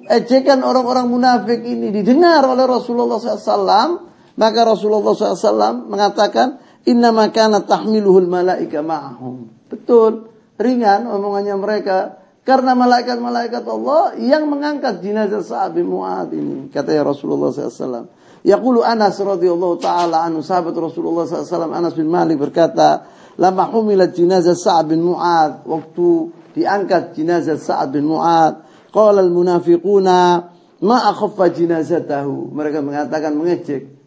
ejekan 0.07 0.63
orang-orang 0.63 1.11
munafik 1.11 1.63
ini 1.67 1.91
didengar 1.91 2.39
oleh 2.47 2.71
Rasulullah 2.71 3.19
SAW, 3.19 4.07
maka 4.39 4.61
Rasulullah 4.63 5.11
SAW 5.11 5.91
mengatakan, 5.91 6.63
Inna 6.87 7.11
makana 7.11 7.67
tahmiluhul 7.67 8.31
malaika 8.31 8.79
ma'ahum. 8.79 9.67
Betul, 9.67 10.31
ringan 10.55 11.11
omongannya 11.11 11.59
mereka 11.59 12.23
karena 12.49 12.73
malaikat-malaikat 12.73 13.61
Allah 13.61 14.17
yang 14.17 14.49
mengangkat 14.49 15.05
jenazah 15.05 15.45
Sa'ad 15.45 15.77
bin 15.77 15.85
Mu'ad 15.93 16.33
ini. 16.33 16.73
Kata 16.73 16.97
ya 16.97 17.05
Rasulullah 17.05 17.53
SAW. 17.53 18.09
Yaqulu 18.41 18.81
Anas 18.81 19.21
radhiyallahu 19.21 19.77
taala 19.77 20.25
anhu 20.25 20.41
sahabat 20.41 20.73
Rasulullah 20.73 21.29
SAW 21.29 21.69
Anas 21.69 21.93
bin 21.93 22.09
Malik 22.09 22.41
berkata, 22.41 23.05
"Lama 23.37 23.69
humilat 23.69 24.17
jenazah 24.17 24.57
Sa'ad 24.57 24.89
bin 24.89 25.05
Mu'ad." 25.05 25.69
Waktu 25.69 26.09
diangkat 26.57 27.13
jenazah 27.13 27.61
Sa'ad 27.61 27.93
bin 27.93 28.09
Mu'ad, 28.09 28.65
qala 28.97 29.21
al-munafiquna 29.21 30.49
ma 30.81 30.99
akhaffa 31.05 31.53
jenazatahu. 31.53 32.49
Mereka 32.57 32.81
mengatakan 32.81 33.37
mengejek. 33.37 34.01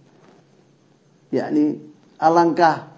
yakni 1.30 1.80
alangkah 2.18 2.90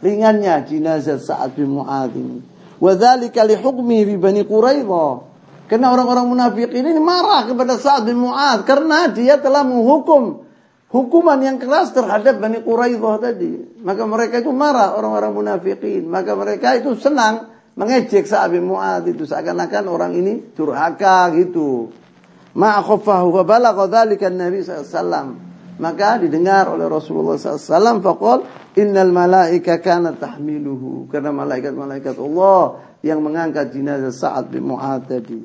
ringannya 0.00 0.64
jenazah 0.64 1.20
Sa'ad 1.20 1.60
bin 1.60 1.76
Mu'ad 1.76 2.16
ini. 2.16 2.57
Wadzalika 2.78 3.42
li 3.42 3.58
hukmi 3.58 4.06
bi 4.06 4.14
Bani 4.18 4.42
Quraidah. 4.46 5.26
Karena 5.68 5.92
orang-orang 5.92 6.26
munafik 6.32 6.72
ini 6.72 6.96
marah 6.96 7.44
kepada 7.44 7.76
Sa'ad 7.76 8.08
bin 8.08 8.24
Mu'ad 8.24 8.64
karena 8.64 9.12
dia 9.12 9.36
telah 9.36 9.60
menghukum 9.68 10.48
hukuman 10.88 11.36
yang 11.44 11.60
keras 11.60 11.92
terhadap 11.92 12.40
Bani 12.40 12.64
Quraidah 12.64 13.14
tadi. 13.20 13.82
Maka 13.84 14.02
mereka 14.08 14.40
itu 14.40 14.48
marah 14.54 14.96
orang-orang 14.96 15.34
munafikin. 15.36 16.08
Maka 16.08 16.32
mereka 16.32 16.78
itu 16.78 16.96
senang 16.96 17.52
mengejek 17.76 18.24
Sa'ad 18.24 18.54
bin 18.54 18.64
Mu'ad 18.64 19.04
itu 19.10 19.28
seakan-akan 19.28 19.84
orang 19.90 20.12
ini 20.16 20.54
durhaka 20.56 21.28
gitu. 21.36 21.92
Ma'akhafahu 22.56 23.28
wa 23.38 23.44
Nabi 23.44 24.58
sallallahu 24.64 25.47
maka 25.78 26.18
didengar 26.18 26.66
oleh 26.68 26.90
Rasulullah 26.90 27.38
SAW 27.38 28.02
faqal 28.02 28.38
innal 28.74 29.14
malaika 29.14 29.78
kana 29.78 30.14
tahmiluhu. 30.14 31.06
Karena 31.10 31.30
malaikat-malaikat 31.30 32.18
Allah 32.18 32.82
yang 33.02 33.22
mengangkat 33.22 33.70
jenazah 33.70 34.10
Sa'ad 34.10 34.50
bin 34.50 34.66
Mu'ad 34.66 35.06
tadi. 35.06 35.38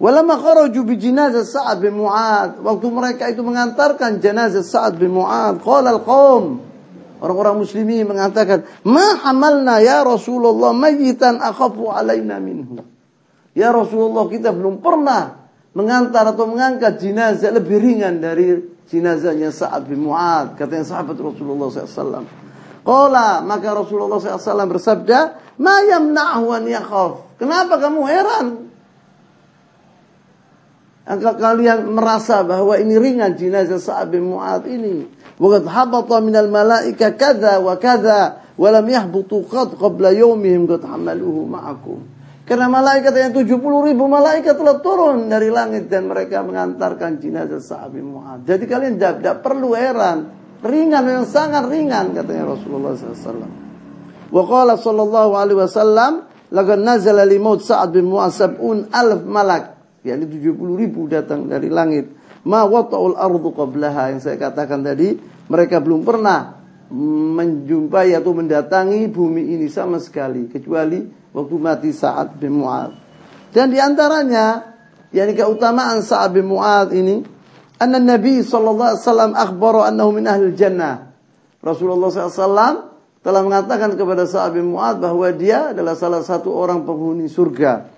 Walamma 0.00 0.40
kharaju 0.40 0.80
bi 0.88 0.96
jenazah 0.96 1.44
Sa'ad 1.44 1.78
bin 1.84 2.00
Mu'ad 2.00 2.64
waktu 2.64 2.86
mereka 2.88 3.28
itu 3.30 3.44
mengantarkan 3.44 4.18
jenazah 4.18 4.64
Sa'ad 4.64 4.96
bin 4.96 5.12
Mu'ad 5.14 5.60
qala 5.60 5.94
al-qaum 5.94 6.64
orang-orang 7.22 7.64
muslimin 7.64 8.04
mengatakan 8.04 8.68
ma 8.84 9.16
hamalna 9.22 9.80
ya 9.80 10.04
Rasulullah 10.04 10.74
mayitan 10.74 11.38
akhafu 11.40 11.88
alaina 11.88 12.42
minhu? 12.42 12.82
Ya 13.54 13.70
Rasulullah 13.70 14.26
kita 14.26 14.50
belum 14.50 14.82
pernah 14.82 15.46
mengantar 15.78 16.34
atau 16.34 16.50
mengangkat 16.50 16.98
jenazah 16.98 17.54
lebih 17.54 17.78
ringan 17.78 18.18
dari 18.18 18.73
jenazahnya 18.88 19.50
Sa'ad 19.50 19.88
bin 19.88 20.04
Mu'ad 20.04 20.56
katanya 20.58 20.84
sahabat 20.84 21.16
Rasulullah 21.16 21.68
SAW 21.72 22.26
Qala 22.84 23.40
maka 23.40 23.68
Rasulullah 23.72 24.20
SAW 24.20 24.68
bersabda 24.68 25.18
ma 25.60 25.80
yamna'hu 25.84 26.52
an 26.52 26.64
yakhaf 26.68 27.40
kenapa 27.40 27.80
kamu 27.80 28.00
heran 28.04 28.46
Angka 31.04 31.36
kalian 31.36 31.92
merasa 31.92 32.40
bahwa 32.48 32.80
ini 32.80 32.96
ringan 32.96 33.36
jenazah 33.36 33.76
Sa'ad 33.76 34.08
bin 34.08 34.24
Mu'ad 34.24 34.64
ini. 34.64 35.04
Waqad 35.36 35.68
habata 35.68 36.16
minal 36.24 36.48
malaika 36.48 37.12
kadza 37.12 37.60
wa 37.60 37.76
kadza 37.76 38.40
wa 38.56 38.68
lam 38.72 38.88
yahbutu 38.88 39.44
qad 39.44 39.76
qabla 39.76 40.16
yawmihim 40.16 40.64
qad 40.64 40.80
hamaluhu 40.80 41.44
ma'akum. 41.44 42.13
Karena 42.44 42.68
malaikat 42.68 43.12
yang 43.16 43.32
70 43.32 43.88
ribu 43.88 44.04
malaikat 44.04 44.52
telah 44.60 44.76
turun 44.84 45.32
dari 45.32 45.48
langit 45.48 45.88
dan 45.88 46.12
mereka 46.12 46.44
mengantarkan 46.44 47.16
jenazah 47.16 47.56
sahabat 47.56 48.04
Mu'ad. 48.04 48.44
Jadi 48.44 48.64
kalian 48.68 49.00
tidak, 49.00 49.40
perlu 49.40 49.72
heran. 49.72 50.44
ringan 50.64 51.04
yang 51.04 51.24
sangat 51.28 51.68
ringan 51.68 52.16
katanya 52.16 52.56
Rasulullah 52.56 52.96
SAW. 52.96 53.48
Wa 54.32 54.42
qala 54.48 54.80
sallallahu 54.80 55.32
alaihi 55.36 55.60
wasallam 55.60 56.24
laqad 56.52 56.80
nazala 56.80 57.24
li 57.28 57.36
maut 57.36 57.60
bin 57.92 58.08
Mu'adz 58.08 58.40
sab'un 58.40 58.88
alf 58.88 59.20
malak 59.28 59.76
yakni 60.04 60.28
70 60.28 60.80
ribu 60.80 61.08
datang 61.08 61.48
dari 61.48 61.68
langit 61.68 62.12
ma 62.44 62.64
wata'ul 62.64 63.16
ardu 63.16 63.52
qablaha 63.52 64.12
yang 64.12 64.20
saya 64.20 64.36
katakan 64.36 64.84
tadi 64.84 65.16
mereka 65.48 65.80
belum 65.80 66.04
pernah 66.04 66.63
menjumpai 66.94 68.14
atau 68.14 68.30
mendatangi 68.30 69.10
bumi 69.10 69.58
ini 69.58 69.66
sama 69.66 69.98
sekali 69.98 70.46
kecuali 70.46 71.02
waktu 71.34 71.56
mati 71.58 71.90
Sa'ad 71.90 72.38
bin 72.38 72.62
Mu'adz 72.62 72.94
dan 73.54 73.70
di 73.70 73.78
antaranya 73.78 74.74
yakni 75.14 75.38
keutamaan 75.38 76.02
Sa'ad 76.02 76.34
bin 76.34 76.50
Mu'adz 76.50 76.90
ini 76.90 77.22
anna 77.78 78.02
Nabi 78.02 78.42
sallallahu 78.42 78.90
alaihi 78.94 79.02
wasallam 79.06 79.32
akhbara 79.38 79.80
annahu 79.90 80.10
min 80.10 80.26
ahli 80.26 80.50
jannah. 80.58 81.14
Rasulullah 81.64 82.12
SAW 82.12 82.92
telah 83.24 83.40
mengatakan 83.40 83.96
kepada 83.96 84.28
Sa'ad 84.28 84.58
bin 84.58 84.74
Mu'ad 84.74 85.00
bahwa 85.00 85.30
dia 85.32 85.72
adalah 85.72 85.96
salah 85.96 86.20
satu 86.20 86.52
orang 86.52 86.84
penghuni 86.84 87.30
surga. 87.30 87.93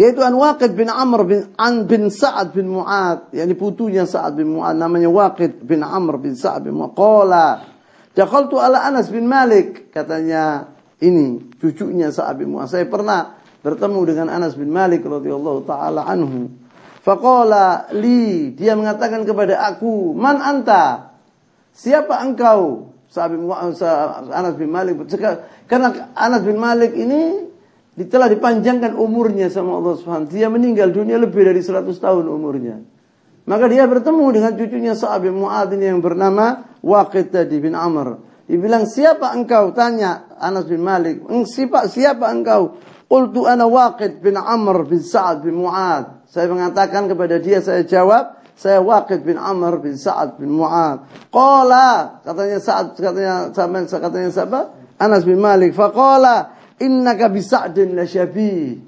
Yaitu 0.00 0.24
An 0.24 0.32
Waqid 0.32 0.72
bin 0.72 0.88
Amr 0.88 1.28
bin 1.28 1.52
An 1.60 1.84
bin 1.84 2.08
Sa'ad 2.08 2.56
bin 2.56 2.72
Mu'ad, 2.72 3.36
yakni 3.36 3.52
putunya 3.52 4.08
Sa'ad 4.08 4.32
bin 4.32 4.56
Mu'ad 4.56 4.80
namanya 4.80 5.12
Waqid 5.12 5.60
bin 5.60 5.84
Amr 5.84 6.16
bin 6.16 6.32
Sa'ad 6.32 6.64
bin 6.64 6.72
Mu'ad. 6.72 6.96
Qala 6.96 7.68
ala 8.16 8.78
Anas 8.80 9.12
bin 9.12 9.28
Malik 9.28 9.92
katanya 9.92 10.72
ini 11.04 11.52
cucunya 11.60 12.08
Sa'ad 12.08 12.40
bin 12.40 12.56
Mu'ad. 12.56 12.72
Saya 12.72 12.88
pernah 12.88 13.36
bertemu 13.60 14.00
dengan 14.08 14.32
Anas 14.32 14.56
bin 14.56 14.72
Malik 14.72 15.04
radhiyallahu 15.04 15.68
taala 15.68 16.08
anhu. 16.08 16.48
Faqala 17.04 17.92
li, 17.92 18.56
dia 18.56 18.72
mengatakan 18.80 19.28
kepada 19.28 19.68
aku, 19.68 20.16
"Man 20.16 20.40
anta?" 20.40 21.12
Siapa 21.76 22.24
engkau? 22.24 22.92
Sahabat 23.10 23.42
Anas 24.30 24.54
bin 24.54 24.70
Malik 24.70 24.96
karena 25.66 26.14
Anas 26.14 26.46
bin 26.46 26.56
Malik 26.56 26.94
ini 26.94 27.49
telah 28.06 28.30
dipanjangkan 28.30 28.96
umurnya 28.96 29.50
sama 29.50 29.76
Allah 29.76 29.98
Subhanahu 29.98 30.30
Dia 30.30 30.48
meninggal 30.48 30.94
dunia 30.94 31.18
lebih 31.18 31.42
dari 31.42 31.60
100 31.60 31.90
tahun 31.98 32.24
umurnya. 32.30 32.80
Maka 33.50 33.66
dia 33.66 33.82
bertemu 33.88 34.24
dengan 34.30 34.52
cucunya 34.54 34.94
Sa'ab 34.94 35.26
bin 35.26 35.42
Mu'ad 35.42 35.74
ini 35.74 35.90
yang 35.90 35.98
bernama 35.98 36.78
Waqid 36.86 37.34
tadi 37.34 37.58
bin 37.58 37.74
Amr. 37.74 38.22
Dia 38.46 38.58
bilang, 38.62 38.86
"Siapa 38.86 39.34
engkau?" 39.34 39.74
tanya 39.74 40.30
Anas 40.38 40.70
bin 40.70 40.84
Malik. 40.86 41.26
"Siapa 41.50 41.90
siapa 41.90 42.30
engkau?" 42.30 42.78
Qultu 43.10 43.50
ana 43.50 43.66
Waqid 43.66 44.22
bin 44.22 44.38
Amr 44.38 44.86
bin 44.86 45.02
Sa'ad 45.02 45.42
bin 45.42 45.58
Mu'ad. 45.58 46.30
Saya 46.30 46.46
mengatakan 46.46 47.10
kepada 47.10 47.42
dia, 47.42 47.58
saya 47.58 47.82
jawab, 47.82 48.38
saya 48.54 48.78
Waqid 48.78 49.26
bin 49.26 49.34
Amr 49.34 49.82
bin 49.82 49.98
Sa'ad 49.98 50.38
bin 50.38 50.54
Mu'ad. 50.54 51.10
Qala, 51.34 52.22
katanya 52.22 52.62
Sa'ad, 52.62 52.94
katanya 52.94 53.50
katanya 53.82 54.30
siapa? 54.30 54.60
Anas 55.00 55.26
bin 55.26 55.42
Malik. 55.42 55.74
Faqala, 55.74 56.59
innaka 56.80 57.28
bi 57.28 57.40
Sa'din 57.44 57.94
la 57.94 58.08
syabi. 58.08 58.80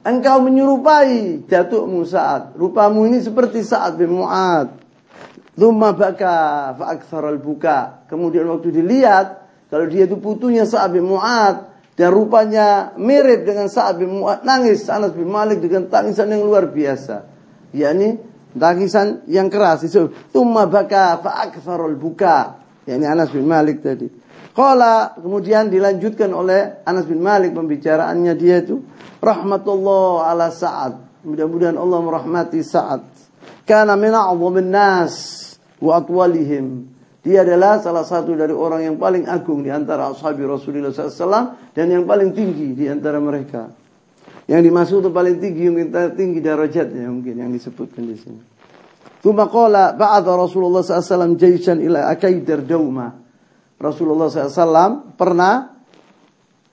Engkau 0.00 0.40
menyerupai 0.46 1.44
datukmu 1.44 2.06
Sa'ad. 2.08 2.56
Rupamu 2.56 3.04
ini 3.04 3.20
seperti 3.20 3.60
Sa'ad 3.60 4.00
bin 4.00 4.16
Mu'ad. 4.16 4.80
Thumma 5.58 5.92
baka 5.92 6.72
fa 6.72 6.96
al-buka. 6.96 8.08
Kemudian 8.08 8.48
waktu 8.48 8.72
dilihat, 8.72 9.44
kalau 9.68 9.84
dia 9.84 10.08
itu 10.08 10.16
putunya 10.16 10.64
Sa'ad 10.64 10.96
bin 10.96 11.04
Mu'ad, 11.04 11.70
dan 12.00 12.16
rupanya 12.16 12.96
mirip 12.96 13.44
dengan 13.44 13.68
Sa'ad 13.68 14.00
bin 14.00 14.24
Mu'ad 14.24 14.40
nangis 14.40 14.88
Anas 14.88 15.12
bin 15.12 15.28
Malik 15.28 15.60
dengan 15.60 15.84
tangisan 15.92 16.32
yang 16.32 16.48
luar 16.48 16.72
biasa 16.72 17.28
yakni 17.76 18.16
tangisan 18.56 19.20
yang 19.28 19.52
keras 19.52 19.84
itu 19.84 20.08
tumma 20.32 20.64
baka 20.64 21.20
fa 21.20 21.44
aktsarul 21.44 22.00
buka 22.00 22.56
yakni 22.88 23.04
Anas 23.04 23.28
bin 23.28 23.44
Malik 23.44 23.84
tadi 23.84 24.08
Qala 24.50 25.14
kemudian 25.14 25.70
dilanjutkan 25.70 26.30
oleh 26.34 26.82
Anas 26.82 27.06
bin 27.06 27.22
Malik 27.22 27.54
pembicaraannya 27.54 28.34
dia 28.34 28.60
itu 28.60 28.82
rahmatullah 29.22 30.26
ala 30.26 30.50
Sa'ad 30.50 31.22
mudah-mudahan 31.22 31.78
Allah 31.78 31.98
merahmati 32.02 32.58
Sa'ad 32.64 33.06
kana 33.62 33.94
min 33.94 34.10
a'dhamin 34.10 34.68
nas 34.74 35.14
wa 35.78 36.02
atwalihim 36.02 36.90
dia 37.20 37.44
adalah 37.44 37.84
salah 37.84 38.00
satu 38.00 38.32
dari 38.32 38.56
orang 38.56 38.80
yang 38.80 38.96
paling 38.96 39.28
agung 39.28 39.60
di 39.60 39.68
antara 39.68 40.08
ashabi 40.08 40.40
Rasulullah 40.48 40.88
SAW 40.88 41.76
dan 41.76 41.86
yang 41.92 42.08
paling 42.08 42.32
tinggi 42.32 42.72
di 42.72 42.88
antara 42.88 43.20
mereka. 43.20 43.68
Yang 44.48 44.72
dimaksud 44.72 44.96
itu 45.04 45.10
paling 45.12 45.36
tinggi 45.36 45.62
yang 45.68 45.76
tinggi 46.16 46.40
darajatnya 46.40 47.12
mungkin 47.12 47.44
yang 47.44 47.52
disebutkan 47.52 48.08
di 48.08 48.16
sini. 48.16 48.40
Tuma 49.20 49.52
qala 49.52 49.92
Rasulullah 50.24 50.80
SAW 50.80 51.36
jaishan 51.36 51.84
ila 51.84 52.08
akaidir 52.08 52.64
dauma. 52.64 53.20
Rasulullah 53.80 54.28
SAW 54.28 55.16
pernah 55.16 55.72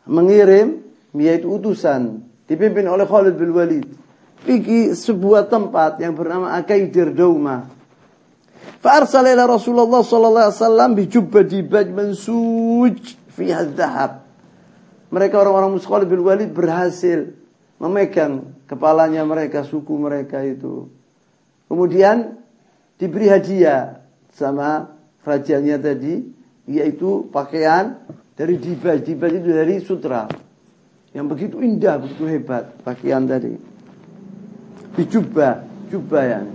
mengirim 0.04 0.84
yaitu 1.16 1.48
utusan 1.48 2.28
dipimpin 2.46 2.84
oleh 2.86 3.08
Khalid 3.08 3.40
bin 3.40 3.56
Walid 3.56 3.88
pergi 4.44 4.92
sebuah 4.94 5.48
tempat 5.48 6.04
yang 6.04 6.14
bernama 6.14 6.54
Akaidir 6.60 7.16
Dauma. 7.16 7.68
Fa'arsala 8.84 9.34
ila 9.34 9.50
Rasulullah 9.50 10.04
sallallahu 10.04 10.46
alaihi 10.52 10.60
wasallam 10.62 10.90
bi 10.94 11.04
dibaj 11.08 11.88
mansuj 11.90 13.18
fi 13.34 13.46
hadhab. 13.56 14.28
Mereka 15.08 15.40
orang-orang 15.40 15.80
muskol 15.80 16.04
bin 16.04 16.20
Walid 16.22 16.52
berhasil 16.52 17.32
memegang 17.80 18.52
kepalanya 18.68 19.24
mereka, 19.24 19.64
suku 19.64 19.96
mereka 19.96 20.44
itu. 20.44 20.92
Kemudian 21.72 22.36
diberi 23.00 23.32
hadiah 23.32 24.04
sama 24.36 24.92
rajanya 25.24 25.80
tadi 25.80 26.37
yaitu 26.68 27.26
pakaian 27.32 28.04
dari 28.36 28.60
dibaj. 28.60 29.02
Dibaj 29.02 29.32
itu 29.34 29.50
dari 29.50 29.76
sutra. 29.82 30.28
Yang 31.16 31.26
begitu 31.34 31.56
indah, 31.64 31.98
begitu 31.98 32.28
hebat 32.28 32.78
pakaian 32.84 33.24
tadi. 33.26 33.56
Dijubah, 35.00 35.64
jubah 35.90 36.24
yang 36.28 36.48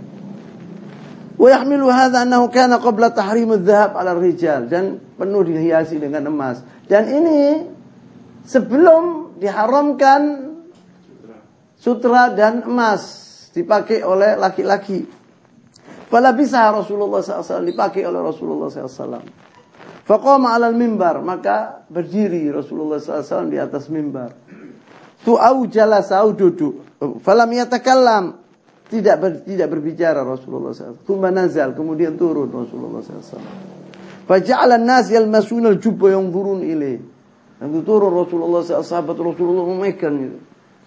Wa 1.43 1.49
yahmilu 1.59 1.91
hadha 1.91 2.23
annahu 2.23 2.53
kana 2.55 2.79
qabla 2.79 3.11
tahrim 3.11 3.57
adh-dhahab 3.59 3.99
rijal 4.23 4.71
dan 4.71 5.03
penuh 5.19 5.43
dihiasi 5.43 5.99
dengan 5.99 6.31
emas. 6.31 6.63
Dan 6.87 7.09
ini 7.11 7.67
sebelum 8.47 9.35
diharamkan 9.43 10.55
sutra 11.75 12.31
dan 12.31 12.63
emas 12.63 13.03
dipakai 13.51 14.07
oleh 14.07 14.39
laki-laki. 14.39 15.03
Fala 16.07 16.31
bisa 16.37 16.69
Rasulullah 16.71 17.25
SAW 17.25 17.67
dipakai 17.67 18.05
oleh 18.05 18.21
Rasulullah 18.21 18.69
SAW. 18.71 19.52
Faqama 20.13 20.53
'ala 20.53 20.69
al-mimbar, 20.69 21.25
maka 21.25 21.89
berdiri 21.89 22.53
Rasulullah 22.53 23.01
SAW 23.01 23.49
di 23.49 23.57
atas 23.57 23.89
mimbar. 23.89 24.37
Tu'au 25.25 25.65
jalasa 25.73 26.21
duduk. 26.37 27.01
Falam 27.25 27.49
yatakallam 27.57 28.37
tidak 28.93 29.17
ber, 29.17 29.33
tidak 29.41 29.73
berbicara 29.73 30.21
Rasulullah 30.21 30.77
SAW. 30.77 31.01
Thumma 31.09 31.33
nazal, 31.33 31.73
kemudian 31.73 32.21
turun 32.21 32.53
Rasulullah 32.53 33.01
SAW. 33.01 33.41
Faja'ala 34.29 34.77
an-nas 34.77 35.09
yalmasuna 35.09 35.73
al-jubba 35.73 36.13
yanzurun 36.13 36.61
ilaih. 36.61 37.01
Lalu 37.65 37.81
turun 37.81 38.13
Rasulullah 38.13 38.61
SAW, 38.61 38.85
sahabat 38.85 39.17
Rasulullah 39.17 39.65
memegang 39.65 40.21
itu. 40.21 40.39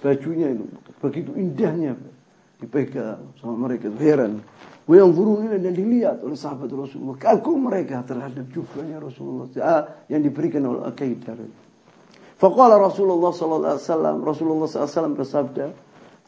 Bajunya 0.05 0.53
itu 0.53 0.69
begitu 1.01 1.33
indahnya 1.33 1.97
dipegang 2.61 3.33
sama 3.41 3.57
mereka 3.57 3.89
heran. 3.97 4.45
Wa 4.85 4.93
yanzurun 5.01 5.49
ilaih 5.49 5.61
dan 5.65 5.73
dilihat 5.73 6.21
oleh 6.21 6.37
sahabat 6.37 6.69
Rasulullah. 6.69 7.17
Kagum 7.17 7.65
mereka 7.65 8.05
terhadap 8.05 8.45
jubbanya 8.53 9.01
Rasulullah 9.01 9.49
yang 10.05 10.21
diberikan 10.21 10.61
oleh 10.61 10.85
Akaidah. 10.85 11.33
Faqala 12.37 12.77
Rasulullah 12.77 13.33
sallallahu 13.33 13.73
alaihi 13.73 13.85
wasallam 13.87 14.15
Rasulullah 14.21 14.67
sallallahu 14.69 15.17
bersabda, 15.17 15.65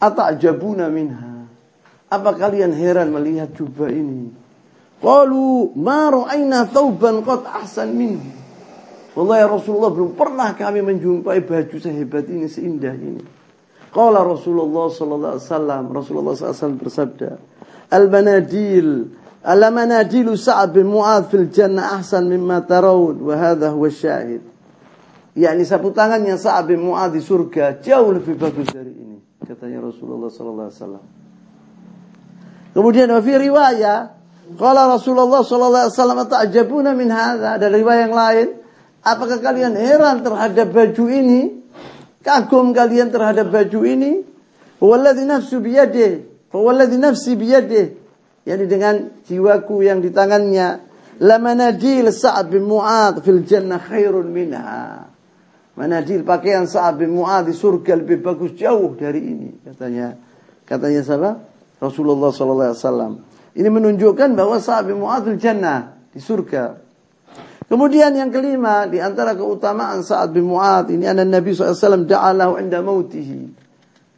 "Ata'jabuna 0.02 0.89
minha?" 0.89 1.46
Apa 2.08 2.39
kalian 2.39 2.72
heran 2.72 3.12
melihat 3.12 3.52
jubah 3.52 3.91
ini? 3.91 4.32
Qalu 5.04 5.76
ma 5.76 6.08
ra'ayna 6.08 6.65
thawban 6.71 7.21
qad 7.21 7.44
ahsan 7.44 7.92
minhu. 7.94 8.32
Wallahi 9.13 9.44
Rasulullah 9.50 9.92
belum 9.92 10.15
pernah 10.15 10.56
kami 10.56 10.86
menjumpai 10.86 11.44
baju 11.44 11.77
sehebat 11.77 12.29
ini, 12.32 12.48
seindah 12.48 12.96
ini. 12.96 13.21
Qala 13.92 14.21
Rasulullah 14.23 14.88
sallallahu 14.94 15.34
alaihi 15.36 15.46
wasallam, 15.50 15.84
Rasulullah 15.90 16.34
sallallahu 16.38 16.82
bersabda, 16.86 17.29
"Al-manadil, 17.88 19.15
al-manadilu 19.44 20.35
Sa'ad 20.35 20.75
bin 20.75 20.92
Mu'adz 20.92 21.31
fil 21.31 21.48
jannah 21.52 22.00
ahsan 22.00 22.27
mimma 22.27 22.67
tarawun 22.67 23.19
wa 23.21 23.35
hadha 23.35 23.71
huwa 23.71 23.90
syahid." 23.90 24.44
yakni 25.38 25.63
sapu 25.69 25.94
tangannya 25.94 26.33
Sa'ad 26.35 26.65
bin 26.65 26.81
Mu'adz 26.81 27.13
di 27.13 27.21
surga 27.21 27.77
jauh 27.79 28.10
lebih 28.10 28.33
bagus 28.42 28.73
dari 28.73 28.90
ini, 28.90 29.21
katanya 29.46 29.85
Rasulullah 29.85 30.33
sallallahu 30.33 30.67
alaihi 30.67 30.79
wasallam. 30.81 31.06
Kemudian 32.73 33.10
fi 33.21 33.33
riwayat 33.38 34.17
kalau 34.58 34.83
Rasulullah 34.98 35.42
sallallahu 35.46 35.83
alaihi 35.85 35.96
wasallam 35.98 36.19
ta'jabuna 36.25 36.96
min 36.98 37.12
hadza. 37.12 37.60
Ada 37.60 37.67
riwayat 37.67 38.02
yang 38.10 38.15
lain, 38.15 38.48
apakah 39.04 39.38
kalian 39.44 39.75
heran 39.75 40.25
terhadap 40.25 40.73
baju 40.73 41.06
ini? 41.12 41.42
Kagum 42.23 42.71
kalian 42.71 43.12
terhadap 43.12 43.52
baju 43.52 43.79
ini? 43.83 44.23
Walladzi 44.79 45.25
nafsu 45.27 45.60
biyadihi, 45.60 46.27
walladzi 46.52 46.98
nafsi 47.00 47.35
biyadihi. 47.35 47.85
Yani 48.48 48.63
dengan 48.71 48.95
jiwaku 49.27 49.83
yang 49.83 50.00
di 50.00 50.10
tangannya. 50.15 50.87
Lamanadil 51.17 52.13
Sa'ad 52.13 52.54
bin 52.54 52.63
Mu'ad 52.69 53.25
fil 53.25 53.43
jannah 53.43 53.81
khairun 53.81 54.29
minha. 54.29 55.04
Manadil 55.75 56.23
pakaian 56.23 56.63
Sa'ad 56.69 57.02
bin 57.02 57.12
Mu'ad 57.12 57.50
di 57.50 57.54
surga 57.58 57.98
lebih 57.98 58.23
bagus 58.23 58.56
jauh 58.56 58.95
dari 58.95 59.19
ini 59.19 59.50
katanya. 59.65 60.15
Katanya 60.63 61.02
siapa? 61.02 61.31
Rasulullah 61.81 62.31
wasallam. 62.31 63.25
Ini 63.58 63.67
menunjukkan 63.67 64.37
bahwa 64.37 64.62
Sa'ad 64.62 64.93
bin 64.93 65.02
Mu'ad 65.02 65.25
fil 65.25 65.41
jannah 65.41 65.98
di 66.13 66.21
surga. 66.21 66.87
Kemudian 67.67 68.15
yang 68.15 68.31
kelima 68.31 68.87
di 68.87 69.04
antara 69.04 69.35
keutamaan 69.35 70.00
Sa'ad 70.06 70.31
bin 70.31 70.48
Mu'ad 70.48 70.87
ini 70.93 71.04
ada 71.04 71.27
Nabi 71.27 71.52
SAW 71.52 72.08
da'alahu 72.08 72.63
inda 72.63 72.79
mautihi. 72.79 73.67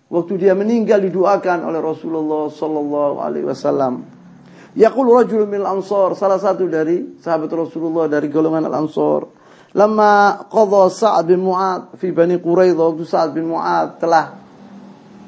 Waktu 0.10 0.41
dia 0.41 0.57
meninggal 0.57 1.05
didoakan 1.05 1.70
oleh 1.70 1.78
Rasulullah 1.86 2.49
sallallahu 2.49 3.22
alaihi 3.22 3.45
wasallam. 3.45 4.10
Yaqul 4.74 5.05
rajul 5.05 5.45
min 5.45 5.62
al-ansar, 5.62 6.18
salah 6.18 6.41
satu 6.41 6.66
dari 6.66 7.18
sahabat 7.22 7.49
Rasulullah 7.53 8.10
dari 8.10 8.26
golongan 8.30 8.66
al-ansar. 8.66 9.30
Lama 9.78 10.45
qadha 10.49 10.89
Sa'ad 10.89 11.30
bin 11.30 11.45
Mu'ad 11.45 11.93
fi 12.01 12.10
Bani 12.10 12.41
Quraidah, 12.41 12.89
waktu 12.89 13.05
Sa'ad 13.05 13.38
bin 13.38 13.53
Mu'ad 13.53 14.01
telah 14.01 14.34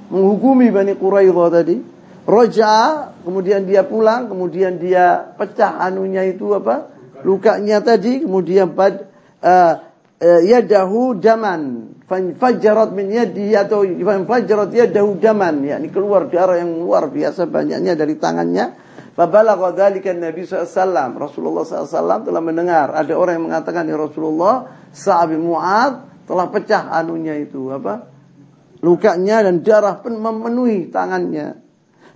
menghukumi 0.10 0.74
Bani 0.74 0.98
Quraidah 0.98 1.62
tadi, 1.62 1.78
roja, 2.26 2.74
kemudian 3.22 3.70
dia 3.70 3.86
pulang, 3.86 4.30
kemudian 4.34 4.82
dia 4.82 5.30
pecah 5.38 5.78
anunya 5.78 6.26
itu 6.26 6.58
apa? 6.58 6.90
Lukanya 7.22 7.86
tadi, 7.86 8.26
kemudian 8.26 8.74
bad, 8.74 9.06
uh, 9.46 9.74
uh, 10.18 10.42
yadahu 10.42 11.22
daman 11.22 11.94
fanfajarat 12.12 12.92
min 12.92 13.08
yadihi 13.08 13.56
atau 13.56 13.88
fanfajarat 13.88 14.76
yadahu 14.76 15.16
daman 15.16 15.64
yakni 15.64 15.88
keluar 15.88 16.28
darah 16.28 16.60
yang 16.60 16.84
luar 16.84 17.08
biasa 17.08 17.48
banyaknya 17.48 17.96
dari 17.96 18.20
tangannya 18.20 18.92
Fabalagha 19.12 19.76
dzalika 19.76 20.16
Nabi 20.16 20.48
SAW. 20.48 21.20
Rasulullah 21.20 21.68
SAW 21.68 22.24
telah 22.24 22.42
mendengar 22.42 22.96
ada 22.96 23.12
orang 23.12 23.44
yang 23.44 23.46
mengatakan 23.52 23.84
ya 23.84 24.00
Rasulullah, 24.00 24.88
Sa'ab 24.96 25.36
Mu'ad 25.36 26.26
telah 26.26 26.48
pecah 26.48 26.96
anunya 26.96 27.36
itu 27.36 27.68
apa? 27.76 28.08
Lukanya 28.82 29.46
dan 29.46 29.62
darah 29.62 30.00
pun 30.00 30.16
memenuhi 30.16 30.88
tangannya. 30.90 31.60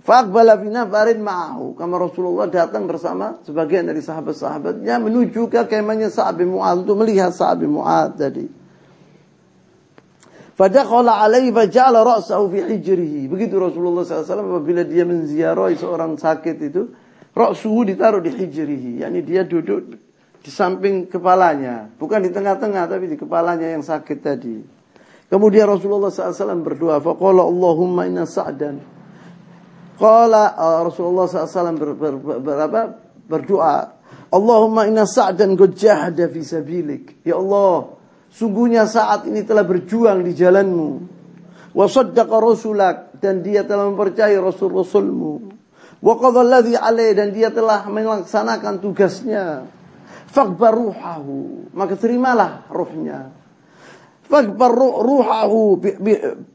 Faqbala 0.08 0.56
fi 0.56 0.72
nafarin 0.72 1.20
ma'ahu. 1.20 1.76
Kama 1.76 2.00
Rasulullah 2.00 2.48
datang 2.48 2.88
bersama 2.88 3.44
sebagian 3.44 3.84
dari 3.84 4.00
sahabat-sahabatnya 4.00 4.96
menuju 4.96 5.52
ke 5.52 5.68
kemahnya 5.68 6.08
Sa'ab 6.08 6.40
Mu'ad 6.48 6.88
untuk 6.88 7.04
melihat 7.04 7.36
Sa'ab 7.36 7.60
Mu'ad 7.60 8.16
tadi. 8.16 8.48
Fadakhala 10.56 11.20
alaihi 11.20 11.52
faja'ala 11.52 12.00
ra'sahu 12.00 12.48
fi 12.48 12.64
hijrihi. 12.64 13.28
Begitu 13.28 13.60
Rasulullah 13.60 14.08
SAW 14.08 14.56
apabila 14.56 14.88
dia 14.88 15.04
menziarahi 15.04 15.76
seorang 15.76 16.16
sakit 16.16 16.56
itu, 16.64 16.96
ra'suhu 17.36 17.84
ditaruh 17.84 18.24
di 18.24 18.32
hijrihi. 18.32 19.04
Yani 19.04 19.20
dia 19.20 19.44
duduk 19.44 20.00
di 20.40 20.48
samping 20.48 21.12
kepalanya. 21.12 21.92
Bukan 22.00 22.24
di 22.24 22.32
tengah-tengah, 22.32 22.88
tapi 22.88 23.04
di 23.04 23.20
kepalanya 23.20 23.68
yang 23.68 23.84
sakit 23.84 24.18
tadi. 24.24 24.56
Kemudian 25.28 25.68
Rasulullah 25.68 26.08
SAW 26.08 26.64
berdoa. 26.64 27.04
Faqala 27.04 27.44
Allahumma 27.44 28.08
inna 28.08 28.24
sa'dan. 28.24 28.78
Qala 30.00 30.56
uh, 30.56 30.80
Rasulullah 30.88 31.26
SAW 31.28 31.76
ber, 31.76 31.90
ber, 31.92 32.14
ber, 32.16 32.40
ber, 32.40 32.88
berdoa. 33.28 33.92
Allahumma 34.32 34.86
inna 34.88 35.04
sa'dan 35.04 35.58
qad 35.58 35.74
jahada 35.74 36.30
fi 36.30 36.40
sabilik. 36.46 37.26
Ya 37.26 37.36
Allah, 37.36 37.95
Sungguhnya 38.36 38.84
saat 38.84 39.24
ini 39.24 39.40
telah 39.48 39.64
berjuang 39.64 40.20
di 40.20 40.36
jalanmu. 40.36 40.90
Wa 41.72 41.88
rasulak. 41.88 43.16
Dan 43.16 43.40
dia 43.40 43.64
telah 43.64 43.88
mempercayai 43.88 44.36
rasul-rasulmu. 44.36 45.32
Wa 46.04 46.14
qadalladhi 46.20 46.76
alaih. 46.76 47.16
Dan 47.16 47.32
dia 47.32 47.48
telah 47.48 47.88
melaksanakan 47.88 48.84
tugasnya. 48.84 49.64
Fakbar 50.28 50.76
ruhahu. 50.76 51.72
Maka 51.72 51.96
terimalah 51.96 52.68
ruhnya. 52.68 53.32
Fakbar 54.28 54.68
ruhahu. 55.00 55.80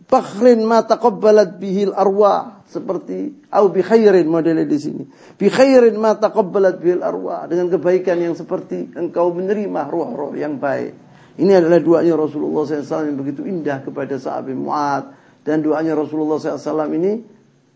Bakhrin 0.06 0.62
ma 0.62 0.86
taqabbalat 0.86 1.58
bihil 1.58 1.98
arwah. 1.98 2.62
Seperti 2.70 3.50
au 3.50 3.74
bi 3.74 3.82
khairin 3.82 4.30
modelnya 4.30 4.70
di 4.70 4.78
sini. 4.78 5.04
Bi 5.34 5.50
khairin 5.50 5.98
ma 5.98 6.14
taqabbalat 6.14 6.78
bihil 6.78 7.02
arwah 7.02 7.50
dengan 7.50 7.74
kebaikan 7.74 8.22
yang 8.22 8.38
seperti 8.38 8.94
engkau 8.94 9.34
menerima 9.34 9.90
ruh-ruh 9.90 10.38
yang 10.38 10.62
baik. 10.62 11.10
Ini 11.40 11.64
adalah 11.64 11.80
doanya 11.80 12.20
Rasulullah 12.20 12.68
SAW 12.68 13.08
yang 13.08 13.20
begitu 13.20 13.48
indah 13.48 13.80
kepada 13.84 14.20
sahabat 14.20 14.56
Mu'ad. 14.56 15.04
Dan 15.42 15.64
doanya 15.64 15.96
Rasulullah 15.96 16.38
SAW 16.38 16.92
ini 16.92 17.24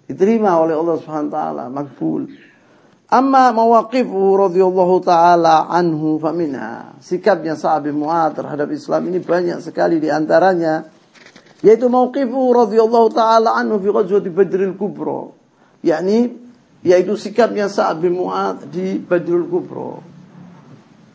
diterima 0.10 0.60
oleh 0.60 0.76
Allah 0.76 0.96
SWT. 1.00 1.40
Makbul. 1.72 2.22
Amma 3.06 3.54
mawaqifuhu 3.54 4.50
radhiyallahu 4.50 4.96
taala 5.06 5.70
anhu 5.70 6.18
faminha. 6.18 6.98
Sikapnya 7.00 7.56
sahabat 7.56 7.94
Mu'ad 7.96 8.36
terhadap 8.36 8.68
Islam 8.74 9.14
ini 9.14 9.22
banyak 9.22 9.62
sekali 9.62 10.02
di 10.02 10.10
antaranya 10.10 10.90
yaitu 11.64 11.88
mauqifuhu 11.88 12.66
radhiyallahu 12.66 13.08
taala 13.14 13.56
anhu 13.56 13.80
fi 13.80 13.90
ghazwati 13.94 14.30
Badril 14.34 14.76
Kubra. 14.76 15.32
yakni 15.86 16.46
yaitu 16.86 17.18
sikapnya 17.18 17.66
Sa'ad 17.66 17.98
bin 17.98 18.14
Mu'ad 18.18 18.70
di 18.70 19.02
Badrul 19.02 19.50
Kubra. 19.50 20.15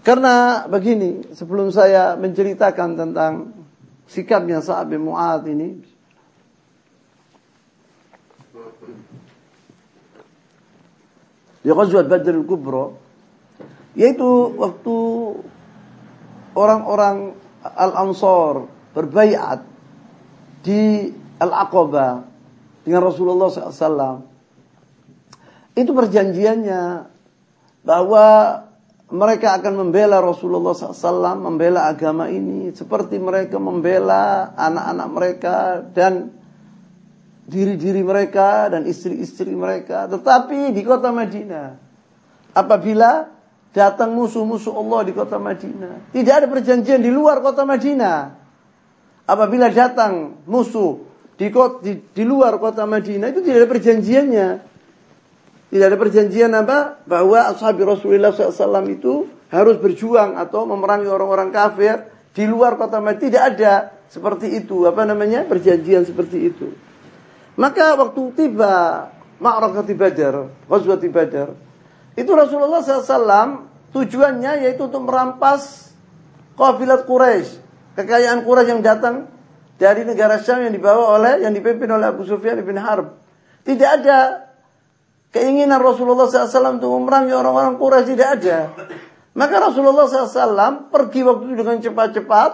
Karena 0.01 0.65
begini, 0.65 1.29
sebelum 1.37 1.69
saya 1.69 2.17
menceritakan 2.17 2.97
tentang 2.97 3.53
sikapnya 4.09 4.65
Sa'ad 4.65 4.89
bin 4.89 5.05
Mu'ad 5.05 5.45
ini, 5.45 5.69
di 11.61 11.69
Ghazwat 11.69 12.09
Badr 12.09 12.33
al-Kubra, 12.33 12.97
yaitu 13.93 14.57
waktu 14.57 14.97
orang-orang 16.57 17.37
Al-Ansar 17.61 18.65
berbaiat 18.97 19.61
di 20.65 21.13
Al-Aqabah 21.37 22.25
dengan 22.89 23.05
Rasulullah 23.05 23.53
SAW. 23.53 24.25
Itu 25.77 25.93
perjanjiannya 25.93 26.83
bahwa 27.85 28.27
mereka 29.11 29.59
akan 29.59 29.75
membela 29.75 30.23
Rasulullah 30.23 30.71
SAW, 30.71 31.35
membela 31.35 31.91
agama 31.91 32.31
ini 32.31 32.71
seperti 32.71 33.19
mereka 33.19 33.59
membela 33.59 34.55
anak-anak 34.55 35.09
mereka 35.11 35.55
dan 35.91 36.31
diri-diri 37.51 38.07
mereka 38.07 38.71
dan 38.71 38.87
istri-istri 38.87 39.51
mereka. 39.51 40.07
Tetapi 40.07 40.71
di 40.71 40.83
kota 40.87 41.11
Madinah, 41.11 41.75
apabila 42.55 43.27
datang 43.75 44.15
musuh-musuh 44.15 44.79
Allah 44.79 45.01
di 45.03 45.13
kota 45.13 45.43
Madinah, 45.43 46.15
tidak 46.15 46.35
ada 46.43 46.47
perjanjian 46.47 47.03
di 47.03 47.11
luar 47.11 47.43
kota 47.43 47.67
Madinah. 47.67 48.39
Apabila 49.27 49.67
datang 49.75 50.43
musuh 50.47 51.03
di, 51.35 51.51
di, 51.83 51.93
di 52.15 52.23
luar 52.23 52.63
kota 52.63 52.87
Madinah, 52.87 53.27
itu 53.35 53.43
tidak 53.43 53.67
ada 53.67 53.69
perjanjiannya. 53.75 54.49
Tidak 55.71 55.87
ada 55.87 55.95
perjanjian 55.95 56.51
apa? 56.51 56.99
Bahwa 57.07 57.47
ashabi 57.47 57.87
Rasulullah 57.87 58.35
SAW 58.35 58.91
itu 58.91 59.31
harus 59.55 59.79
berjuang 59.79 60.35
atau 60.35 60.67
memerangi 60.67 61.07
orang-orang 61.07 61.55
kafir 61.55 62.11
di 62.35 62.45
luar 62.51 62.75
kota 62.75 62.99
Madinah. 62.99 63.23
Tidak 63.23 63.43
ada 63.43 63.73
seperti 64.11 64.59
itu. 64.59 64.83
Apa 64.83 65.07
namanya? 65.07 65.47
Perjanjian 65.47 66.03
seperti 66.03 66.51
itu. 66.51 66.75
Maka 67.55 67.95
waktu 67.95 68.23
tiba 68.35 69.07
Ma'rakati 69.39 69.95
Badar, 69.95 70.51
Ghazwati 70.67 71.09
Badar, 71.09 71.55
itu 72.19 72.31
Rasulullah 72.35 72.83
SAW 72.83 73.71
tujuannya 73.95 74.67
yaitu 74.67 74.91
untuk 74.91 75.07
merampas 75.07 75.95
kafilat 76.59 77.07
Quraisy, 77.07 77.63
kekayaan 77.97 78.43
Quraisy 78.43 78.69
yang 78.75 78.83
datang 78.83 79.31
dari 79.81 80.05
negara 80.05 80.37
Syam 80.43 80.61
yang 80.61 80.75
dibawa 80.75 81.17
oleh 81.17 81.47
yang 81.47 81.57
dipimpin 81.57 81.89
oleh 81.89 82.13
Abu 82.13 82.29
Sufyan 82.29 82.61
bin 82.61 82.77
Harb. 82.77 83.17
Tidak 83.65 83.91
ada 84.03 84.50
Keinginan 85.31 85.79
Rasulullah 85.79 86.27
SAW 86.27 86.83
untuk 86.83 86.91
memerangi 86.91 87.31
orang-orang 87.31 87.79
Quraisy 87.79 88.19
tidak 88.19 88.31
ada. 88.43 88.59
Maka 89.39 89.63
Rasulullah 89.63 90.11
SAW 90.11 90.91
pergi 90.91 91.23
waktu 91.23 91.55
itu 91.55 91.63
dengan 91.63 91.79
cepat-cepat 91.79 92.51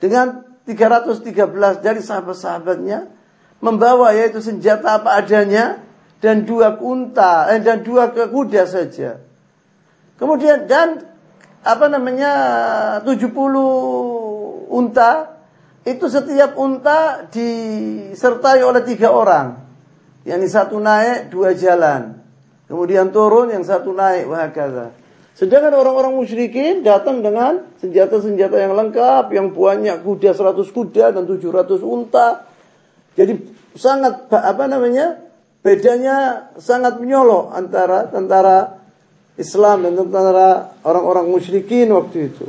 dengan 0.00 0.26
313 0.64 1.84
dari 1.84 2.00
sahabat-sahabatnya 2.00 3.12
membawa 3.60 4.16
yaitu 4.16 4.40
senjata 4.40 5.00
apa 5.00 5.20
adanya 5.20 5.84
dan 6.24 6.48
dua 6.48 6.80
unta 6.80 7.52
eh, 7.52 7.60
dan 7.60 7.84
dua 7.84 8.08
kuda 8.08 8.64
saja. 8.64 9.20
Kemudian 10.16 10.64
dan 10.64 11.04
apa 11.60 11.86
namanya 11.92 12.32
70 13.04 14.72
unta 14.72 15.36
itu 15.84 16.08
setiap 16.08 16.56
unta 16.56 17.28
disertai 17.28 18.64
oleh 18.64 18.82
tiga 18.88 19.12
orang. 19.12 19.65
Yang 20.26 20.50
satu 20.50 20.82
naik, 20.82 21.30
dua 21.30 21.54
jalan. 21.54 22.18
Kemudian 22.66 23.14
turun, 23.14 23.54
yang 23.54 23.62
satu 23.62 23.94
naik, 23.94 24.26
wahakaza. 24.26 24.90
Sedangkan 25.38 25.70
orang-orang 25.76 26.16
musyrikin 26.16 26.82
datang 26.82 27.22
dengan 27.22 27.62
senjata-senjata 27.78 28.56
yang 28.58 28.74
lengkap, 28.74 29.30
yang 29.30 29.54
banyak 29.54 30.02
kuda 30.02 30.34
100 30.34 30.64
kuda 30.74 31.14
dan 31.14 31.28
700 31.28 31.78
unta. 31.84 32.48
Jadi 33.14 33.54
sangat 33.76 34.26
apa 34.32 34.64
namanya? 34.66 35.22
Bedanya 35.60 36.48
sangat 36.56 36.98
menyolok 36.98 37.52
antara 37.52 38.08
tentara 38.08 38.80
Islam 39.36 39.84
dan 39.84 39.92
tentara 40.08 40.72
orang-orang 40.82 41.28
musyrikin 41.28 41.92
waktu 41.92 42.32
itu. 42.32 42.48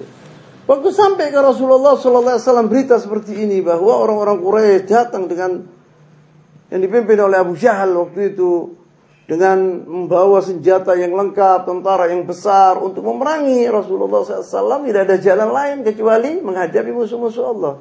Waktu 0.68 0.90
sampai 0.92 1.32
ke 1.32 1.40
Rasulullah 1.40 1.96
Wasallam 1.96 2.72
berita 2.72 3.00
seperti 3.00 3.36
ini 3.36 3.60
bahwa 3.64 4.00
orang-orang 4.00 4.40
Quraisy 4.40 4.88
datang 4.88 5.28
dengan 5.28 5.64
yang 6.68 6.80
dipimpin 6.84 7.20
oleh 7.20 7.38
Abu 7.40 7.56
Jahal 7.56 7.96
waktu 7.96 8.36
itu 8.36 8.76
dengan 9.28 9.84
membawa 9.84 10.40
senjata 10.40 10.96
yang 10.96 11.12
lengkap, 11.12 11.68
tentara 11.68 12.08
yang 12.08 12.24
besar 12.24 12.80
untuk 12.80 13.04
memerangi 13.04 13.68
Rasulullah 13.68 14.24
SAW. 14.24 14.88
Tidak 14.88 15.04
ada 15.04 15.18
jalan 15.20 15.50
lain 15.52 15.78
kecuali 15.84 16.40
menghadapi 16.40 16.92
musuh-musuh 16.96 17.44
Allah. 17.44 17.76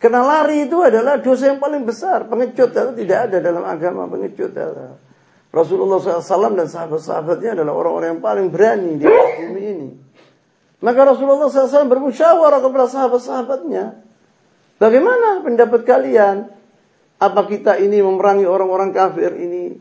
Karena 0.00 0.24
lari 0.24 0.64
itu 0.64 0.80
adalah 0.80 1.20
dosa 1.20 1.52
yang 1.52 1.60
paling 1.60 1.84
besar. 1.84 2.24
Pengecut 2.24 2.72
itu 2.72 2.92
tidak 3.04 3.28
ada 3.28 3.36
dalam 3.44 3.68
agama 3.68 4.08
pengecut. 4.08 4.56
Rasulullah 5.52 6.00
SAW 6.00 6.56
dan 6.56 6.68
sahabat-sahabatnya 6.68 7.56
adalah 7.60 7.72
orang-orang 7.76 8.16
yang 8.16 8.22
paling 8.24 8.46
berani 8.48 8.96
di 8.96 9.04
bumi 9.04 9.62
ini. 9.64 9.88
Maka 10.78 11.00
Rasulullah 11.04 11.50
SAW 11.50 11.90
bermusyawarah 11.90 12.60
kepada 12.64 12.86
sahabat-sahabatnya. 12.88 13.84
Bagaimana 14.78 15.42
pendapat 15.42 15.82
kalian? 15.84 16.57
Apa 17.18 17.50
kita 17.50 17.78
ini 17.82 17.98
memerangi 17.98 18.46
orang-orang 18.46 18.94
kafir 18.94 19.34
ini? 19.34 19.74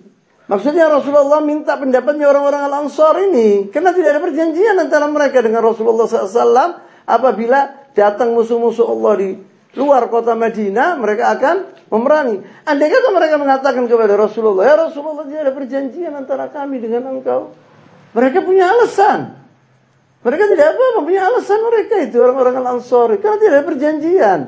Maksudnya 0.47 0.87
Rasulullah 0.87 1.43
minta 1.43 1.75
pendapatnya 1.75 2.31
orang-orang 2.31 2.71
Al-Ansar 2.71 3.19
ini. 3.29 3.67
Karena 3.69 3.91
tidak 3.91 4.17
ada 4.17 4.21
perjanjian 4.23 4.75
antara 4.79 5.05
mereka 5.05 5.43
dengan 5.43 5.61
Rasulullah 5.61 6.07
SAW. 6.07 6.81
Apabila 7.07 7.91
datang 7.91 8.31
musuh-musuh 8.35 8.87
Allah 8.87 9.13
di 9.19 9.29
luar 9.75 10.07
kota 10.07 10.33
Madinah, 10.33 10.97
mereka 10.97 11.35
akan 11.35 11.55
memerangi. 11.91 12.41
Andai 12.63 12.89
kata 12.89 13.07
mereka 13.11 13.35
mengatakan 13.39 13.83
kepada 13.85 14.13
Rasulullah, 14.15 14.63
ya 14.65 14.75
Rasulullah 14.87 15.23
tidak 15.27 15.41
ada 15.47 15.53
perjanjian 15.53 16.13
antara 16.15 16.47
kami 16.49 16.79
dengan 16.79 17.11
engkau. 17.11 17.51
Mereka 18.15 18.43
punya 18.43 18.71
alasan. 18.71 19.35
Mereka 20.23 20.43
tidak 20.51 20.75
apa 20.75 20.85
mempunyai 20.99 21.23
alasan 21.23 21.59
mereka 21.63 21.95
itu 22.03 22.17
orang-orang 22.19 22.55
Al-Ansari 22.59 23.15
karena 23.21 23.37
tidak 23.37 23.53
ada 23.53 23.65
perjanjian. 23.67 24.39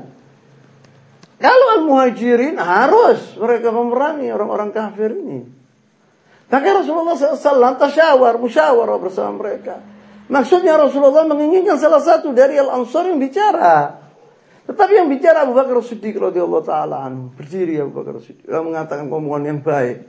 Kalau 1.39 1.67
Al-Muhajirin 1.79 2.59
harus 2.59 3.39
mereka 3.39 3.71
memerangi 3.71 4.27
orang-orang 4.27 4.75
kafir 4.75 5.15
ini. 5.15 5.47
Maka 6.51 6.83
Rasulullah 6.83 7.15
SAW 7.15 7.79
tasyawar, 7.79 8.35
musyawarah 8.35 8.99
bersama 8.99 9.39
mereka. 9.39 9.79
Maksudnya 10.27 10.75
Rasulullah 10.75 11.23
menginginkan 11.25 11.79
salah 11.79 12.03
satu 12.03 12.35
dari 12.35 12.59
Al-Ansar 12.59 13.07
yang 13.07 13.17
bicara. 13.23 14.03
Tetapi 14.69 14.93
yang 14.93 15.09
bicara 15.09 15.49
Abu 15.49 15.57
Bakar 15.57 15.81
Siddiq 15.81 16.13
radhiyallahu 16.21 16.61
taala 16.61 17.09
berdiri 17.09 17.81
Abu 17.81 17.97
Bakar 17.97 18.21
Siddiq 18.21 18.45
mengatakan 18.45 19.09
omongan 19.09 19.43
yang 19.49 19.59
baik. 19.65 20.05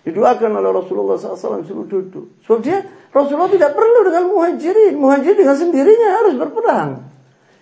Didoakan 0.00 0.50
oleh 0.58 0.70
Rasulullah 0.72 1.14
SAW 1.20 1.62
suruh 1.62 1.86
duduk. 1.86 2.40
Sebab 2.42 2.58
dia 2.64 2.82
Rasulullah 3.12 3.52
tidak 3.52 3.76
perlu 3.76 4.00
dengan 4.02 4.32
muhajirin. 4.32 4.96
Muhajirin 4.96 5.38
dengan 5.44 5.56
sendirinya 5.60 6.08
harus 6.18 6.34
berperang. 6.40 6.90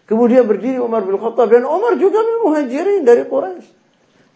Kemudian 0.08 0.48
berdiri 0.48 0.80
Umar 0.80 1.04
bin 1.04 1.20
Khattab 1.20 1.52
dan 1.52 1.68
Umar 1.68 2.00
juga 2.00 2.24
muhajirin 2.40 3.04
dari 3.04 3.28
Quraisy 3.28 3.76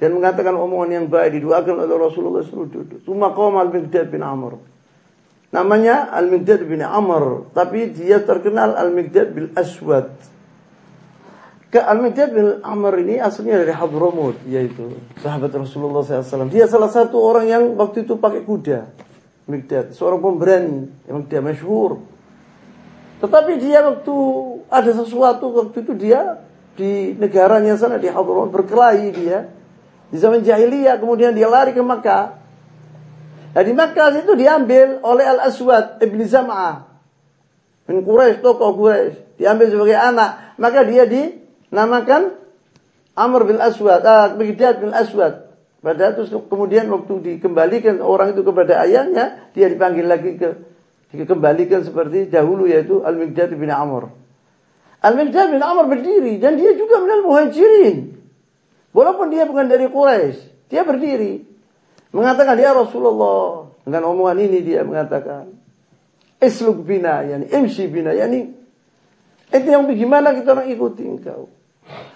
dan 0.03 0.12
mengatakan 0.12 0.53
omongan 0.59 0.91
yang 0.91 1.07
baik 1.09 1.39
didoakan 1.39 1.87
oleh 1.87 1.97
Rasulullah 1.97 2.43
duduk. 2.45 3.07
Cuma 3.07 3.33
kaum 3.33 3.57
Al-Miqdad 3.57 4.11
bin 4.11 4.20
Amr. 4.20 4.59
Namanya 5.55 6.11
Al-Miqdad 6.11 6.66
bin 6.66 6.83
Amr, 6.83 7.55
tapi 7.55 7.95
dia 7.95 8.18
terkenal 8.18 8.75
Al-Miqdad 8.75 9.31
bin 9.31 9.55
Aswad. 9.55 10.11
Ke 11.73 11.81
Al-Miqdad 11.81 12.37
bin 12.37 12.61
Amr 12.61 12.99
ini 13.01 13.16
aslinya 13.23 13.64
dari 13.64 13.73
Hadramut, 13.73 14.37
yaitu 14.45 14.93
sahabat 15.23 15.55
Rasulullah 15.57 16.05
SAW. 16.05 16.53
Dia 16.53 16.68
salah 16.68 16.93
satu 16.93 17.16
orang 17.16 17.49
yang 17.49 17.64
waktu 17.81 18.05
itu 18.05 18.20
pakai 18.20 18.45
kuda. 18.45 18.93
Miqdad, 19.49 19.97
seorang 19.97 20.18
pemberani, 20.18 20.91
yang 21.07 21.25
dia 21.31 21.39
masyhur. 21.39 22.03
Tetapi 23.23 23.53
dia 23.62 23.87
waktu 23.87 24.16
ada 24.66 24.91
sesuatu 24.91 25.55
waktu 25.55 25.87
itu 25.87 25.95
dia 25.95 26.43
di 26.75 27.14
negaranya 27.14 27.79
sana 27.79 28.03
di 28.03 28.11
Hadramut 28.11 28.51
berkelahi 28.51 29.14
dia 29.14 29.47
di 30.11 30.18
zaman 30.18 30.43
jahiliyah 30.43 30.99
kemudian 30.99 31.31
dia 31.31 31.47
lari 31.47 31.70
ke 31.70 31.79
Makkah. 31.79 32.43
Nah 33.55 33.62
di 33.62 33.73
Makkah 33.73 34.11
itu 34.18 34.35
diambil 34.35 34.99
oleh 35.07 35.23
Al-Aswad 35.39 36.03
Ibn 36.03 36.18
Zam'ah. 36.27 36.75
Bin 37.87 38.03
Quraisy, 38.03 38.43
tokoh 38.43 38.75
Quraisy. 38.75 39.39
Diambil 39.39 39.66
sebagai 39.70 39.99
anak. 40.03 40.59
Maka 40.59 40.83
dia 40.83 41.07
di 41.07 41.39
namakan 41.70 42.35
Amr 43.12 43.45
bin 43.45 43.59
Aswad, 43.61 44.03
ah, 44.03 44.33
Bigdad 44.35 44.83
bin 44.83 44.91
Aswad. 44.91 45.53
Pada 45.83 46.14
terus 46.14 46.31
kemudian 46.31 46.87
waktu 46.89 47.20
dikembalikan 47.20 47.99
orang 48.01 48.33
itu 48.33 48.47
kepada 48.47 48.83
ayahnya, 48.87 49.51
dia 49.53 49.66
dipanggil 49.66 50.07
lagi 50.07 50.39
ke 50.39 50.72
dikembalikan 51.13 51.85
seperti 51.85 52.33
dahulu 52.33 52.65
yaitu 52.65 53.05
Al-Miqdad 53.05 53.53
bin 53.55 53.69
Amr. 53.69 54.09
Al-Miqdad 55.05 55.53
bin 55.53 55.61
Amr 55.61 55.85
berdiri 55.93 56.41
dan 56.41 56.57
dia 56.57 56.73
juga 56.73 57.05
minal 57.05 57.23
muhajirin. 57.29 58.17
Walaupun 58.93 59.33
dia 59.33 59.49
bukan 59.49 59.69
dari 59.69 59.89
Quraisy, 59.89 60.69
dia 60.69 60.85
berdiri 60.85 61.45
mengatakan 62.13 62.61
ya 62.61 62.77
Rasulullah 62.77 63.73
dengan 63.85 64.13
omongan 64.13 64.37
ini 64.41 64.59
dia 64.61 64.85
mengatakan 64.85 65.53
Isluk 66.43 66.83
bina, 66.83 67.23
yani 67.23 67.47
imsi 67.49 67.87
bina, 67.87 68.11
yani 68.13 68.51
itu 69.53 69.69
yang 69.69 69.87
bagaimana 69.87 70.35
kita 70.35 70.59
orang 70.59 70.69
ikuti 70.75 71.07
engkau. 71.07 71.47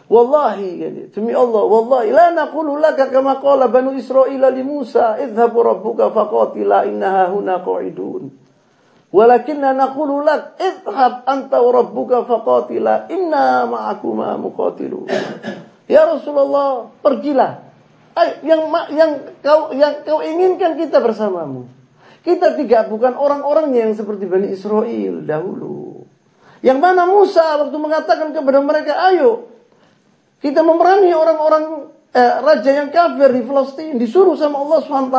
Wallahi 0.06 0.70
yani, 0.82 1.00
demi 1.10 1.34
Allah, 1.34 1.62
wallahi 1.62 2.10
la 2.14 2.30
naqulu 2.34 2.78
laka 2.78 3.10
kama 3.10 3.42
qala 3.42 3.70
banu 3.70 3.94
Israil 3.94 4.42
li 4.54 4.62
Musa, 4.62 5.18
idhhabu 5.18 5.62
rabbuka 5.62 6.10
faqatila 6.10 6.86
innaha 6.86 7.34
huna 7.34 7.62
qa'idun. 7.62 8.45
Walakinna 9.16 9.72
naqulu 9.72 10.20
lak 10.20 10.60
idhhab 10.60 11.24
anta 11.24 11.56
wa 11.64 11.70
rabbuka 11.72 12.28
faqatila 12.28 13.08
inna 13.08 13.64
ma'akuma 13.64 14.36
muqatilun. 14.36 15.08
Ya 15.88 16.04
Rasulullah, 16.04 16.92
pergilah. 17.00 17.64
Ayo, 18.12 18.44
yang 18.44 18.68
yang 18.92 19.10
kau 19.40 19.72
yang 19.72 20.04
kau 20.04 20.20
inginkan 20.20 20.76
kita 20.76 21.00
bersamamu. 21.00 21.64
Kita 22.20 22.60
tidak 22.60 22.92
bukan 22.92 23.16
orang-orang 23.16 23.72
yang 23.72 23.96
seperti 23.96 24.28
Bani 24.28 24.52
Israel 24.52 25.24
dahulu. 25.24 26.04
Yang 26.60 26.78
mana 26.82 27.08
Musa 27.08 27.56
waktu 27.62 27.76
mengatakan 27.78 28.36
kepada 28.36 28.60
mereka, 28.60 29.00
ayo 29.14 29.48
kita 30.44 30.60
memerangi 30.60 31.16
orang-orang 31.16 31.88
eh, 32.12 32.34
raja 32.44 32.70
yang 32.84 32.92
kafir 32.92 33.32
di 33.32 33.42
Palestina, 33.48 33.96
disuruh 33.96 34.36
sama 34.36 34.60
Allah 34.60 34.78
SWT. 34.84 35.18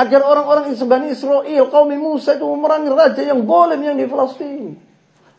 Agar 0.00 0.24
orang-orang 0.24 0.72
Bani 0.72 1.12
Israel, 1.12 1.68
kaum 1.68 1.92
Musa 1.92 2.40
itu 2.40 2.48
memerangi 2.48 2.88
raja 2.88 3.20
yang 3.20 3.44
boleh 3.44 3.76
yang 3.76 4.00
di 4.00 4.08
Palestina. 4.08 4.72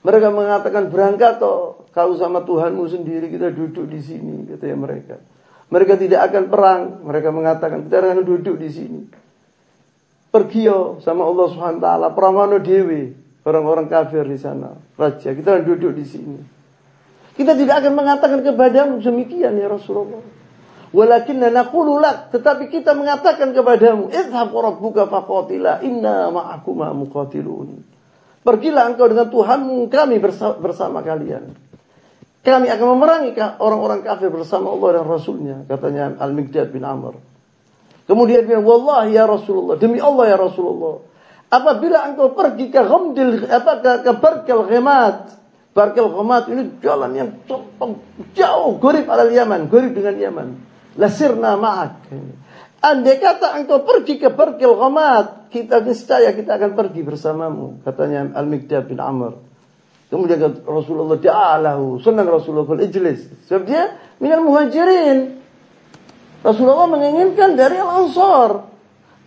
Mereka 0.06 0.30
mengatakan 0.30 0.94
berangkat 0.94 1.42
toh, 1.42 1.90
kau 1.90 2.14
sama 2.14 2.46
Tuhanmu 2.46 2.86
sendiri 2.86 3.30
kita 3.34 3.50
duduk 3.50 3.90
di 3.90 3.98
sini, 3.98 4.46
katanya 4.46 4.78
mereka. 4.78 5.16
Mereka 5.74 5.98
tidak 5.98 6.30
akan 6.30 6.44
perang, 6.50 6.82
mereka 7.02 7.34
mengatakan 7.34 7.90
kita 7.90 8.06
akan 8.06 8.22
duduk 8.22 8.62
di 8.62 8.70
sini. 8.70 9.02
Pergi 10.30 10.70
yo 10.70 11.02
sama 11.02 11.26
Allah 11.26 11.48
Subhanahu 11.50 11.82
wa 11.82 12.14
taala, 12.14 12.58
dewi, 12.62 13.18
orang-orang 13.42 13.90
kafir 13.90 14.30
di 14.30 14.38
sana. 14.38 14.78
Raja, 14.94 15.34
kita 15.34 15.58
akan 15.58 15.64
duduk 15.66 15.98
di 15.98 16.06
sini. 16.06 16.38
Kita 17.34 17.58
tidak 17.58 17.82
akan 17.82 17.94
mengatakan 17.98 18.46
kepadamu 18.46 19.02
demikian 19.02 19.58
ya 19.58 19.70
Rasulullah. 19.70 20.41
Walakinna 20.92 21.48
naqulu 21.48 22.04
lak, 22.04 22.36
tetapi 22.36 22.68
kita 22.68 22.92
mengatakan 22.92 23.56
kepadamu, 23.56 24.12
idhhab 24.12 24.52
rabbuka 24.52 25.08
faqatila 25.08 25.80
inna 25.88 26.28
ma'akuma 26.36 26.92
muqatilun. 26.92 27.80
Pergilah 28.44 28.92
engkau 28.92 29.08
dengan 29.08 29.32
Tuhanmu, 29.32 29.88
kami 29.88 30.20
bersama 30.60 31.00
kalian. 31.00 31.56
Kami 32.44 32.68
akan 32.68 32.88
memerangi 32.98 33.32
orang-orang 33.62 34.04
kafir 34.04 34.34
bersama 34.34 34.74
Allah 34.76 35.00
dan 35.00 35.06
Rasulnya, 35.08 35.58
katanya 35.70 36.18
Al-Miqdad 36.20 36.74
bin 36.76 36.84
Amr. 36.84 37.22
Kemudian 38.10 38.44
dia 38.44 38.60
Wallah 38.60 39.08
ya 39.08 39.24
Rasulullah, 39.24 39.80
demi 39.80 40.02
Allah 40.04 40.26
ya 40.28 40.38
Rasulullah. 40.42 41.08
Apabila 41.48 42.04
engkau 42.12 42.36
pergi 42.36 42.68
ke 42.68 42.82
Ghamdil, 42.84 43.48
apa 43.48 43.74
ke, 43.80 43.92
ke 44.04 44.12
Barkal 44.20 44.68
Ghamat, 44.68 45.40
Barkal 45.72 46.12
Ghamat 46.12 46.52
ini 46.52 46.82
jalan 46.84 47.12
yang 47.16 47.30
jauh, 48.36 48.76
gurib 48.76 49.08
ala 49.08 49.30
Yaman, 49.30 49.72
gurib 49.72 49.96
dengan 49.96 50.20
Yaman. 50.20 50.71
Lasirna 51.00 51.56
ma'ak. 51.56 52.12
Andai 52.82 53.22
kata 53.22 53.62
engkau 53.62 53.86
pergi 53.86 54.18
ke 54.18 54.34
Barkal 54.34 54.74
Ghamat, 54.74 55.54
kita 55.54 55.86
niscaya 55.86 56.34
kita 56.34 56.58
akan 56.58 56.74
pergi 56.74 57.06
bersamamu, 57.06 57.86
katanya 57.86 58.34
Al-Miqdad 58.34 58.90
bin 58.90 58.98
Amr. 58.98 59.38
Kemudian 60.10 60.66
Rasulullah 60.66 61.16
Ta'alahu, 61.16 62.02
senang 62.04 62.28
Rasulullah 62.28 62.84
ijlis. 62.84 63.48
Sebab 63.48 63.64
dia 63.64 63.96
minal 64.20 64.44
muhajirin. 64.44 65.40
Rasulullah 66.42 66.90
menginginkan 66.90 67.56
dari 67.56 67.80
Al-Ansar. 67.80 68.68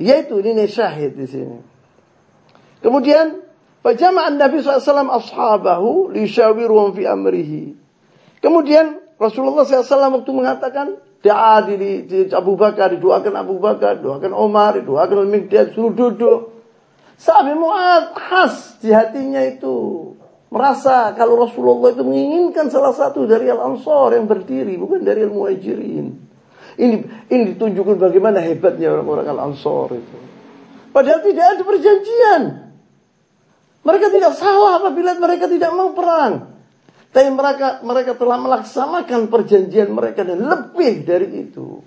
Yaitu 0.02 0.42
ini 0.42 0.66
syahid 0.66 1.14
di 1.14 1.24
sini. 1.30 1.58
Kemudian 2.82 3.44
Fajama'an 3.84 4.40
Nabi 4.40 4.64
SAW 4.64 5.12
ashabahu 5.12 6.08
lisyawiruhum 6.08 6.96
fi 6.96 7.04
amrihi. 7.04 7.76
Kemudian 8.40 8.96
Rasulullah 9.20 9.68
SAW 9.68 10.20
waktu 10.20 10.32
mengatakan 10.32 10.96
Da'a 11.24 11.64
di, 11.64 12.04
di 12.04 12.28
Abu 12.28 12.52
Bakar, 12.52 12.92
didoakan 12.92 13.32
Abu 13.32 13.56
Bakar, 13.56 13.96
doakan 13.96 14.36
Umar, 14.36 14.76
didoakan 14.76 15.24
Al-Miqdad, 15.24 15.72
suruh 15.72 15.96
duduk. 15.96 16.52
Sa'ad 17.16 17.48
bin 17.48 17.64
Mu'ad 17.64 18.12
khas 18.12 18.76
di 18.84 18.92
hatinya 18.92 19.40
itu 19.40 20.12
merasa 20.52 21.16
kalau 21.16 21.40
Rasulullah 21.40 21.96
itu 21.96 22.04
menginginkan 22.04 22.68
salah 22.68 22.92
satu 22.92 23.24
dari 23.24 23.48
Al-Ansar 23.48 24.20
yang 24.20 24.28
berdiri, 24.28 24.76
bukan 24.76 25.00
dari 25.00 25.24
Al-Muhajirin. 25.24 26.06
Ini 26.74 26.96
ini 27.32 27.42
ditunjukkan 27.56 27.96
bagaimana 27.96 28.44
hebatnya 28.44 28.92
orang-orang 28.92 29.24
Al-Ansar 29.24 29.96
itu. 29.96 30.16
Padahal 30.92 31.24
tidak 31.24 31.46
ada 31.56 31.62
perjanjian. 31.64 32.42
Mereka 33.80 34.12
tidak 34.12 34.32
salah 34.36 34.76
apabila 34.76 35.16
mereka 35.16 35.48
tidak 35.48 35.72
mau 35.72 35.96
perang. 35.96 36.53
Tapi 37.14 37.30
mereka 37.30 37.78
mereka 37.86 38.18
telah 38.18 38.42
melaksanakan 38.42 39.30
perjanjian 39.30 39.94
mereka 39.94 40.26
dan 40.26 40.42
lebih 40.42 41.06
dari 41.06 41.46
itu. 41.46 41.78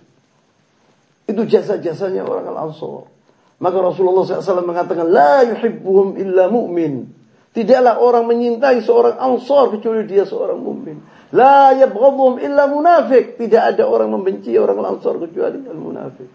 Itu 1.28 1.42
jasa-jasanya 1.44 2.24
orang 2.24 2.48
Al-Ansar. 2.48 3.12
Maka 3.60 3.78
Rasulullah 3.84 4.24
SAW 4.24 4.64
mengatakan, 4.64 5.12
La 5.12 5.44
yuhibbuhum 5.44 6.16
illa 6.16 6.48
mu'min. 6.48 7.18
Tidaklah 7.52 7.98
orang 8.00 8.30
menyintai 8.30 8.86
seorang 8.86 9.18
ansar 9.18 9.74
kecuali 9.74 10.06
dia 10.06 10.30
seorang 10.30 10.62
mukmin. 10.62 11.02
La 11.34 11.74
yabghadhum 11.74 12.38
illa 12.38 12.70
munafik. 12.70 13.34
Tidak 13.34 13.74
ada 13.74 13.90
orang 13.90 14.14
membenci 14.14 14.54
orang 14.54 14.78
ansar 14.86 15.18
kecuali 15.18 15.66
al 15.66 15.80
munafik. 15.82 16.30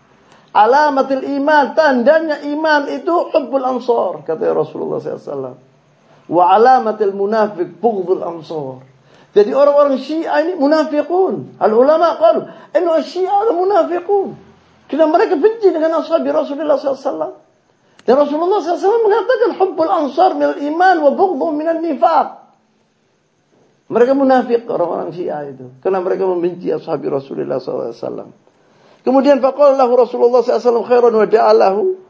Alamatil 0.53 1.25
iman, 1.41 1.79
tandanya 1.79 2.43
iman 2.45 2.91
itu 2.91 3.15
hubbul 3.31 3.65
ansar, 3.65 4.27
kata 4.27 4.53
Rasulullah 4.53 5.01
SAW. 5.01 5.72
Wa 6.33 6.57
alamatil 6.57 7.13
munafik 7.13 7.77
bughdul 7.77 8.25
ansar. 8.25 8.81
Jadi 9.37 9.53
orang-orang 9.53 10.01
Syiah 10.01 10.41
ini 10.45 10.57
munafiqun. 10.57 11.61
Al 11.61 11.73
ulama 11.77 12.17
qalu, 12.17 12.49
"Inna 12.73 13.05
Syiah 13.05 13.53
munafiqun." 13.53 14.33
Kita 14.89 15.05
mereka 15.09 15.37
benci 15.37 15.69
dengan 15.73 16.01
ashabi 16.01 16.29
Rasulullah 16.33 16.77
SAW. 16.77 17.37
Dan 18.03 18.15
Rasulullah 18.19 18.61
SAW 18.61 19.05
mengatakan 19.05 19.51
hubbul 19.57 19.89
ansar 19.89 20.37
minal 20.37 20.57
iman 20.57 20.97
wa 21.01 21.11
bughdhu 21.17 21.47
minal 21.53 21.81
nifaq. 21.81 22.29
Mereka 23.93 24.13
munafik 24.17 24.65
orang-orang 24.69 25.13
Syiah 25.13 25.49
itu. 25.49 25.69
Karena 25.85 26.01
mereka 26.01 26.25
membenci 26.25 26.73
ashabi 26.73 27.13
Rasulullah 27.13 27.61
SAW. 27.61 28.33
Kemudian 29.05 29.41
faqala 29.41 29.85
Rasulullah 29.85 30.41
SAW 30.41 30.85
khairan 30.89 31.13
wa 31.13 31.29
da'alahu. 31.29 32.02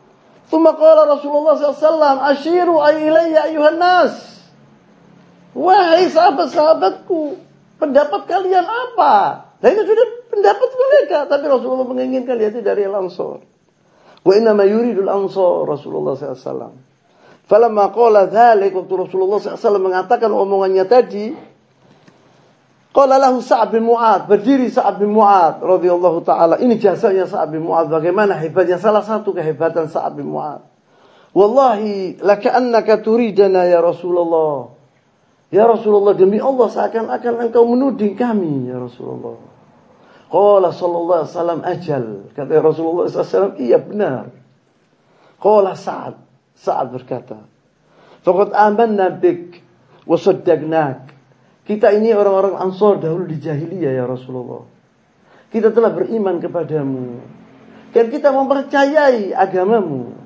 Thumma 0.52 0.76
qala 0.76 1.08
Rasulullah 1.08 1.56
SAW 1.56 2.20
ashiru 2.28 2.76
ay 2.84 3.08
ilayya 3.08 3.48
ayuhan 3.48 3.80
nas. 3.80 4.36
Wahai 5.56 6.12
sahabat-sahabatku, 6.12 7.40
pendapat 7.80 8.28
kalian 8.28 8.68
apa? 8.68 9.48
Nah 9.64 9.68
ini 9.72 9.80
sudah 9.80 10.06
pendapat 10.28 10.70
mereka. 10.76 11.18
Tapi 11.24 11.44
Rasulullah 11.48 11.88
menginginkan 11.88 12.36
lihat 12.36 12.60
dari 12.60 12.84
Al-Ansar. 12.84 13.40
Wa 14.22 14.32
inna 14.36 14.52
ma 14.52 14.68
yuridul 14.68 15.08
ansar 15.08 15.64
Rasulullah 15.64 16.14
SAW. 16.14 16.76
Falamma 17.48 17.88
qala 17.90 18.28
dhalik 18.28 18.76
waktu 18.76 18.94
Rasulullah 19.08 19.40
SAW 19.40 19.80
mengatakan 19.80 20.30
omongannya 20.30 20.84
tadi, 20.84 21.32
Qala 22.92 23.16
lahu 23.16 23.40
Sa'ad 23.40 23.72
bin 23.72 23.88
Mu'ad, 23.88 24.28
berdiri 24.28 24.68
Sa'ad 24.68 25.00
bin 25.00 25.16
Mu'ad 25.16 25.64
radhiyallahu 25.64 26.28
taala. 26.28 26.60
Ini 26.60 26.76
jasanya 26.76 27.24
Sa'ad 27.24 27.48
bin 27.48 27.64
Mu'ad, 27.64 27.88
bagaimana 27.88 28.36
hebatnya 28.36 28.76
salah 28.76 29.00
satu 29.00 29.32
kehebatan 29.32 29.88
Sa'ad 29.88 30.12
bin 30.12 30.28
Mu'ad. 30.28 30.60
Wallahi 31.32 32.20
laka'annaka 32.20 33.00
turidana 33.00 33.64
ya 33.64 33.80
Rasulullah. 33.80 34.76
Ya 35.48 35.64
Rasulullah 35.64 36.12
demi 36.12 36.36
Allah 36.36 36.68
seakan-akan 36.68 37.48
engkau 37.48 37.64
menuding 37.64 38.12
kami 38.12 38.68
ya 38.68 38.76
Rasulullah. 38.76 39.40
Qala 40.32 40.68
sallallahu 40.72 41.20
alaihi 41.24 41.32
wasallam 41.32 41.60
ajal. 41.64 42.04
Kata 42.32 42.52
Rasulullah 42.60 43.04
SAW, 43.08 43.56
iya 43.60 43.80
benar. 43.80 44.32
Qala 45.40 45.76
Sa'ad. 45.76 46.20
Sa'ad 46.56 46.92
berkata, 46.92 47.40
Faqad 48.20 48.52
amanna 48.52 49.12
bik 49.12 49.60
wa 50.08 50.16
saddaqnak. 50.16 51.11
Kita 51.62 51.94
ini 51.94 52.10
orang-orang 52.10 52.58
Ansor 52.58 52.98
dahulu 52.98 53.30
di 53.30 53.38
jahiliyah 53.38 54.02
ya 54.02 54.04
Rasulullah. 54.06 54.66
Kita 55.52 55.70
telah 55.70 55.94
beriman 55.94 56.42
kepadamu. 56.42 57.22
Dan 57.92 58.08
kita 58.08 58.34
mempercayai 58.34 59.36
agamamu. 59.36 60.16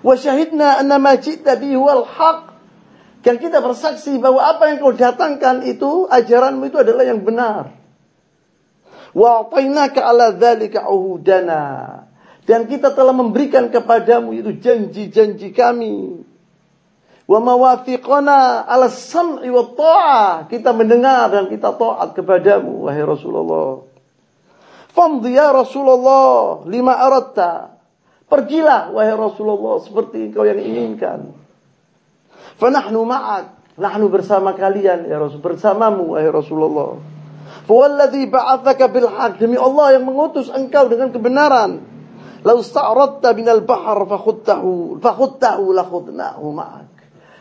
Wa 0.00 0.14
syahidna 0.16 0.80
anna 0.80 0.96
ma 0.96 1.18
haq. 1.18 2.40
Dan 3.20 3.36
kita 3.36 3.60
bersaksi 3.60 4.16
bahwa 4.16 4.40
apa 4.40 4.72
yang 4.72 4.80
kau 4.80 4.96
datangkan 4.96 5.60
itu, 5.68 6.08
ajaranmu 6.08 6.72
itu 6.72 6.80
adalah 6.80 7.04
yang 7.04 7.20
benar. 7.20 7.76
Wa 9.12 9.44
atainaka 9.44 10.00
ala 10.00 10.32
dzalika 10.32 10.88
uhudana. 10.88 11.62
Dan 12.48 12.64
kita 12.64 12.96
telah 12.96 13.12
memberikan 13.12 13.68
kepadamu 13.68 14.32
itu 14.32 14.56
janji-janji 14.56 15.52
kami. 15.52 16.24
Wa 17.30 17.38
mawathiqana 17.38 18.66
ala 18.66 18.90
sam'i 18.90 19.46
wa 19.54 19.62
ta'ah. 19.70 20.50
Kita 20.50 20.74
mendengar 20.74 21.30
dan 21.30 21.46
kita 21.46 21.78
taat 21.78 22.18
kepadamu 22.18 22.90
wahai 22.90 23.06
Rasulullah. 23.06 23.86
Famdi 24.90 25.38
ya 25.38 25.54
Rasulullah 25.54 26.66
lima 26.66 26.98
aratta. 26.98 27.78
Pergilah 28.26 28.90
wahai 28.90 29.14
Rasulullah 29.14 29.78
seperti 29.78 30.26
engkau 30.26 30.42
yang 30.42 30.58
inginkan. 30.58 31.30
Fanahnu 32.58 33.06
ma'ak. 33.06 33.78
Nahnu 33.78 34.10
bersama 34.10 34.50
kalian 34.58 35.06
ya 35.06 35.22
Rasul. 35.22 35.38
Bersamamu 35.38 36.18
wahai 36.18 36.34
Rasulullah. 36.34 36.98
Fawalladhi 37.70 38.26
ba'athaka 38.26 38.90
bil 38.90 39.06
haq. 39.06 39.38
Demi 39.38 39.54
Allah 39.54 39.94
yang 39.94 40.02
mengutus 40.02 40.50
engkau 40.50 40.90
dengan 40.90 41.14
kebenaran. 41.14 41.78
Lau 42.42 42.58
sta'radta 42.58 43.30
binal 43.38 43.62
bahar 43.62 44.02
fakhuttahu. 44.02 44.98
Fakhuttahu 44.98 45.70
lakhudnahu 45.78 46.46
ma'ak. 46.50 46.89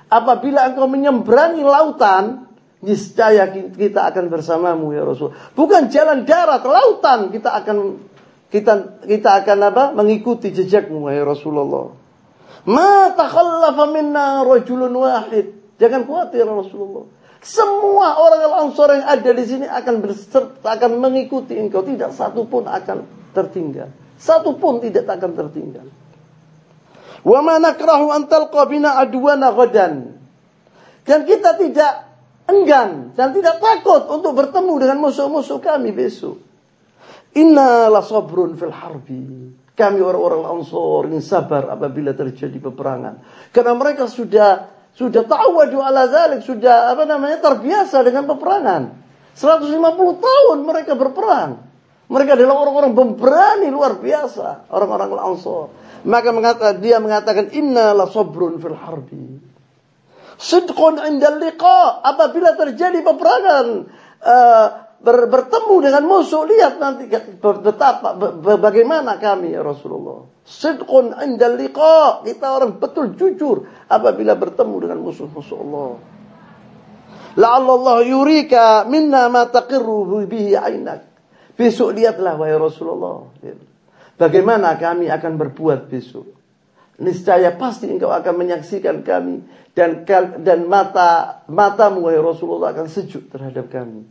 Apabila 0.10 0.66
engkau 0.68 0.90
menyembrangi 0.90 1.62
lautan. 1.64 2.50
Niscaya 2.80 3.52
kita 3.76 4.08
akan 4.08 4.32
bersamamu 4.32 4.96
ya 4.96 5.04
Rasul. 5.04 5.36
Bukan 5.52 5.92
jalan 5.92 6.24
darat, 6.24 6.64
lautan 6.64 7.28
kita 7.28 7.52
akan 7.52 8.00
kita 8.48 9.04
kita 9.04 9.44
akan 9.44 9.58
apa? 9.68 9.84
Mengikuti 9.92 10.56
jejakmu 10.56 11.12
ya 11.12 11.28
Rasulullah. 11.28 11.92
Ma 12.72 13.12
takhallafa 13.20 13.84
minna 13.92 14.48
rajulun 14.48 14.96
wahid. 14.96 15.60
Jangan 15.76 16.08
khawatir 16.08 16.48
ya 16.48 16.48
Rasulullah. 16.48 17.04
Semua 17.40 18.20
orang 18.20 18.42
Al-Ansar 18.48 19.00
yang 19.00 19.08
ada 19.08 19.32
di 19.32 19.44
sini 19.48 19.68
akan 19.68 19.96
berserta, 20.04 20.64
akan 20.64 21.04
mengikuti 21.04 21.56
engkau. 21.56 21.84
Tidak 21.84 22.16
satu 22.16 22.48
pun 22.48 22.68
akan 22.68 23.32
tertinggal. 23.36 23.92
Satu 24.20 24.60
pun 24.60 24.84
tidak 24.84 25.08
akan 25.08 25.32
tertinggal. 25.36 25.88
Wa 27.24 27.40
ma 27.44 27.60
nakrahu 27.60 28.12
an 28.12 28.28
talqa. 28.28 28.68
Dan 31.10 31.20
kita 31.26 31.58
tidak 31.58 31.94
enggan 32.50 33.14
dan 33.14 33.34
tidak 33.34 33.62
takut 33.62 34.10
untuk 34.10 34.34
bertemu 34.34 34.74
dengan 34.82 34.98
musuh-musuh 35.02 35.62
kami 35.62 35.94
besok. 35.94 36.38
Inna 37.38 37.88
la 37.88 38.02
sabrun 38.02 38.58
fil 38.58 38.74
harbi. 38.74 39.54
Kami 39.80 40.00
orang-orang 40.04 40.44
Ansor 40.44 41.08
ini 41.08 41.24
sabar 41.24 41.72
apabila 41.72 42.12
terjadi 42.12 42.60
peperangan. 42.60 43.24
Karena 43.56 43.74
mereka 43.80 44.12
sudah 44.12 44.76
sudah 44.92 45.24
ta'awadu 45.24 45.80
ala 45.80 46.12
zalik, 46.12 46.44
sudah 46.44 46.92
apa 46.92 47.08
namanya 47.08 47.40
terbiasa 47.40 48.04
dengan 48.04 48.28
peperangan. 48.28 48.82
150 49.40 49.72
tahun 50.20 50.58
mereka 50.68 51.00
berperang. 51.00 51.64
Mereka 52.10 52.36
adalah 52.36 52.60
orang-orang 52.60 52.92
pemberani 52.92 53.72
luar 53.72 53.96
biasa, 54.02 54.68
orang-orang 54.74 55.16
Ansor. 55.16 55.72
Maka 56.08 56.30
mengata, 56.32 56.72
dia 56.78 57.04
mengatakan 57.04 57.52
inna 57.52 57.92
la 57.92 58.08
sabrun 58.08 58.56
fil 58.62 58.78
harbi. 58.78 59.26
Sidqun 60.40 61.04
indal 61.04 61.44
liqa 61.44 62.00
apabila 62.00 62.56
terjadi 62.56 63.04
peperangan 63.04 63.66
uh, 64.24 64.68
ber, 65.04 65.28
bertemu 65.28 65.76
dengan 65.84 66.04
musuh 66.08 66.48
lihat 66.48 66.80
nanti 66.80 67.12
betapa 67.44 68.16
bagaimana 68.40 69.20
kami 69.20 69.52
ya 69.52 69.60
Rasulullah. 69.60 70.32
Sidqun 70.48 71.12
indal 71.20 71.60
liqa 71.60 72.24
kita 72.24 72.56
orang 72.56 72.80
betul 72.80 73.20
jujur 73.20 73.68
apabila 73.92 74.40
bertemu 74.40 74.76
dengan 74.88 75.00
musuh-musuh 75.04 75.58
Allah. 75.60 75.92
La'allallah 77.36 77.98
yurika 78.08 78.88
minna 78.88 79.28
ma 79.28 79.44
taqirru 79.44 80.24
bihi 80.24 80.56
ainak. 80.56 81.04
Besok 81.60 82.00
lihatlah 82.00 82.40
wahai 82.40 82.56
Rasulullah. 82.56 83.28
Bagaimana 84.20 84.76
kami 84.76 85.08
akan 85.08 85.40
berbuat 85.40 85.88
besok. 85.88 86.28
Niscaya 87.00 87.56
pasti 87.56 87.88
engkau 87.88 88.12
akan 88.12 88.36
menyaksikan 88.36 89.08
kami 89.08 89.48
dan 89.72 90.04
dan 90.44 90.68
mata 90.68 91.40
matamu 91.48 92.12
wahai 92.12 92.20
Rasulullah 92.20 92.76
akan 92.76 92.92
sejuk 92.92 93.32
terhadap 93.32 93.72
kami. 93.72 94.04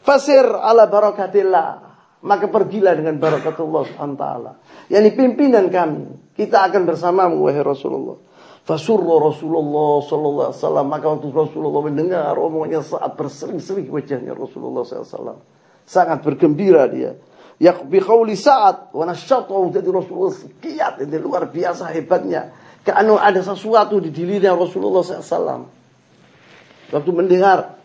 Fasir 0.00 0.48
ala 0.48 0.88
barakatillah. 0.88 1.84
Maka 2.18 2.50
pergilah 2.50 2.98
dengan 2.98 3.14
barakatullah 3.22 3.94
wa 3.94 4.16
ta'ala. 4.18 4.52
Yani 4.90 5.14
pimpinan 5.14 5.70
kami. 5.70 6.34
Kita 6.34 6.66
akan 6.66 6.82
bersamamu 6.82 7.46
wahai 7.46 7.62
Rasulullah. 7.62 8.18
Fasurra 8.66 9.16
Rasulullah 9.22 10.02
sallallahu 10.02 10.48
alaihi 10.50 10.58
wasallam. 10.58 10.86
Maka 10.90 11.06
waktu 11.14 11.28
Rasulullah 11.30 11.82
mendengar 11.86 12.34
omongannya 12.34 12.82
saat 12.82 13.14
berseri-seri 13.14 13.86
wajahnya 13.86 14.34
Rasulullah 14.34 14.82
sallallahu. 14.82 15.46
Sangat 15.86 16.26
bergembira 16.26 16.90
dia. 16.90 17.14
Ya 17.58 17.74
bi 17.74 17.98
qauli 17.98 18.38
Sa'ad 18.38 18.94
wa 18.94 19.02
nasyatahu 19.02 19.74
jadi 19.74 19.90
Rasulullah 19.90 20.30
sekiat 20.30 21.02
ini 21.02 21.18
luar 21.18 21.50
biasa 21.50 21.90
hebatnya. 21.90 22.54
Karena 22.86 23.18
ada 23.18 23.42
sesuatu 23.42 23.98
di 23.98 24.14
dirinya 24.14 24.54
Rasulullah 24.54 25.02
SAW. 25.02 25.66
Waktu 26.94 27.10
mendengar 27.10 27.76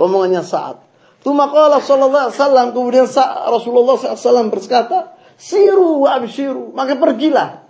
omongannya 0.00 0.40
Sa'ad. 0.40 0.80
Tuma 1.20 1.52
qala 1.52 1.80
sallallahu 1.80 2.32
alaihi 2.32 2.36
wasallam 2.36 2.66
kemudian 2.72 3.06
Rasulullah 3.48 3.96
SAW 3.96 4.48
berkata, 4.52 5.16
"Siru 5.36 6.04
wa 6.04 6.20
abshiru." 6.20 6.72
Maka 6.72 6.96
pergilah. 6.96 7.64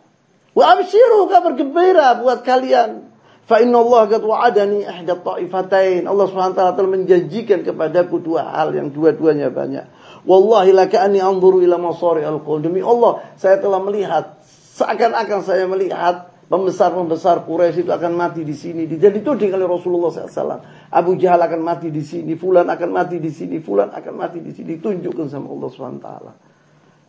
Wa 0.54 0.64
abshiru 0.78 1.26
kabar 1.26 1.58
gembira 1.58 2.14
buat 2.18 2.46
kalian. 2.46 3.10
Fa 3.44 3.60
inna 3.60 3.82
Allah 3.82 4.08
qad 4.08 4.22
wa'adani 4.24 4.86
ihda 4.88 5.20
ta'ifatain. 5.20 6.08
Allah 6.08 6.24
SWT 6.30 6.56
telah 6.56 6.88
menjanjikan 6.88 7.60
kepadaku 7.60 8.24
dua 8.24 8.48
hal 8.56 8.72
yang 8.72 8.88
dua-duanya 8.88 9.52
banyak. 9.52 9.84
Wallahi 10.24 10.72
laka'ani 10.72 11.20
anzuru 11.20 11.60
ila 11.60 11.76
masari 11.76 12.24
al-qaul. 12.24 12.64
Demi 12.64 12.80
Allah, 12.80 13.20
saya 13.36 13.60
telah 13.60 13.80
melihat 13.80 14.40
seakan-akan 14.76 15.40
saya 15.44 15.68
melihat 15.68 16.34
Pembesar-pembesar 16.44 17.48
Quraisy 17.48 17.88
itu 17.88 17.92
akan 17.92 18.12
mati 18.20 18.44
di 18.44 18.52
sini. 18.52 18.84
Dan 18.84 19.16
dituding 19.16 19.56
oleh 19.56 19.64
Rasulullah 19.64 20.12
SAW. 20.12 20.92
Abu 20.92 21.16
Jahal 21.16 21.40
akan 21.40 21.60
mati 21.64 21.88
di 21.88 22.04
sini. 22.04 22.36
Fulan 22.36 22.68
akan 22.68 22.90
mati 22.92 23.16
di 23.16 23.32
sini. 23.32 23.64
Fulan 23.64 23.88
akan 23.88 24.12
mati 24.12 24.44
di 24.44 24.52
sini. 24.52 24.76
Ditunjukkan 24.76 25.26
sama 25.32 25.48
Allah 25.48 25.68
SWT. 25.72 26.08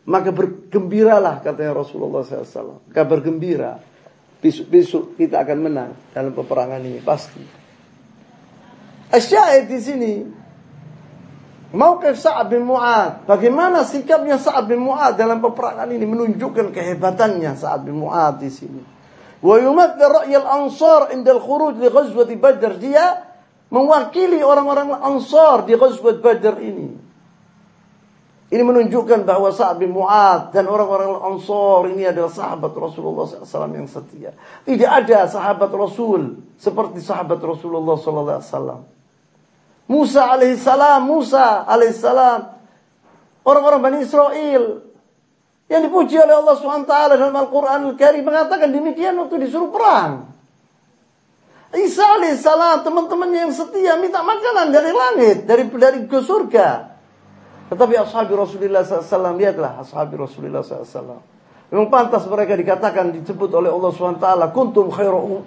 Maka 0.07 0.29
bergembiralah 0.31 1.43
katanya 1.43 1.75
Rasulullah 1.75 2.23
SAW. 2.23 2.89
Kabar 2.95 3.19
gembira. 3.19 3.75
Besok-besok 4.39 5.19
kita 5.19 5.43
akan 5.43 5.57
menang 5.59 5.91
dalam 6.15 6.31
peperangan 6.31 6.79
ini. 6.79 7.03
Pasti. 7.03 7.43
Asyahid 9.11 9.67
di 9.67 9.79
sini. 9.83 10.13
Mauqif 11.75 12.15
Sa'ad 12.15 12.47
bin 12.47 12.63
Mu'ad. 12.63 13.27
Bagaimana 13.27 13.83
sikapnya 13.83 14.39
Sa'ad 14.39 14.71
bin 14.71 14.79
Mu'ad 14.79 15.19
dalam 15.19 15.43
peperangan 15.43 15.91
ini 15.91 16.07
menunjukkan 16.07 16.71
kehebatannya 16.71 17.51
Sa'ad 17.59 17.83
bin 17.83 17.99
Mu'ad 17.99 18.39
di 18.39 18.47
sini. 18.47 18.81
Wa 19.43 19.59
yumathil 19.59 20.07
ra'yal 20.23 20.47
Ansar 20.47 21.11
indal 21.11 21.43
khuruj 21.43 21.75
li 21.75 21.91
ghazwati 21.91 22.39
Badr. 22.39 22.79
Dia 22.79 23.05
mewakili 23.69 24.39
orang-orang 24.39 24.95
Ansar 25.03 25.67
di 25.67 25.75
ghazwat 25.75 26.23
Badr 26.23 26.55
ini. 26.63 26.89
Ini 28.45 28.63
menunjukkan 28.63 29.27
bahwa 29.27 29.51
Sa'ad 29.51 29.75
bin 29.75 29.91
Mu'ad 29.91 30.55
dan 30.55 30.71
orang-orang 30.71 31.11
Ansar 31.27 31.91
ini 31.91 32.07
adalah 32.07 32.31
sahabat 32.31 32.71
Rasulullah 32.71 33.27
SAW 33.27 33.75
yang 33.75 33.91
setia. 33.91 34.31
Tidak 34.63 34.87
ada 34.87 35.27
sahabat 35.27 35.67
Rasul 35.75 36.39
seperti 36.55 37.03
sahabat 37.03 37.43
Rasulullah 37.43 37.99
SAW. 37.99 38.94
Musa 39.85 40.33
alaihissalam, 40.33 41.05
Musa 41.05 41.61
alaihissalam, 41.69 42.39
orang-orang 43.45 43.81
Bani 43.81 43.97
Israel 44.01 44.81
yang 45.69 45.81
dipuji 45.81 46.17
oleh 46.17 46.33
Allah 46.33 46.55
SWT 46.57 46.93
dalam 47.13 47.33
Al-Quran 47.33 47.93
Al-Karim 47.93 48.25
mengatakan 48.25 48.69
demikian 48.73 49.17
waktu 49.17 49.45
disuruh 49.45 49.69
perang. 49.69 50.33
Isa 51.75 52.05
alaihissalam 52.17 52.81
teman-temannya 52.81 53.49
yang 53.49 53.53
setia 53.53 53.93
minta 54.01 54.25
makanan 54.25 54.73
dari 54.73 54.91
langit, 54.93 55.37
dari 55.45 55.63
dari 55.69 55.99
ke 56.09 56.21
surga. 56.23 56.97
Tetapi 57.69 57.93
ashabi 57.97 58.33
Rasulullah 58.37 58.85
SAW 58.85 59.35
lihatlah 59.35 59.81
ashabi 59.81 60.15
Rasulullah 60.15 60.61
SAW. 60.61 61.19
Memang 61.73 61.89
pantas 61.89 62.29
mereka 62.29 62.53
dikatakan 62.53 63.09
disebut 63.09 63.49
oleh 63.49 63.73
Allah 63.73 63.89
SWT 63.89 64.27
kuntum 64.53 64.93
khairu 64.93 65.41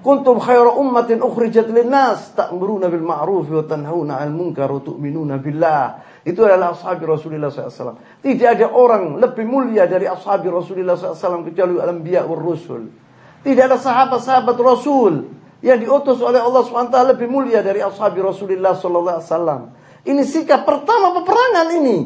kuntum 0.00 0.40
khairu 0.40 0.76
ummatin 0.80 1.20
ukhrijat 1.20 1.68
linnas 1.68 2.32
ta'muruna 2.36 2.88
bil 2.88 3.04
ma'ruf 3.04 3.46
wa 3.48 3.64
tanhauna 3.64 4.20
'anil 4.20 4.36
munkar 4.36 4.68
wa 4.68 4.80
tu'minuna 4.80 5.40
billah. 5.40 6.04
Itu 6.20 6.44
adalah 6.44 6.76
ashabi 6.76 7.08
Rasulullah 7.08 7.48
SAW. 7.48 8.20
Tidak 8.20 8.48
ada 8.48 8.68
orang 8.76 9.16
lebih 9.16 9.48
mulia 9.48 9.88
dari 9.88 10.04
ashabi 10.04 10.52
Rasulullah 10.52 10.96
SAW 10.96 11.48
kecuali 11.48 11.80
al-anbiya 11.80 12.28
wa 12.28 12.36
rusul. 12.36 12.92
Tidak 13.40 13.64
ada 13.64 13.80
sahabat-sahabat 13.80 14.56
Rasul 14.60 15.32
yang 15.64 15.80
diutus 15.80 16.20
oleh 16.20 16.40
Allah 16.40 16.60
SWT 16.60 16.96
lebih 17.16 17.28
mulia 17.28 17.64
dari 17.64 17.80
ashabi 17.80 18.20
Rasulullah 18.20 18.76
SAW. 18.76 19.72
Ini 20.04 20.22
sikap 20.24 20.64
pertama 20.64 21.16
peperangan 21.20 21.68
ini. 21.76 21.98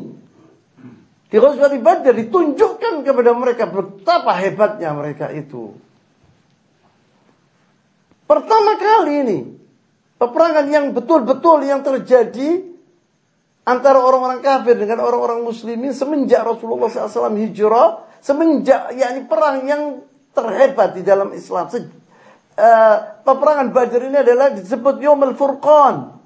Di 1.30 1.42
Ghazwat 1.42 1.74
Badr 1.82 2.14
ditunjukkan 2.14 3.02
kepada 3.02 3.34
mereka 3.34 3.66
betapa 3.66 4.38
hebatnya 4.38 4.94
mereka 4.94 5.34
itu. 5.34 5.74
Pertama 8.24 8.80
kali 8.80 9.12
ini 9.20 9.38
peperangan 10.16 10.66
yang 10.72 10.96
betul-betul 10.96 11.60
yang 11.68 11.84
terjadi 11.84 12.64
antara 13.64 14.00
orang-orang 14.00 14.40
kafir 14.44 14.76
dengan 14.76 15.04
orang-orang 15.04 15.44
muslimin 15.44 15.92
semenjak 15.92 16.44
Rasulullah 16.44 16.88
SAW 16.88 17.36
hijrah, 17.36 18.04
semenjak 18.20 18.92
yakni 18.96 19.24
perang 19.28 19.64
yang 19.64 19.82
terhebat 20.36 20.96
di 20.96 21.02
dalam 21.04 21.32
Islam. 21.32 21.68
Se, 21.68 21.80
uh, 21.80 22.96
peperangan 23.24 23.72
Badr 23.72 24.00
ini 24.08 24.18
adalah 24.20 24.52
disebut 24.52 25.00
Yom 25.00 25.20
Al-Furqan. 25.24 26.16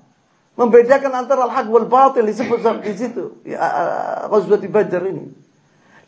Membedakan 0.59 1.14
antara 1.14 1.46
al-haq 1.46 1.70
wal 1.70 1.86
batil 1.86 2.26
disebut 2.26 2.59
di 2.82 2.94
situ. 2.99 3.38
Ya, 3.46 4.26
uh, 4.26 4.66
Badr 4.66 5.03
ini. 5.07 5.47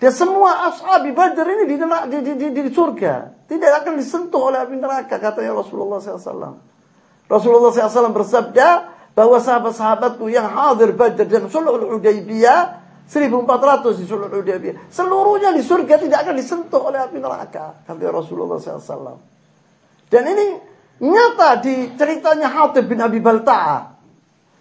Dan 0.01 0.13
semua 0.17 0.73
ashabi 0.73 1.13
Badr 1.13 1.45
ini 1.45 1.65
di, 1.69 1.77
di, 1.77 2.19
di, 2.25 2.33
di, 2.41 2.47
di 2.57 2.73
surga. 2.73 3.45
Tidak 3.45 3.73
akan 3.85 4.01
disentuh 4.01 4.49
oleh 4.49 4.65
api 4.65 4.81
neraka 4.81 5.21
katanya 5.21 5.61
Rasulullah 5.61 6.01
SAW. 6.01 6.57
Rasulullah 7.29 7.69
SAW 7.69 8.09
bersabda, 8.17 8.69
bahwa 9.15 9.37
sahabat-sahabatku 9.43 10.31
yang 10.31 10.47
hadir 10.49 10.95
Badr 10.95 11.27
dan 11.27 11.45
Sulhul 11.51 11.99
Hudaybiyah 11.99 12.81
1400 13.11 14.01
di 14.01 14.05
Sulhul 14.07 14.31
Hudaybiyah 14.31 14.89
seluruhnya 14.89 15.51
di 15.53 15.61
surga 15.67 15.99
tidak 15.99 16.19
akan 16.25 16.35
disentuh 16.39 16.81
oleh 16.89 17.03
api 17.03 17.19
neraka 17.19 17.85
kata 17.85 18.09
Rasulullah 18.09 18.57
SAW 18.57 19.21
dan 20.09 20.23
ini 20.25 20.47
nyata 21.05 21.59
di 21.61 21.93
ceritanya 21.99 22.49
Hatib 22.49 22.87
bin 22.87 23.03
Abi 23.03 23.19
Balta'a 23.19 24.00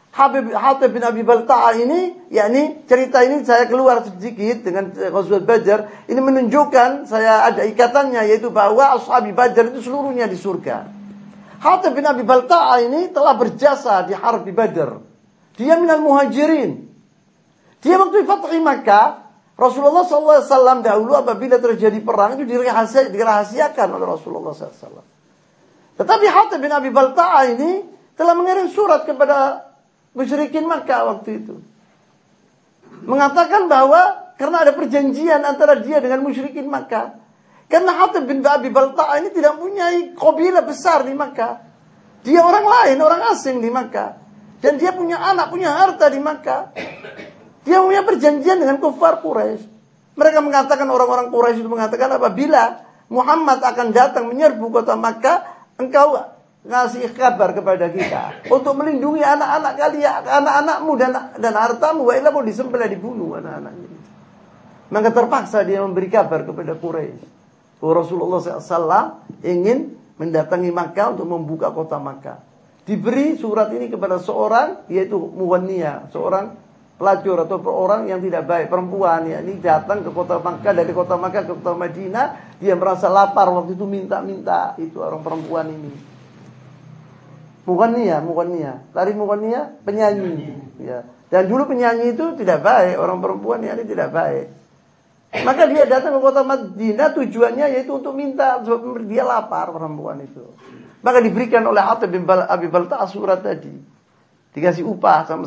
Habib 0.10 0.49
Hatib 0.51 0.89
bin 0.89 1.05
Abi 1.05 1.22
Balta'a 1.22 1.78
ini 1.78 2.30
yakni 2.34 2.82
cerita 2.89 3.22
ini 3.22 3.45
saya 3.45 3.70
keluar 3.70 4.01
sedikit 4.01 4.66
dengan 4.66 4.89
Ghazwat 4.89 5.45
Badar 5.45 6.10
ini 6.10 6.18
menunjukkan 6.18 7.05
saya 7.05 7.45
ada 7.45 7.62
ikatannya 7.64 8.26
yaitu 8.26 8.49
bahwa 8.49 8.97
ashabi 8.97 9.32
Badar 9.38 9.70
itu 9.70 9.86
seluruhnya 9.86 10.26
di 10.26 10.34
surga 10.34 10.99
Hatib 11.60 11.91
bin 11.91 12.07
Abi 12.07 12.24
Balta'a 12.24 12.80
ini 12.80 13.12
telah 13.12 13.36
berjasa 13.36 14.07
di 14.07 14.16
Harbi 14.16 14.55
Badr. 14.55 15.03
Dia 15.60 15.76
minal 15.76 15.99
muhajirin. 15.99 16.88
Dia 17.84 17.99
waktu 17.99 18.24
Fatih 18.24 18.64
Makkah, 18.64 19.28
Rasulullah 19.60 20.07
SAW 20.07 20.80
dahulu 20.80 21.20
apabila 21.20 21.60
terjadi 21.60 21.99
perang 21.99 22.39
itu 22.39 22.47
dirahasia, 22.47 23.12
dirahasiakan 23.12 23.88
oleh 23.99 24.07
Rasulullah 24.07 24.55
SAW. 24.55 25.03
Tetapi 25.99 26.26
Hatib 26.32 26.64
bin 26.64 26.72
Abi 26.72 26.95
Balta'a 26.95 27.51
ini 27.51 27.84
telah 28.16 28.39
mengirim 28.39 28.72
surat 28.72 29.03
kepada 29.03 29.68
musyrikin 30.14 30.66
Makkah 30.66 31.16
waktu 31.16 31.43
itu. 31.43 31.55
Mengatakan 33.05 33.70
bahwa 33.70 34.34
karena 34.39 34.64
ada 34.64 34.72
perjanjian 34.72 35.43
antara 35.43 35.78
dia 35.80 35.99
dengan 35.99 36.24
musyrikin 36.24 36.68
Makkah. 36.72 37.20
Karena 37.70 38.01
Hatib 38.01 38.26
bin 38.26 38.41
Abi 38.41 38.74
Balta'a 38.74 39.22
ini 39.22 39.30
tidak 39.30 39.62
punya 39.62 39.93
kabilah 40.18 40.66
besar 40.66 41.05
di 41.05 41.14
Makkah. 41.14 41.62
Dia 42.26 42.41
orang 42.41 42.66
lain, 42.66 42.97
orang 42.97 43.22
asing 43.30 43.62
di 43.62 43.70
Makkah. 43.70 44.18
Dan 44.60 44.82
dia 44.82 44.91
punya 44.91 45.22
anak, 45.22 45.53
punya 45.53 45.72
harta 45.72 46.10
di 46.10 46.18
Makkah. 46.18 46.74
Dia 47.64 47.78
punya 47.80 48.01
perjanjian 48.01 48.57
dengan 48.57 48.82
kufar 48.82 49.22
Quraisy. 49.22 49.64
Mereka 50.18 50.39
mengatakan 50.41 50.89
orang-orang 50.89 51.30
Quraisy 51.30 51.62
itu 51.64 51.70
mengatakan 51.70 52.10
apabila 52.12 52.84
Muhammad 53.07 53.62
akan 53.62 53.88
datang 53.93 54.28
menyerbu 54.28 54.66
kota 54.74 54.97
Makkah, 54.97 55.70
engkau 55.78 56.18
ngasih 56.60 57.16
kabar 57.16 57.55
kepada 57.55 57.88
kita 57.88 58.51
untuk 58.51 58.76
melindungi 58.76 59.24
anak-anak 59.24 59.74
kalian, 59.80 60.22
anak-anakmu 60.28 60.91
dan 60.99 61.12
dan 61.39 61.53
hartamu. 61.55 62.12
Wa 62.12 62.20
mau 62.32 62.43
disembelih 62.43 62.89
dibunuh 62.91 63.39
anak-anaknya. 63.39 63.89
Maka 64.89 65.10
terpaksa 65.14 65.62
dia 65.64 65.80
memberi 65.86 66.10
kabar 66.10 66.43
kepada 66.43 66.74
Quraisy. 66.74 67.38
Rasulullah 67.80 68.41
SAW 68.43 69.24
ingin 69.45 69.95
mendatangi 70.20 70.74
Makkah 70.74 71.16
untuk 71.16 71.30
membuka 71.32 71.72
kota 71.72 71.95
Makkah. 71.95 72.43
Diberi 72.84 73.38
surat 73.38 73.70
ini 73.72 73.88
kepada 73.88 74.18
seorang 74.18 74.89
yaitu 74.89 75.16
Muwanniya, 75.16 76.10
seorang 76.10 76.57
pelacur 76.99 77.39
atau 77.47 77.62
orang 77.72 78.12
yang 78.12 78.20
tidak 78.20 78.43
baik, 78.43 78.68
perempuan 78.68 79.24
ya 79.30 79.39
ini 79.39 79.62
datang 79.64 80.03
ke 80.03 80.12
kota 80.12 80.41
Makkah 80.43 80.74
dari 80.76 80.91
kota 80.91 81.16
Makkah 81.16 81.47
ke 81.47 81.53
kota 81.55 81.78
Madinah, 81.78 82.57
dia 82.60 82.76
merasa 82.76 83.07
lapar 83.07 83.47
waktu 83.47 83.78
itu 83.78 83.88
minta-minta 83.88 84.76
itu 84.76 84.99
orang 84.99 85.24
perempuan 85.24 85.70
ini. 85.72 86.09
Muwanniya, 87.68 88.24
Muwanniya. 88.24 88.93
Tari 88.95 89.12
Muwanniya 89.16 89.84
penyanyi 89.84 90.55
ya. 90.80 91.03
Dan 91.30 91.45
dulu 91.45 91.70
penyanyi 91.70 92.18
itu 92.18 92.34
tidak 92.39 92.66
baik, 92.66 92.97
orang 92.97 93.22
perempuan 93.22 93.62
ini 93.62 93.86
tidak 93.86 94.10
baik. 94.10 94.47
Maka 95.30 95.70
dia 95.70 95.86
datang 95.86 96.18
ke 96.18 96.20
kota 96.26 96.41
Madinah 96.41 97.14
tujuannya 97.14 97.66
yaitu 97.78 97.93
untuk 97.93 98.18
minta 98.18 98.57
sebab 98.66 99.05
dia 99.05 99.22
lapar 99.22 99.70
perempuan 99.70 100.26
itu. 100.26 100.41
Maka 101.05 101.22
diberikan 101.22 101.62
oleh 101.70 101.86
Hatib 101.86 102.10
bin 102.10 102.26
Abi 102.26 102.66
Balta'a 102.66 103.05
surat 103.05 103.45
tadi. 103.45 103.72
Dikasih 104.57 104.82
upah 104.89 105.30
sama 105.30 105.45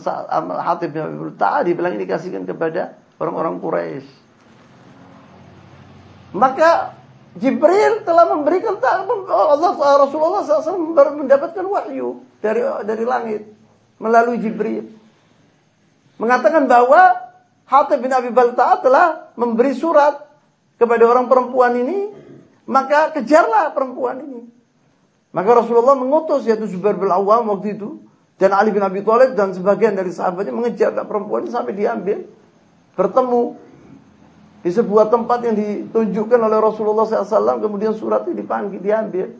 Hatib 0.62 0.94
bin 0.94 1.02
Abi 1.02 1.16
Balta'a 1.18 1.66
dia 1.66 1.74
bilang 1.74 1.98
ini 1.98 2.06
kasihkan 2.06 2.46
kepada 2.46 2.94
orang-orang 3.18 3.58
Quraisy. 3.58 4.08
Maka 6.38 7.01
Jibril 7.32 8.04
telah 8.04 8.28
memberikan 8.28 8.76
Allah 8.76 9.72
Rasulullah 10.04 10.44
SAW 10.44 11.16
mendapatkan 11.16 11.64
wahyu 11.64 12.20
dari 12.44 12.60
dari 12.84 13.04
langit 13.08 13.48
melalui 13.96 14.36
Jibril. 14.36 14.92
Mengatakan 16.20 16.68
bahwa 16.68 17.32
Hatib 17.64 18.04
bin 18.04 18.12
Abi 18.12 18.28
Balta 18.28 18.76
telah 18.84 19.32
memberi 19.32 19.72
surat 19.72 20.28
kepada 20.76 21.08
orang 21.08 21.24
perempuan 21.32 21.72
ini 21.72 22.12
maka 22.68 23.16
kejarlah 23.16 23.72
perempuan 23.72 24.20
ini. 24.20 24.42
Maka 25.32 25.64
Rasulullah 25.64 25.96
mengutus 25.96 26.44
yaitu 26.44 26.68
Zubair 26.68 27.00
bin 27.00 27.08
Awam 27.08 27.48
waktu 27.56 27.80
itu 27.80 28.04
dan 28.36 28.52
Ali 28.52 28.76
bin 28.76 28.84
Abi 28.84 29.00
Thalib 29.00 29.32
dan 29.32 29.56
sebagian 29.56 29.96
dari 29.96 30.12
sahabatnya 30.12 30.52
mengejar 30.52 30.92
perempuan 31.08 31.48
ini 31.48 31.50
sampai 31.56 31.72
diambil 31.72 32.28
bertemu 32.92 33.56
di 34.62 34.70
sebuah 34.70 35.10
tempat 35.10 35.42
yang 35.42 35.58
ditunjukkan 35.58 36.38
oleh 36.38 36.58
Rasulullah 36.62 37.02
SAW 37.02 37.58
kemudian 37.58 37.98
surat 37.98 38.22
itu 38.30 38.38
dipanggil 38.38 38.78
diambil. 38.78 39.34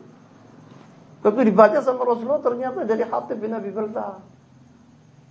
Tapi 1.23 1.39
dibaca 1.47 1.79
sama 1.79 2.03
Rasulullah 2.03 2.43
ternyata 2.43 2.83
dari 2.83 3.07
Hatib 3.07 3.39
bin 3.39 3.55
Abi 3.55 3.71
Balta. 3.71 4.19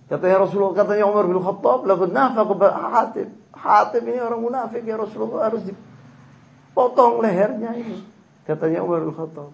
Katanya 0.09 0.49
Rasulullah 0.49 0.73
katanya 0.81 1.05
Umar 1.05 1.29
bin 1.29 1.37
Khattab 1.37 1.85
lagu 1.85 2.09
nafaq 2.09 2.49
Hatib 2.91 3.29
Hatib 3.53 4.03
ini 4.03 4.19
orang 4.19 4.41
munafik 4.41 4.83
ya 4.83 4.97
Rasulullah 4.99 5.47
harus 5.47 5.63
dipotong 5.63 7.23
lehernya 7.23 7.71
ini 7.77 8.01
katanya 8.49 8.81
Umar 8.81 9.05
bin 9.05 9.13
Khattab. 9.13 9.53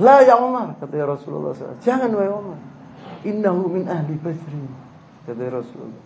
La 0.00 0.24
ya 0.24 0.40
Umar 0.40 0.74
katanya 0.80 1.14
Rasulullah 1.14 1.52
SAW 1.52 1.84
jangan 1.84 2.08
wahai 2.16 2.32
Umar. 2.32 2.58
Innahu 3.28 3.68
min 3.68 3.84
ahli 3.84 4.16
Badri 4.16 4.64
katanya 5.28 5.60
Rasulullah. 5.60 6.04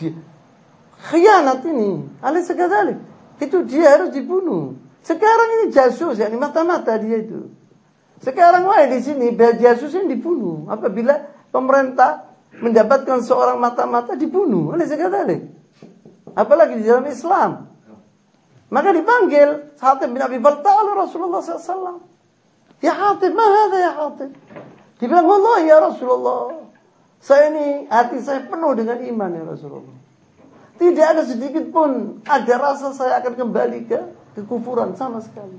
Dia 0.00 0.16
Khianat 1.04 1.60
ini, 1.68 2.00
alis 2.24 2.48
sekadalik. 2.48 2.96
Itu 3.36 3.68
dia 3.68 4.00
harus 4.00 4.08
dibunuh. 4.16 4.80
Sekarang 5.04 5.48
ini 5.60 5.64
jasus, 5.68 6.16
ya, 6.16 6.32
ini 6.32 6.40
mata-mata 6.40 6.96
dia 6.96 7.20
itu. 7.20 7.52
Sekarang 8.24 8.64
wah 8.64 8.80
di 8.88 9.04
sini 9.04 9.36
jasus 9.36 9.92
yang 9.92 10.08
dibunuh. 10.08 10.64
Apabila 10.72 11.28
pemerintah 11.52 12.32
mendapatkan 12.56 13.20
seorang 13.20 13.60
mata-mata 13.60 14.16
dibunuh, 14.16 14.72
alis 14.72 14.88
sekadalik. 14.88 15.44
Apalagi 16.32 16.80
di 16.80 16.88
dalam 16.88 17.04
Islam. 17.04 17.68
Maka 18.72 18.96
dipanggil 18.96 19.76
Hatib 19.76 20.08
bin 20.08 20.24
Abi 20.24 20.40
Rasulullah 20.40 21.44
SAW. 21.44 22.00
Ya 22.80 22.96
Hatib, 22.96 23.36
mana 23.36 23.76
ya 23.76 23.92
Hatib? 23.92 24.32
Dibilang, 24.96 25.28
Allah 25.28 25.56
ya 25.68 25.76
Rasulullah. 25.84 26.64
Saya 27.20 27.52
ini, 27.52 27.88
hati 27.92 28.20
saya 28.24 28.44
penuh 28.48 28.72
dengan 28.72 29.00
iman 29.04 29.30
ya 29.36 29.44
Rasulullah. 29.44 30.03
Tidak 30.74 31.06
ada 31.06 31.22
sedikit 31.22 31.70
pun 31.70 32.20
ada 32.26 32.54
rasa 32.58 32.90
saya 32.90 33.22
akan 33.22 33.34
kembali 33.38 33.80
ke 33.86 34.00
kekufuran 34.34 34.98
sama 34.98 35.22
sekali. 35.22 35.56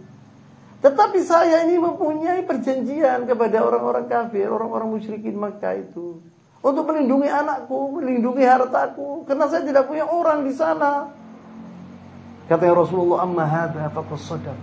Tetapi 0.84 1.20
saya 1.24 1.64
ini 1.66 1.80
mempunyai 1.80 2.46
perjanjian 2.46 3.26
kepada 3.26 3.64
orang-orang 3.64 4.06
kafir, 4.06 4.52
orang-orang 4.52 4.92
musyrikin 4.92 5.40
Makkah 5.40 5.82
itu. 5.82 6.20
Untuk 6.62 6.86
melindungi 6.86 7.26
anakku, 7.26 7.98
melindungi 7.98 8.46
hartaku. 8.46 9.26
Karena 9.26 9.50
saya 9.50 9.66
tidak 9.66 9.90
punya 9.90 10.06
orang 10.06 10.46
di 10.46 10.54
sana. 10.54 11.10
Kata 12.46 12.70
Rasulullah, 12.70 13.26
amma 13.26 13.46
hadha 13.50 13.90
faqas 13.90 14.22
sadar. 14.30 14.58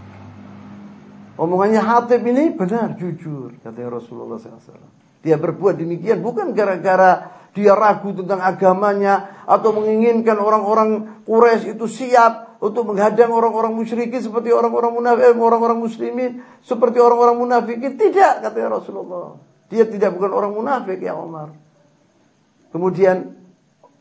Omongannya 1.34 1.82
Hatib 1.82 2.22
ini 2.22 2.54
benar, 2.54 2.94
jujur. 2.94 3.58
Kata 3.58 3.82
Rasulullah 3.88 4.38
SAW. 4.38 5.02
Dia 5.22 5.38
berbuat 5.38 5.78
demikian 5.78 6.22
bukan 6.22 6.54
gara-gara 6.54 7.41
dia 7.52 7.76
ragu 7.76 8.16
tentang 8.16 8.40
agamanya 8.40 9.44
atau 9.44 9.76
menginginkan 9.76 10.40
orang-orang 10.40 11.20
Quraisy 11.28 11.76
itu 11.76 11.84
siap 11.84 12.56
untuk 12.64 12.88
menghadang 12.88 13.28
orang-orang 13.28 13.74
musyrikin 13.76 14.22
seperti 14.22 14.54
orang-orang 14.54 14.94
munafik, 14.94 15.36
orang-orang 15.36 15.78
muslimin, 15.82 16.40
seperti 16.64 17.02
orang-orang 17.02 17.36
munafikin. 17.36 17.98
Tidak, 17.98 18.40
kata 18.40 18.70
Rasulullah. 18.70 19.36
Dia 19.68 19.84
tidak 19.84 20.16
bukan 20.16 20.30
orang 20.32 20.52
munafik 20.54 21.02
ya 21.02 21.12
Umar. 21.18 21.52
Kemudian 22.72 23.36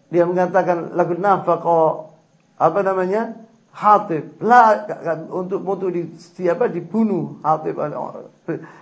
dia 0.07 0.23
mengatakan 0.23 0.95
lagu 0.95 1.17
nafaqah 1.17 2.13
apa 2.55 2.79
namanya? 2.85 3.35
Hatib 3.71 4.35
lah 4.43 4.83
untuk 5.31 5.63
untuk 5.63 5.95
di, 5.95 6.11
siapa 6.19 6.67
dibunuh 6.67 7.39
Hatib 7.39 7.79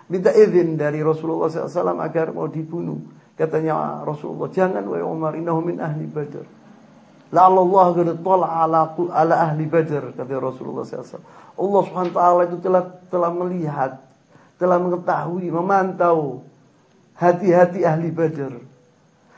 minta 0.09 0.33
izin 0.33 0.81
dari 0.81 1.05
Rasulullah 1.05 1.45
SAW 1.45 2.01
agar 2.01 2.33
mau 2.33 2.49
dibunuh 2.49 2.97
katanya 3.39 4.03
Rasulullah 4.03 4.51
jangan 4.51 4.83
wahai 4.83 5.05
Umar 5.07 5.31
innahu 5.39 5.63
min 5.63 5.79
ahli 5.79 6.03
Badr 6.03 6.43
la 7.31 7.47
Allah 7.47 7.87
qad 7.95 8.09
ala 8.19 8.79
ala 8.91 9.35
ahli 9.47 9.63
Badr 9.63 10.11
kata 10.11 10.33
Rasulullah 10.35 10.83
SAW 10.83 11.23
Allah 11.55 11.81
Subhanahu 11.87 12.11
taala 12.11 12.41
itu 12.51 12.59
telah 12.59 12.83
telah 13.07 13.31
melihat 13.31 14.03
telah 14.59 14.75
mengetahui 14.75 15.47
memantau 15.47 16.43
hati-hati 17.15 17.87
ahli 17.87 18.11
Badr 18.11 18.59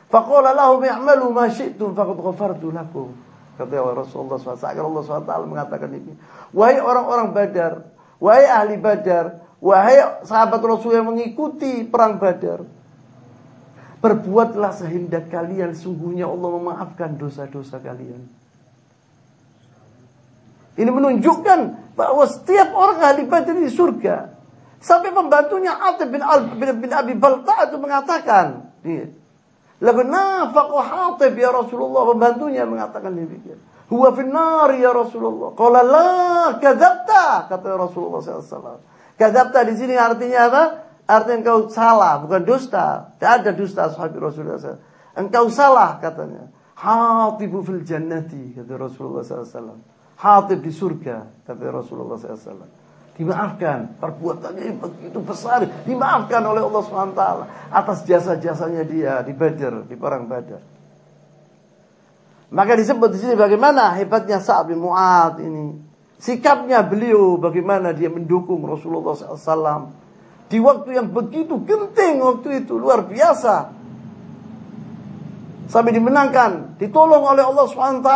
faqala 0.09 0.57
lahum 0.57 0.81
i'malu 0.81 1.29
ma 1.29 1.45
syi'tum 1.45 1.93
faqad 1.93 2.17
ghafartu 2.17 2.73
lakum 2.73 3.13
Kata 3.61 3.77
Rasulullah 3.77 4.41
SAW. 4.41 4.57
Allah 4.57 5.03
SWT 5.05 5.31
mengatakan 5.45 5.89
ini. 5.93 6.17
Wahai 6.49 6.81
orang-orang 6.81 7.29
badar. 7.29 7.85
Wahai 8.17 8.49
ahli 8.49 8.75
badar. 8.81 9.37
Wahai 9.61 10.25
sahabat 10.25 10.61
Rasul 10.65 10.97
yang 10.97 11.05
mengikuti 11.05 11.85
perang 11.85 12.17
badar. 12.17 12.65
Berbuatlah 14.01 14.73
sehendak 14.73 15.29
kalian. 15.29 15.77
Sungguhnya 15.77 16.25
Allah 16.25 16.49
memaafkan 16.57 17.15
dosa-dosa 17.21 17.77
kalian. 17.77 18.25
Ini 20.75 20.89
menunjukkan 20.89 21.59
bahwa 21.93 22.25
setiap 22.25 22.73
orang 22.73 22.99
ahli 23.05 23.29
badar 23.29 23.53
di 23.53 23.69
surga. 23.69 24.33
Sampai 24.81 25.13
pembantunya 25.13 25.77
Atib 25.77 26.09
bin, 26.09 26.25
Al, 26.25 26.57
bin, 26.57 26.69
bin 26.81 26.89
Abi 26.89 27.13
Balta 27.13 27.69
itu 27.69 27.77
mengatakan. 27.77 28.73
Lagu 29.81 30.01
nafaq 30.01 30.67
wa 30.73 30.83
hatib 30.85 31.37
ya 31.37 31.53
Rasulullah. 31.53 32.01
Pembantunya 32.09 32.65
mengatakan 32.65 33.13
demikian. 33.13 33.61
Huwa 33.91 34.09
finnar 34.15 34.71
ya 34.77 34.95
Rasulullah. 34.95 35.51
Qala 35.51 35.81
la 35.83 36.09
kadzabta 36.57 37.51
kata 37.51 37.67
Rasulullah 37.75 38.23
SAW. 38.23 38.81
Kadzabta 39.19 39.67
di 39.67 39.73
sini 39.75 39.99
artinya 39.99 40.39
apa? 40.47 40.63
Artinya 41.11 41.43
engkau 41.43 41.67
salah, 41.67 42.23
bukan 42.23 42.47
dusta. 42.47 43.11
Tidak 43.19 43.31
ada 43.43 43.51
dusta 43.51 43.91
sahabat 43.91 44.15
Rasulullah 44.15 44.55
SAW. 44.55 44.79
Engkau 45.19 45.51
salah 45.51 45.99
katanya. 45.99 46.47
Hatibu 46.79 47.59
fil 47.67 47.83
jannati 47.83 48.55
kata 48.55 48.79
Rasulullah 48.79 49.27
SAW. 49.27 49.83
Hatib 50.15 50.63
di 50.63 50.71
surga 50.71 51.43
kata 51.43 51.63
Rasulullah 51.67 52.15
SAW 52.15 52.79
dimaafkan. 53.21 54.01
Perbuatannya 54.01 54.81
begitu 54.81 55.19
besar, 55.21 55.67
dimaafkan 55.85 56.41
oleh 56.41 56.65
Allah 56.65 56.81
SWT 56.81 57.23
atas 57.69 57.97
jasa-jasanya 58.07 58.83
dia 58.87 59.21
di 59.21 59.33
Badar, 59.37 59.85
di 59.85 59.93
perang 59.93 60.25
Badar. 60.25 60.63
Maka 62.51 62.75
disebut 62.75 63.15
di 63.15 63.17
sini 63.21 63.33
bagaimana 63.37 63.95
hebatnya 63.95 64.41
Sa'ad 64.41 64.67
bin 64.73 64.83
Mu'ad 64.83 65.39
ini. 65.39 65.79
Sikapnya 66.19 66.83
beliau 66.83 67.39
bagaimana 67.39 67.95
dia 67.95 68.11
mendukung 68.11 68.61
Rasulullah 68.67 69.15
SAW. 69.15 69.87
Di 70.51 70.59
waktu 70.59 70.99
yang 70.99 71.07
begitu 71.15 71.63
genting 71.63 72.19
waktu 72.19 72.67
itu, 72.67 72.75
luar 72.75 73.07
biasa. 73.07 73.71
Sampai 75.71 75.95
dimenangkan, 75.95 76.75
ditolong 76.75 77.23
oleh 77.23 77.47
Allah 77.47 77.65
SWT 77.71 78.11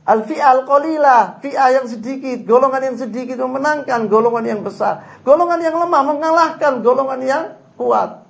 Al-fi'ah 0.00 0.50
al-qalilah, 0.58 1.38
fi'ah 1.38 1.70
yang 1.70 1.86
sedikit, 1.86 2.42
golongan 2.42 2.90
yang 2.90 2.96
sedikit 2.98 3.38
memenangkan 3.38 4.10
golongan 4.10 4.42
yang 4.42 4.60
besar. 4.66 5.22
Golongan 5.22 5.62
yang 5.62 5.76
lemah 5.78 6.02
mengalahkan 6.02 6.82
golongan 6.82 7.20
yang 7.22 7.44
kuat. 7.78 8.26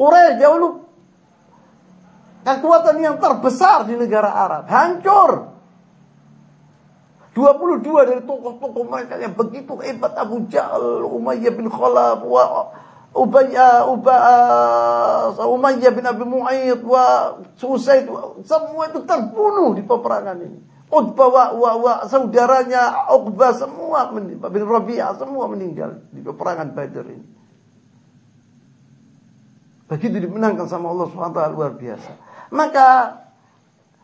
Quraisy 0.00 0.42
jauh 0.42 0.82
kekuatan 2.42 2.96
yang 2.98 3.16
terbesar 3.22 3.86
di 3.86 3.94
negara 3.94 4.34
Arab. 4.34 4.66
Hancur. 4.66 5.51
22 7.32 8.08
dari 8.08 8.22
tokoh-tokoh 8.28 8.84
mereka 8.84 9.16
yang 9.16 9.32
begitu 9.32 9.72
hebat 9.80 10.12
Abu 10.20 10.44
Jahal, 10.52 11.08
Umayyah 11.08 11.52
bin 11.56 11.72
Khalaf, 11.72 12.20
wa 12.20 12.68
Ubayyah, 13.12 13.88
Ubah, 13.88 15.36
Umayyah 15.40 15.92
bin 15.92 16.04
Abi 16.04 16.24
Mu'ayyid, 16.28 16.80
wa 16.84 17.36
Susaid, 17.56 18.08
semua 18.44 18.88
itu 18.88 19.00
terbunuh 19.04 19.76
di 19.76 19.84
peperangan 19.84 20.36
ini. 20.44 20.60
Utbah 20.92 21.28
wa, 21.32 21.44
wa, 21.56 21.70
wa 21.80 21.94
saudaranya 22.04 23.08
Uqbah 23.16 23.56
semua 23.56 24.12
bin 24.12 24.64
Rabi'ah 24.68 25.16
semua 25.16 25.48
meninggal 25.48 26.04
di 26.12 26.20
peperangan 26.20 26.68
Badar 26.76 27.08
ini. 27.08 27.26
Begitu 29.88 30.20
dimenangkan 30.24 30.68
sama 30.68 30.92
Allah 30.92 31.08
SWT 31.08 31.40
luar 31.52 31.72
biasa. 31.76 32.12
Maka 32.52 32.88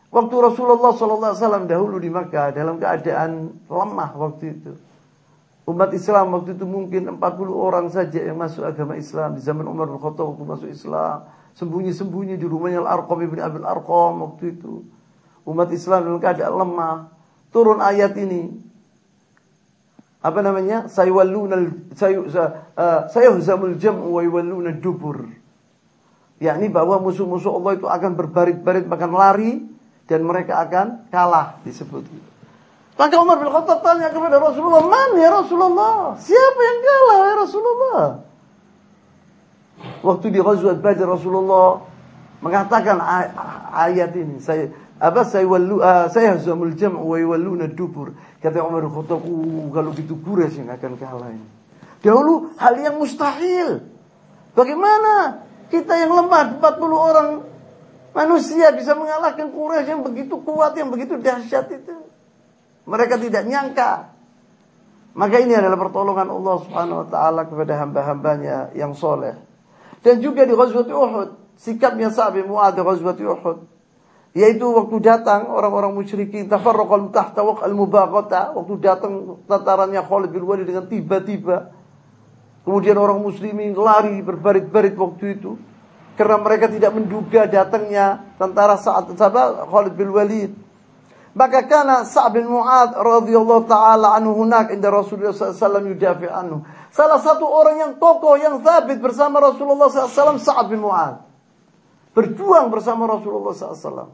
waktu 0.09 0.35
Rasulullah 0.37 0.91
SAW 0.93 1.65
dahulu 1.69 1.97
di 2.01 2.09
Makkah 2.09 2.53
dalam 2.53 2.81
keadaan 2.81 3.61
lemah 3.69 4.11
waktu 4.17 4.57
itu. 4.57 4.73
Umat 5.69 5.93
Islam 5.93 6.33
waktu 6.33 6.57
itu 6.57 6.65
mungkin 6.65 7.21
40 7.21 7.21
orang 7.53 7.93
saja 7.93 8.25
yang 8.25 8.41
masuk 8.41 8.65
agama 8.65 8.97
Islam 8.97 9.37
di 9.37 9.41
zaman 9.45 9.69
Umar 9.69 9.85
bin 9.85 10.01
Khattab 10.01 10.33
waktu 10.33 10.43
masuk 10.45 10.69
Islam. 10.73 11.29
Sembunyi-sembunyi 11.53 12.41
di 12.41 12.45
rumahnya 12.49 12.81
Al-Arqam 12.81 13.21
ibn 13.21 13.37
Abil 13.37 13.61
Arqam 13.61 14.13
waktu 14.25 14.57
itu. 14.57 14.81
umat 15.49 15.69
Islam 15.73 16.05
dalam 16.05 16.19
keadaan 16.21 16.53
lemah, 16.57 16.95
turun 17.53 17.81
ayat 17.81 18.13
ini. 18.17 18.53
Apa 20.19 20.43
namanya? 20.43 20.89
Sayawalluna 20.91 21.55
sayuhzamul 23.13 23.77
jam'u 23.79 24.19
wa 24.19 24.21
yawalluna 24.25 24.75
dubur. 24.75 25.31
Yakni 26.39 26.71
bahwa 26.71 26.97
musuh-musuh 27.03 27.55
Allah 27.55 27.77
itu 27.77 27.87
akan 27.87 28.11
berbarit-barit 28.15 28.87
makan 28.87 29.11
lari 29.15 29.68
dan 30.09 30.25
mereka 30.25 30.57
akan 30.65 31.05
kalah 31.13 31.61
disebut. 31.61 32.01
Maka 32.97 33.15
Umar 33.21 33.37
bin 33.39 33.47
Khattab 33.47 33.79
tanya 33.85 34.09
kepada 34.09 34.41
Rasulullah, 34.41 34.83
"Man 34.83 35.15
ya 35.15 35.29
Rasulullah? 35.31 36.17
Siapa 36.17 36.59
yang 36.59 36.79
kalah 36.81 37.17
ya 37.21 37.35
Rasulullah?" 37.37 38.05
Waktu 40.03 40.25
di 40.35 40.39
Ghazwat 40.43 40.83
Badr 40.83 41.07
Rasulullah 41.07 41.79
mengatakan 42.43 42.99
ayat 43.71 44.11
ini, 44.17 44.43
saya 44.43 44.67
apa 44.99 45.23
saya 45.23 45.47
walu 45.47 45.79
uh, 45.79 46.11
saya 46.11 46.35
zamul 46.43 46.75
jam' 46.75 46.99
wa 46.99 47.15
yawalluna 47.15 47.71
dubur. 47.71 48.11
Kata 48.43 48.59
Umar 48.65 48.83
bin 48.83 48.91
Khattab, 48.91 49.23
uh, 49.23 49.67
kalau 49.71 49.95
gitu 49.95 50.19
Quraisy 50.19 50.67
yang 50.67 50.75
akan 50.75 50.99
kalah 50.99 51.31
ini. 51.31 51.47
Dahulu 52.03 52.57
hal 52.59 52.75
yang 52.83 52.99
mustahil. 52.99 53.87
Bagaimana 54.51 55.45
kita 55.71 55.95
yang 55.95 56.11
lemah 56.11 56.59
40 56.59 56.67
orang 56.91 57.27
manusia 58.15 58.73
bisa 58.73 58.93
mengalahkan 58.97 59.49
Quraisy 59.49 59.89
yang 59.93 60.03
begitu 60.05 60.35
kuat, 60.41 60.73
yang 60.77 60.89
begitu 60.89 61.17
dahsyat 61.19 61.69
itu? 61.73 61.95
Mereka 62.89 63.21
tidak 63.21 63.43
nyangka. 63.45 64.13
Maka 65.13 65.35
ini 65.41 65.57
adalah 65.57 65.77
pertolongan 65.77 66.29
Allah 66.29 66.55
Subhanahu 66.63 66.99
wa 67.05 67.07
taala 67.09 67.41
kepada 67.45 67.73
hamba-hambanya 67.81 68.71
yang 68.77 68.93
soleh. 68.93 69.35
Dan 69.99 70.23
juga 70.23 70.47
di 70.47 70.55
Ghazwat 70.55 70.87
Uhud, 70.87 71.29
sikapnya 71.59 72.07
Sa'ab 72.13 72.39
bin 72.39 72.47
Mu'adz 72.47 72.77
di 72.77 72.83
Ghazwat 72.85 73.19
Uhud 73.19 73.59
yaitu 74.37 74.69
waktu 74.69 75.01
datang 75.01 75.49
orang-orang 75.49 75.97
musyrikin 75.97 76.45
tafarraqal 76.45 77.09
tahta 77.09 77.41
al 77.41 77.73
mubaghata 77.73 78.53
waktu 78.53 78.73
datang 78.77 79.41
tatarannya 79.49 80.05
Khalid 80.05 80.29
bin 80.29 80.45
Walid 80.45 80.69
dengan 80.69 80.85
tiba-tiba 80.85 81.73
kemudian 82.61 82.93
orang 83.01 83.17
muslimin 83.25 83.73
lari 83.73 84.21
berbarit-barit 84.21 84.93
waktu 84.93 85.41
itu 85.41 85.57
karena 86.19 86.35
mereka 86.35 86.67
tidak 86.67 86.91
menduga 86.91 87.47
datangnya 87.47 88.35
tentara 88.35 88.75
saat 88.75 89.07
sahabat 89.15 89.71
Khalid 89.71 89.95
bin 89.95 90.11
Walid 90.11 90.51
maka 91.39 91.63
kana 91.69 92.03
Sa'ad 92.03 92.33
bin 92.33 92.49
Mu'ad 92.49 92.97
radhiyallahu 92.97 93.69
taala 93.69 94.17
anhu 94.17 94.43
hunak 94.43 94.73
inda 94.73 94.89
Rasulullah 94.89 95.31
SAW 95.31 95.85
yudafi 95.85 96.25
anhu. 96.25 96.65
Salah 96.89 97.21
satu 97.21 97.45
orang 97.45 97.79
yang 97.79 97.91
tokoh 98.01 98.33
yang 98.35 98.59
sabit 98.65 98.97
bersama 98.97 99.37
Rasulullah 99.37 99.87
SAW 99.87 100.41
Sa'ad 100.41 100.67
bin 100.67 100.81
Mu'ad. 100.81 101.21
Berjuang 102.17 102.73
bersama 102.73 103.05
Rasulullah 103.05 103.53
SAW. 103.53 104.11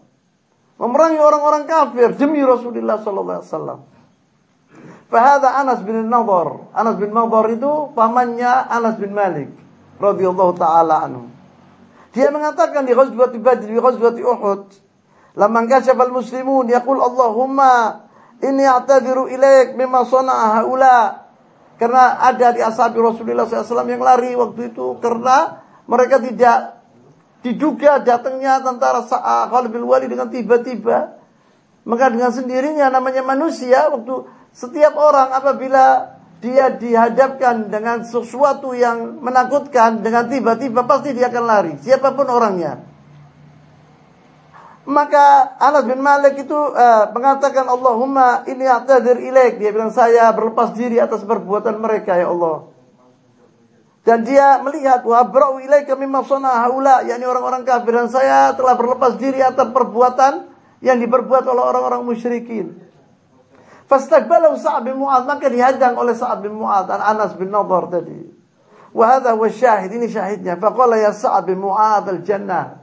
Memerangi 0.76 1.18
orang-orang 1.18 1.64
kafir 1.64 2.14
demi 2.20 2.44
Rasulullah 2.44 3.00
SAW. 3.00 3.82
Fahada 5.08 5.56
Anas 5.56 5.80
bin 5.88 5.96
Nadar. 6.12 6.68
Anas 6.76 7.00
bin 7.00 7.16
Nadar 7.16 7.48
itu 7.48 7.96
pamannya 7.96 8.68
Anas 8.68 9.00
bin 9.00 9.16
Malik 9.16 9.50
radhiyallahu 10.04 10.54
taala 10.60 11.08
anhu. 11.08 11.35
Dia 12.16 12.32
mengatakan 12.32 12.88
di 12.88 12.96
Ghazwat 12.96 13.36
Badr, 13.36 13.68
di 13.68 13.76
Ghazwat 13.76 14.16
Uhud, 14.16 14.64
Lamma 15.36 15.68
kashafa 15.68 16.08
al-muslimun 16.08 16.72
yaqul 16.72 17.04
Allahumma 17.04 18.08
inni 18.40 18.64
a'tadiru 18.64 19.28
ilaik 19.28 19.76
mimma 19.76 20.08
sana'a 20.08 20.64
haula. 20.64 21.28
Karena 21.76 22.24
ada 22.24 22.56
di 22.56 22.64
ashabi 22.64 23.04
Rasulullah 23.04 23.44
SAW 23.44 23.84
yang 23.84 24.00
lari 24.00 24.32
waktu 24.32 24.72
itu 24.72 24.96
karena 25.04 25.60
mereka 25.92 26.24
tidak 26.24 26.80
diduga 27.44 28.00
datangnya 28.00 28.64
tentara 28.64 29.04
Khalid 29.52 29.76
bin 29.76 29.84
Walid 29.84 30.08
dengan 30.08 30.32
tiba-tiba. 30.32 31.20
Maka 31.84 32.16
dengan 32.16 32.32
sendirinya 32.32 32.88
namanya 32.88 33.28
manusia 33.28 33.92
waktu 33.92 34.24
setiap 34.56 34.96
orang 34.96 35.36
apabila 35.36 36.15
dia 36.46 36.70
dihadapkan 36.70 37.74
dengan 37.74 38.06
sesuatu 38.06 38.78
yang 38.78 39.18
menakutkan 39.18 40.06
dengan 40.06 40.30
tiba-tiba 40.30 40.86
pasti 40.86 41.18
dia 41.18 41.34
akan 41.34 41.44
lari 41.50 41.74
siapa 41.82 42.14
pun 42.14 42.30
orangnya. 42.30 42.86
Maka 44.86 45.58
Anas 45.58 45.90
bin 45.90 45.98
Malik 45.98 46.46
itu 46.46 46.54
uh, 46.54 47.10
mengatakan 47.10 47.66
Allahumma 47.66 48.46
ini 48.46 48.70
a'tadir 48.70 49.18
ilaik. 49.18 49.58
Dia 49.58 49.74
bilang 49.74 49.90
saya 49.90 50.30
berlepas 50.30 50.78
diri 50.78 51.02
atas 51.02 51.26
perbuatan 51.26 51.82
mereka 51.82 52.14
ya 52.14 52.30
Allah. 52.30 52.70
Dan 54.06 54.22
dia 54.22 54.62
melihat 54.62 55.02
wa 55.02 55.18
abra'u 55.26 55.58
ilaika 55.58 55.98
mimma 55.98 56.22
sana'a 56.22 56.70
haula, 56.70 57.02
yakni 57.02 57.26
orang-orang 57.26 57.66
kafir 57.66 57.98
dan 57.98 58.14
saya 58.14 58.54
telah 58.54 58.78
berlepas 58.78 59.18
diri 59.18 59.42
atas 59.42 59.74
perbuatan 59.74 60.54
yang 60.86 61.02
diperbuat 61.02 61.42
oleh 61.50 61.64
orang-orang 61.66 62.06
musyrikin. 62.06 62.85
Fastaqbalahu 63.86 64.58
Sa'ad 64.58 64.82
bin 64.90 64.98
Mu'adz 64.98 65.30
maka 65.30 65.46
dihadang 65.46 65.94
oleh 65.94 66.18
Sa'ad 66.18 66.42
bin 66.42 66.58
Mu'adz 66.58 66.90
dan 66.90 67.02
Anas 67.06 67.38
bin 67.38 67.54
Nadhr 67.54 67.86
tadi. 67.94 68.22
Wa 68.96 69.06
hadha 69.18 69.38
huwa 69.38 69.52
syahid 69.52 69.94
ini 69.94 70.10
syahidnya. 70.10 70.58
Faqala 70.58 70.98
ya 70.98 71.14
Sa'ad 71.14 71.46
bin 71.46 71.62
Mu'adz 71.62 72.10
al-jannah. 72.10 72.82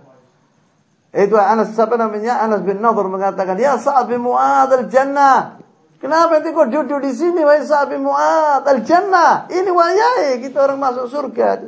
Itu 1.12 1.34
Anas 1.36 1.74
siapa 1.74 1.98
namanya? 1.98 2.38
Anas 2.38 2.62
bin 2.62 2.78
Nadhr 2.78 3.04
mengatakan, 3.10 3.58
"Ya 3.58 3.74
Sa'ad 3.76 4.06
bin 4.06 4.22
Mu'adz 4.22 4.70
al-jannah." 4.78 5.58
Kenapa 5.98 6.42
itu 6.42 6.50
kok 6.50 6.66
duduk 6.70 6.98
di 6.98 7.14
sini 7.14 7.42
wahai 7.46 7.62
Sa'ad 7.66 7.90
bin 7.90 8.06
Mu'adz 8.06 8.66
al-jannah? 8.66 9.50
Ini 9.50 9.70
wayai 9.70 10.38
kita 10.38 10.62
orang 10.62 10.78
masuk 10.78 11.06
surga. 11.10 11.62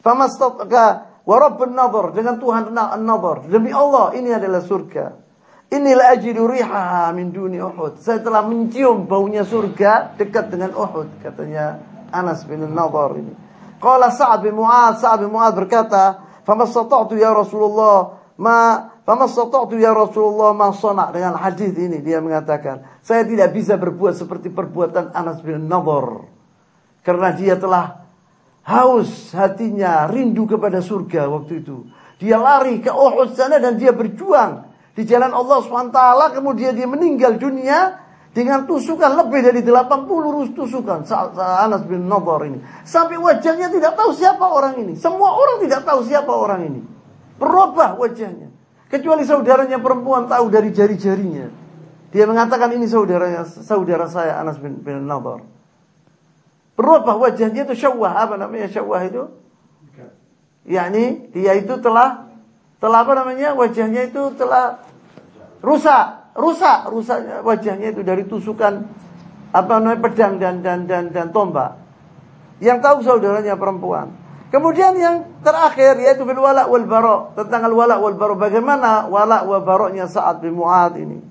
Famastaka 0.00 0.86
wa 1.24 1.36
rabbun 1.36 1.76
nadhr 1.76 2.12
dengan 2.12 2.40
Tuhan 2.40 2.72
an-nadhr. 2.72 3.48
Demi 3.48 3.68
Allah 3.72 4.16
ini 4.16 4.32
adalah 4.32 4.64
surga. 4.64 5.29
Inilah 5.70 6.18
ajidu 6.18 6.50
rihaha 6.50 7.14
min 7.14 7.30
duni 7.30 7.62
Uhud. 7.62 8.02
Saya 8.02 8.18
telah 8.18 8.42
mencium 8.42 9.06
baunya 9.06 9.46
surga 9.46 10.18
dekat 10.18 10.50
dengan 10.50 10.74
Uhud 10.74 11.22
katanya 11.22 11.78
Anas 12.10 12.42
bin 12.42 12.66
Nadhr 12.66 13.22
ini. 13.22 13.34
Qala 13.78 14.10
Sa'ad 14.10 14.42
bin 14.44 14.58
Mu'adz, 14.58 15.00
Sa'ad 15.00 15.24
bin 15.24 15.30
Mu'adz 15.30 15.56
berkata, 15.56 16.20
"Famastata'tu 16.42 17.16
ya 17.16 17.30
Rasulullah 17.32 18.20
ma 18.40 18.88
famasata'tu 19.04 19.76
ya 19.76 19.92
Rasulullah 19.92 20.56
ma 20.56 20.72
sana 20.72 21.12
dengan 21.12 21.36
hadis 21.36 21.76
ini 21.76 22.00
dia 22.00 22.24
mengatakan 22.24 23.04
saya 23.04 23.28
tidak 23.28 23.52
bisa 23.52 23.76
berbuat 23.76 24.16
seperti 24.16 24.48
perbuatan 24.48 25.12
Anas 25.12 25.44
bin 25.44 25.68
Nadhr 25.68 26.24
karena 27.04 27.36
dia 27.36 27.60
telah 27.60 28.08
haus 28.64 29.36
hatinya 29.36 30.08
rindu 30.08 30.48
kepada 30.48 30.80
surga 30.80 31.28
waktu 31.28 31.60
itu 31.60 31.84
dia 32.16 32.40
lari 32.40 32.80
ke 32.80 32.88
Uhud 32.88 33.36
sana 33.36 33.60
dan 33.60 33.76
dia 33.76 33.92
berjuang 33.92 34.69
di 34.94 35.02
jalan 35.06 35.30
Allah 35.30 35.58
SWT 35.62 36.00
kemudian 36.34 36.74
dia 36.74 36.86
meninggal 36.86 37.38
dunia 37.38 37.98
dengan 38.30 38.62
tusukan 38.66 39.14
lebih 39.18 39.42
dari 39.42 39.60
80 39.62 40.54
tusukan 40.54 41.02
Anas 41.38 41.82
bin 41.86 42.06
Nadhr 42.06 42.46
ini 42.46 42.58
sampai 42.86 43.18
wajahnya 43.18 43.70
tidak 43.70 43.98
tahu 43.98 44.14
siapa 44.14 44.46
orang 44.46 44.78
ini 44.82 44.94
semua 44.94 45.34
orang 45.34 45.62
tidak 45.62 45.82
tahu 45.82 46.06
siapa 46.06 46.30
orang 46.30 46.62
ini 46.66 46.80
Berubah 47.40 47.96
wajahnya. 47.96 48.52
Kecuali 48.92 49.24
saudaranya 49.24 49.80
perempuan 49.80 50.28
tahu 50.28 50.52
dari 50.52 50.68
jari-jarinya. 50.76 51.48
Dia 52.12 52.28
mengatakan 52.28 52.76
ini 52.76 52.84
saudaranya, 52.84 53.48
saudara 53.48 54.04
saya 54.12 54.36
Anas 54.36 54.60
bin, 54.60 54.84
bin. 54.84 55.08
Berubah 56.76 57.16
wajahnya 57.16 57.64
itu 57.64 57.88
syawah. 57.88 58.28
Apa 58.28 58.36
namanya 58.36 58.68
syawah 58.68 59.00
itu? 59.08 59.24
yakni 60.60 61.32
dia 61.32 61.56
itu 61.56 61.80
telah 61.80 62.29
telah 62.80 63.04
apa 63.04 63.12
namanya 63.12 63.52
wajahnya 63.54 64.08
itu 64.08 64.34
telah 64.34 64.80
rusak. 65.60 66.32
Rusak 66.34 66.88
rusaknya 66.88 67.44
wajahnya 67.44 67.92
itu 67.92 68.00
dari 68.00 68.24
tusukan 68.24 68.86
apa 69.50 69.72
namanya 69.78 70.00
pedang 70.00 70.40
dan 70.40 70.64
dan 70.64 70.88
dan 70.88 71.12
dan 71.12 71.28
tombak. 71.30 71.76
Yang 72.58 72.78
tahu 72.80 72.96
saudaranya 73.04 73.56
perempuan. 73.60 74.16
Kemudian 74.50 74.98
yang 74.98 75.16
terakhir 75.46 76.02
yaitu 76.02 76.26
fil 76.26 76.42
wala 76.42 76.66
wal 76.66 76.82
tentang 77.38 77.70
al 77.70 77.74
wala 77.74 78.02
wal 78.02 78.18
bagaimana 78.34 79.06
wala 79.06 79.46
wa 79.46 79.62
baroknya 79.62 80.10
Sa'ad 80.10 80.42
bin 80.42 80.58
Mu'ad 80.58 80.98
ini. 80.98 81.22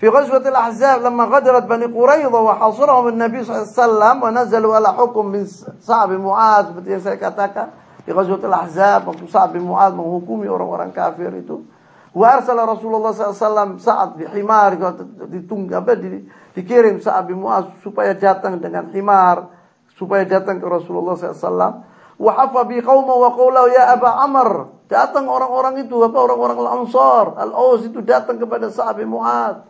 Ahzab 0.00 1.04
lamma 1.04 1.24
ghadarat 1.28 1.64
Bani 1.68 1.88
Quraidah 1.88 2.32
wa 2.32 2.56
hasrahum 2.56 3.12
an-nabi 3.12 3.44
sallallahu 3.44 3.64
alaihi 3.64 3.76
wasallam 3.76 4.16
wa 4.20 4.30
nazalu 4.32 4.68
ala 4.72 4.90
hukum 4.96 5.24
bin 5.32 5.44
Sa'ad 5.84 6.08
bin 6.12 6.24
Mu'ad. 6.24 6.72
Seperti 6.72 6.88
yang 6.96 7.02
saya 7.04 7.16
katakan 7.20 7.66
di 8.06 8.14
ghazwatil 8.14 8.54
Ahzab 8.54 9.10
waktu 9.10 9.26
Sa'ad 9.26 9.50
bin 9.58 9.66
Mu'ad 9.66 9.98
menghukumi 9.98 10.46
orang-orang 10.46 10.94
kafir 10.94 11.34
itu. 11.34 11.66
Wa 12.14 12.38
arsala 12.38 12.64
Rasulullah 12.64 13.10
SAW 13.12 13.82
Sa'ad 13.82 14.16
bi 14.16 14.24
himar 14.30 14.78
ditung 15.26 15.66
apa 15.74 15.98
di, 15.98 16.22
dikirim 16.54 17.02
Sa'ad 17.02 17.26
bin 17.26 17.42
Mu'ad 17.42 17.82
supaya 17.82 18.14
datang 18.14 18.62
dengan 18.62 18.94
himar 18.94 19.50
supaya 19.98 20.22
datang 20.22 20.62
ke 20.62 20.66
Rasulullah 20.70 21.18
SAW 21.18 21.82
Wahafa 22.16 22.64
bi 22.64 22.80
qauma 22.80 23.12
wa 23.12 23.28
qawlau 23.36 23.68
ya 23.68 23.92
Aba 23.92 24.24
Amr. 24.24 24.72
Datang 24.86 25.26
orang-orang 25.26 25.82
itu, 25.82 25.98
apa 25.98 26.14
orang-orang 26.14 26.62
Al-Ansar, 26.62 27.34
Al-Aus 27.36 27.90
itu 27.90 28.00
datang 28.06 28.38
kepada 28.38 28.70
Sa'ad 28.70 29.02
bin 29.02 29.12
Mu'ad. 29.12 29.66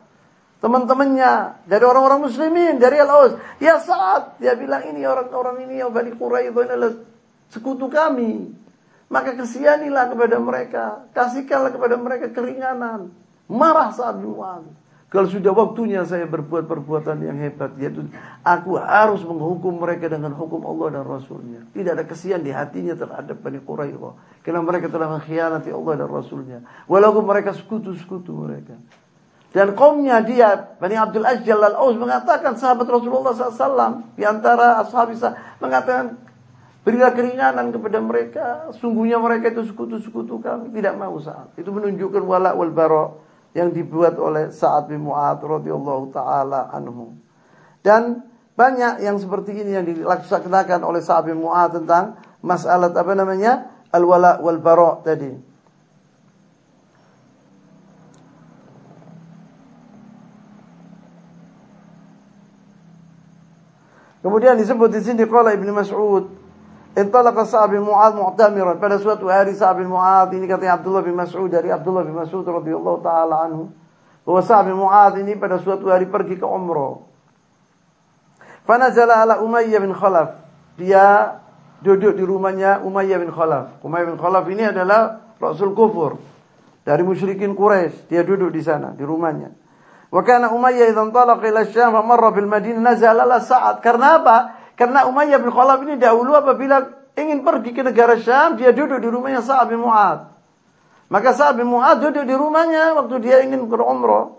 Teman-temannya 0.61 1.65
dari 1.67 1.85
orang-orang 1.89 2.29
muslimin, 2.29 2.77
dari 2.79 3.01
Al-Aus. 3.01 3.35
Ya 3.59 3.81
Sa'ad, 3.81 4.39
dia 4.39 4.55
bilang 4.55 4.85
ini 4.87 5.03
orang-orang 5.09 5.67
ini 5.67 5.81
yang 5.83 5.91
Bani 5.91 6.15
adalah 6.15 7.16
sekutu 7.51 7.87
kami. 7.91 8.53
Maka 9.07 9.39
kesihanilah 9.39 10.11
kepada 10.11 10.37
mereka, 10.43 10.85
kasihkanlah 11.15 11.71
kepada 11.71 11.95
mereka 11.95 12.27
keringanan. 12.35 13.15
Marah 13.47 13.95
saat 13.95 14.19
Mu'ad. 14.19 14.67
Kalau 15.07 15.31
sudah 15.31 15.55
waktunya 15.55 16.03
saya 16.03 16.27
berbuat 16.27 16.67
perbuatan 16.67 17.23
yang 17.23 17.39
hebat, 17.39 17.79
yaitu 17.79 18.11
aku 18.43 18.75
harus 18.75 19.23
menghukum 19.23 19.79
mereka 19.79 20.11
dengan 20.11 20.35
hukum 20.35 20.67
Allah 20.67 20.99
dan 20.99 21.05
Rasulnya. 21.07 21.63
Tidak 21.71 21.95
ada 21.95 22.03
kesian 22.03 22.43
di 22.43 22.51
hatinya 22.51 22.99
terhadap 22.99 23.39
Bani 23.39 23.63
Quraidah. 23.63 24.43
Karena 24.43 24.67
mereka 24.67 24.91
telah 24.91 25.07
mengkhianati 25.15 25.71
Allah 25.71 25.95
dan 25.95 26.09
Rasulnya. 26.11 26.59
Walaupun 26.91 27.23
mereka 27.23 27.55
sekutu-sekutu 27.55 28.35
mereka. 28.35 28.75
Dan 29.55 29.79
kaumnya 29.79 30.19
dia, 30.27 30.75
Bani 30.77 30.99
Abdul 30.99 31.23
Ajjal 31.23 31.63
al-Aus 31.63 31.95
mengatakan 31.95 32.59
sahabat 32.59 32.91
Rasulullah 32.91 33.31
SAW. 33.31 34.11
Di 34.19 34.27
antara 34.27 34.83
ashab 34.83 35.15
mengatakan, 35.63 36.19
berilah 36.87 37.11
keringanan 37.11 37.75
kepada 37.75 37.99
mereka. 37.99 38.47
Sungguhnya 38.79 39.19
mereka 39.19 39.51
itu 39.51 39.67
sekutu-sekutu 39.67 40.39
kami. 40.39 40.71
Tidak 40.71 40.95
mau 40.95 41.19
saat. 41.19 41.51
Itu 41.59 41.75
menunjukkan 41.75 42.23
wala 42.23 42.55
wal 42.55 42.71
bara' 42.71 43.11
yang 43.59 43.75
dibuat 43.75 44.15
oleh 44.23 44.55
Sa'ad 44.55 44.87
bin 44.87 45.03
Mu'ad 45.03 45.43
radhiyallahu 45.43 46.15
taala 46.15 46.71
anhu. 46.71 47.19
Dan 47.83 48.23
banyak 48.55 49.03
yang 49.03 49.19
seperti 49.19 49.57
ini 49.57 49.75
yang 49.75 49.83
dilaksanakan 49.89 50.87
oleh 50.87 51.03
Sa'ad 51.03 51.27
bin 51.27 51.43
Mu'ad 51.43 51.83
tentang 51.83 52.23
masalah 52.47 52.95
apa 52.95 53.13
namanya? 53.19 53.75
al-wala 53.91 54.39
wal 54.45 54.61
bara 54.61 55.01
tadi. 55.03 55.33
Kemudian 64.21 64.59
disebut 64.59 64.91
di 64.91 65.01
sini 65.01 65.23
qala 65.25 65.55
Ibnu 65.55 65.71
Mas'ud 65.71 66.46
Intalaqa 66.97 67.45
Sa'ab 67.45 67.77
bin 67.77 67.85
Mu'ad 67.85 68.17
mu'tamiran. 68.17 68.81
Pada 68.81 68.97
suatu 68.97 69.29
hari 69.29 69.53
Sa'ab 69.53 69.85
bin 69.85 69.93
Mu'ad 69.93 70.33
ini 70.33 70.49
katanya 70.49 70.81
Abdullah 70.81 71.05
bin 71.05 71.13
Mas'ud 71.13 71.53
dari 71.53 71.69
Abdullah 71.69 72.09
bin 72.09 72.17
Mas'ud 72.17 72.41
radhiyallahu 72.41 73.05
taala 73.05 73.45
anhu 73.45 73.69
bahwa 74.25 74.41
Sa'ab 74.41 74.73
bin 74.73 74.81
Mu'ad 74.81 75.21
ini 75.21 75.37
pada 75.37 75.61
suatu 75.61 75.93
hari 75.93 76.09
pergi 76.09 76.41
ke 76.41 76.49
umrah. 76.49 77.05
Fanazala 78.65 79.23
ala 79.23 79.35
Umayyah 79.45 79.79
bin 79.85 79.93
Khalaf. 79.93 80.41
Dia 80.81 81.37
duduk 81.85 82.17
di 82.17 82.25
rumahnya 82.25 82.81
Umayyah 82.81 83.19
bin 83.21 83.31
Khalaf. 83.31 83.85
Umayyah 83.85 84.07
bin 84.11 84.19
Khalaf 84.19 84.45
ini 84.49 84.65
adalah 84.65 85.21
Rasul 85.37 85.77
kufur 85.77 86.17
dari 86.81 87.05
musyrikin 87.05 87.53
Quraisy. 87.53 88.09
Dia 88.09 88.25
duduk 88.25 88.51
di 88.51 88.65
sana 88.65 88.97
di 88.97 89.05
rumahnya. 89.05 89.53
Wa 90.09 90.25
kana 90.25 90.49
Umayyah 90.49 90.91
idzan 90.91 91.13
talaqa 91.13 91.45
ila 91.45 91.61
Syam 91.69 91.93
fa 91.93 92.01
marra 92.01 92.33
bil 92.33 92.49
Madinah 92.49 92.81
nazala 92.81 93.29
la 93.29 93.37
Sa'ad. 93.37 93.85
Karena 93.85 94.19
apa? 94.19 94.37
Karena 94.77 95.09
Umayyah 95.09 95.41
bin 95.41 95.49
Khalaf 95.49 95.81
ini 95.89 95.97
dahulu 95.97 96.37
apabila 96.37 97.09
ingin 97.17 97.41
pergi 97.41 97.73
ke 97.73 97.81
negara 97.81 98.21
Syam, 98.21 98.61
dia 98.61 98.77
duduk 98.77 99.01
di 99.01 99.09
rumahnya 99.09 99.41
Sa'ad 99.41 99.73
bin 99.73 99.81
Mu'ad. 99.81 100.37
Maka 101.09 101.33
Sa'ad 101.33 101.57
bin 101.57 101.73
Mu'ad 101.73 102.05
duduk 102.05 102.29
di 102.29 102.37
rumahnya 102.37 102.93
waktu 102.93 103.17
dia 103.25 103.41
ingin 103.41 103.65
berumrah. 103.73 104.37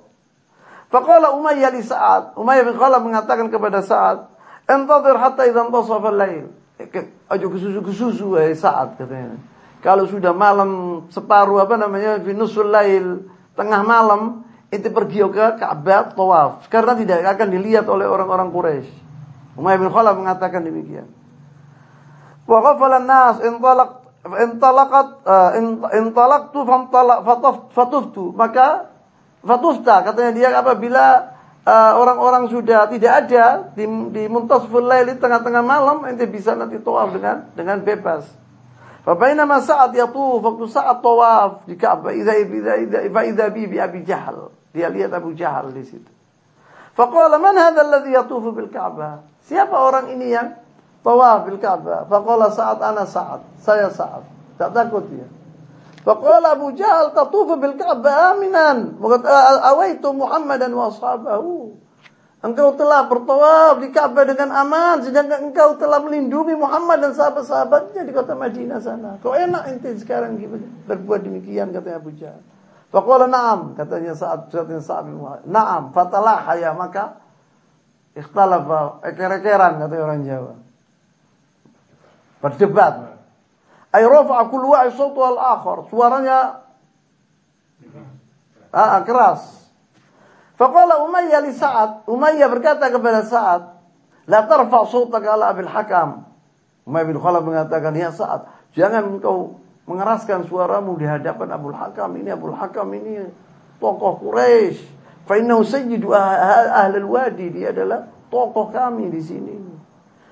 Faqala 0.94 1.34
Umayyah 1.34 1.74
li 1.74 1.82
Sa'ad. 1.82 2.38
Umayyah 2.38 2.64
bin 2.70 2.76
Khalaf 2.78 3.02
mengatakan 3.02 3.50
kepada 3.50 3.82
Sa'ad, 3.82 4.30
"Intadhir 4.70 5.18
hatta 5.18 5.44
idza 5.50 5.62
intasaf 5.66 6.06
al-lail." 6.06 6.54
Ajo 7.28 7.46
kesusu-kesusu 7.50 8.38
wahai 8.38 8.54
Sa'ad 8.54 9.02
katanya. 9.02 9.42
Kalau 9.82 10.06
sudah 10.06 10.38
malam 10.38 11.04
separuh 11.10 11.58
apa 11.58 11.82
namanya 11.82 12.22
fi 12.22 12.38
nusul 12.38 12.70
lail, 12.70 13.26
tengah 13.58 13.82
malam, 13.82 14.46
itu 14.70 14.86
pergi 14.92 15.26
ke 15.34 15.46
Ka'bah 15.58 16.12
tawaf 16.12 16.68
karena 16.68 16.94
tidak 16.94 17.24
akan 17.26 17.48
dilihat 17.50 17.88
oleh 17.90 18.06
orang-orang 18.06 18.52
Quraisy. 18.52 18.92
Umayyah 19.58 19.80
bin 19.82 19.90
Khalaf 19.90 20.16
mengatakan 20.16 20.62
demikian. 20.62 21.10
Wa 22.46 22.62
ghafala 22.62 23.02
an-nas 23.02 23.42
intalaq 23.44 24.08
intalaqat 24.28 25.08
uh, 25.24 25.52
intalaqtu 25.96 26.60
fatuftu 27.72 28.36
maka 28.36 28.92
fatufta 29.44 30.04
katanya 30.04 30.32
dia 30.36 30.50
apabila 30.56 31.36
uh, 31.64 31.94
orang-orang 32.00 32.52
sudah 32.52 32.92
tidak 32.92 33.28
ada 33.28 33.72
di, 33.76 33.88
di 34.12 34.24
muntasful 34.28 34.84
lail 34.84 35.16
tengah-tengah 35.16 35.64
malam 35.64 36.04
ente 36.08 36.28
bisa 36.28 36.56
nanti 36.56 36.80
tawaf 36.80 37.16
dengan 37.16 37.50
dengan 37.56 37.78
bebas. 37.84 38.28
Fabainama 39.08 39.64
saat 39.64 39.96
yatuf 39.96 40.44
waktu 40.44 40.66
saat 40.68 41.00
tawaf 41.00 41.64
di 41.64 41.80
Ka'bah 41.80 42.12
idza 42.12 42.36
idza 42.36 42.74
idza 42.84 43.00
idza 43.08 43.46
bi 43.56 43.64
bi 43.64 43.80
Abi 43.80 44.04
Jahal. 44.04 44.52
Dia 44.76 44.92
lihat 44.92 45.16
Abu 45.16 45.32
Jahal 45.32 45.72
di 45.72 45.88
situ. 45.88 46.12
Faqala 46.92 47.40
man 47.40 47.56
hadha 47.56 47.88
alladhi 47.88 48.12
yatufu 48.12 48.52
bil 48.52 48.68
Ka'bah? 48.68 49.37
Siapa 49.48 49.72
orang 49.72 50.12
ini 50.12 50.36
yang 50.36 50.60
tawaf 51.08 51.48
bil 51.48 51.56
Ka'bah? 51.56 52.04
Faqala 52.12 52.52
Sa'ad 52.52 52.84
ana 52.84 53.08
Sa'ad. 53.08 53.42
Saya 53.64 53.88
Sa'ad. 53.88 54.28
Tak 54.60 54.76
takut 54.76 55.08
dia. 55.08 55.24
Faqala 56.04 56.60
Abu 56.60 56.76
Jahal 56.76 57.16
tatufu 57.16 57.56
bil 57.56 57.80
Ka'bah 57.80 58.36
aminan. 58.36 59.00
Awaitu 59.64 60.12
Muhammadan 60.12 60.76
wa 60.76 60.92
ashabahu. 60.92 61.80
Engkau 62.38 62.76
telah 62.78 63.08
bertawaf 63.10 63.82
di 63.82 63.90
Ka'bah 63.90 64.28
dengan 64.28 64.54
aman 64.54 65.02
sedangkan 65.02 65.50
engkau 65.50 65.74
telah 65.80 65.98
melindungi 66.04 66.54
Muhammad 66.54 67.02
dan 67.02 67.12
sahabat-sahabatnya 67.18 68.06
di 68.06 68.12
kota 68.14 68.38
Madinah 68.38 68.78
sana. 68.78 69.18
Kau 69.26 69.34
enak 69.34 69.74
ente 69.74 69.90
sekarang 69.98 70.38
berbuat 70.86 71.26
demikian 71.26 71.74
katanya 71.74 71.98
Abu 71.98 72.14
Jahal. 72.14 72.44
Faqala 72.88 73.28
na'am 73.28 73.76
katanya 73.76 74.16
saat 74.16 74.48
saat 74.48 74.70
yang 74.70 74.86
saat 74.86 75.04
Na'am 75.44 75.92
fatalah 75.92 76.46
ya 76.56 76.72
maka 76.72 77.20
Ikhtalafa, 78.18 79.06
eker-ekeran 79.06 79.78
kata 79.78 79.96
orang 80.02 80.26
Jawa. 80.26 80.54
Berdebat. 82.42 82.96
Ay 83.94 84.04
rafa'a 84.06 84.50
kullu 84.50 84.74
wa'i 84.74 84.90
sautu 84.94 85.22
al-akhar. 85.22 85.86
Suaranya 85.94 86.66
ah, 88.74 89.02
keras. 89.06 89.70
Faqala 90.58 91.06
Umayyah 91.06 91.40
li 91.46 91.54
Sa'ad. 91.54 92.10
Umayyah 92.10 92.50
berkata 92.50 92.90
kepada 92.90 93.22
Sa'ad, 93.22 93.78
"La 94.26 94.50
tarfa' 94.50 94.90
sautaka 94.90 95.38
ala 95.38 95.54
Abil 95.54 95.70
Hakam." 95.70 96.26
Umayyah 96.90 97.08
bin 97.08 97.18
Khalaf 97.22 97.46
mengatakan, 97.46 97.94
"Ya 97.94 98.10
Sa'ad, 98.10 98.50
jangan 98.74 99.06
engkau 99.18 99.62
mengeraskan 99.88 100.46
suaramu 100.46 101.00
di 101.00 101.08
hadapan 101.08 101.48
Abul 101.56 101.74
Hakam. 101.74 102.20
Ini 102.20 102.36
Abul 102.36 102.54
Hakam 102.54 102.92
ini 102.92 103.24
tokoh 103.80 104.20
Quraisy. 104.20 104.97
Fa 105.28 105.36
innahu 105.36 105.68
sayyidu 105.68 106.16
ahli 106.16 107.04
wadi 107.04 107.52
dia 107.52 107.76
adalah 107.76 108.08
tokoh 108.32 108.72
kami 108.72 109.12
di 109.12 109.20
sini. 109.20 109.56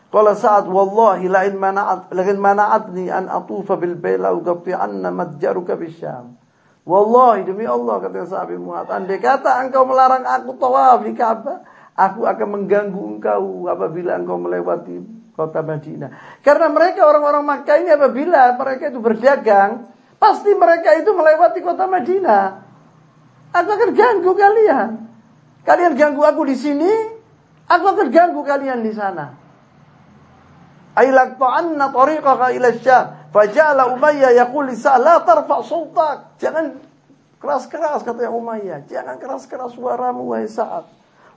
Qala 0.07 0.31
Sa'ad 0.31 0.71
wallahi 0.71 1.27
la 1.27 1.43
in 1.43 1.59
mana'at 1.59 2.15
la 2.15 2.23
in 2.23 2.39
mana'atni 2.39 3.11
an 3.11 3.27
atufa 3.27 3.75
bil 3.75 3.99
bayla 3.99 4.31
uqti'anna 4.31 5.11
matjaruka 5.11 5.75
bisyam. 5.75 6.39
Wallahi 6.87 7.43
demi 7.43 7.67
Allah 7.67 7.99
kata 7.99 8.23
Sa'ad 8.23 8.47
bin 8.47 8.63
Mu'adz, 8.63 8.93
andai 8.93 9.19
kata 9.19 9.59
engkau 9.67 9.83
melarang 9.83 10.23
aku 10.23 10.55
tawaf 10.55 11.03
di 11.03 11.11
Ka'bah, 11.11 11.65
aku 11.97 12.23
akan 12.23 12.47
mengganggu 12.47 13.19
engkau 13.19 13.67
apabila 13.67 14.15
engkau 14.15 14.39
melewati 14.39 15.03
kota 15.35 15.59
Madinah. 15.59 16.39
Karena 16.39 16.71
mereka 16.71 17.03
orang-orang 17.03 17.43
Makkah 17.43 17.83
ini 17.83 17.91
apabila 17.91 18.55
mereka 18.55 18.87
itu 18.87 19.03
berdagang, 19.03 19.91
pasti 20.15 20.55
mereka 20.55 20.95
itu 20.95 21.11
melewati 21.11 21.59
kota 21.59 21.89
Madinah. 21.91 22.64
Aku 23.55 23.69
akan 23.71 23.91
ganggu 23.95 24.31
kalian. 24.35 25.07
Kalian 25.63 25.95
ganggu 25.95 26.21
aku 26.27 26.43
di 26.43 26.59
sini, 26.59 26.91
aku 27.71 27.85
akan 27.87 28.11
ganggu 28.11 28.43
kalian 28.43 28.83
di 28.83 28.91
sana. 28.91 29.31
Ailak 30.95 31.39
ta'anna 31.39 31.91
tariqaka 31.91 32.51
ila 32.55 32.69
syam. 32.75 33.05
Faja'ala 33.31 33.91
Umayyah 33.95 34.31
yaqul 34.31 34.71
li 34.71 34.75
la 34.79 35.23
tarfa' 35.23 35.59
sultak. 35.63 36.39
Jangan 36.39 36.79
keras-keras 37.39 38.03
kata 38.03 38.31
Umayyah. 38.31 38.87
Jangan 38.87 39.19
keras-keras 39.19 39.75
suaramu 39.75 40.31
wahai 40.31 40.47
Sa'ad. 40.47 40.87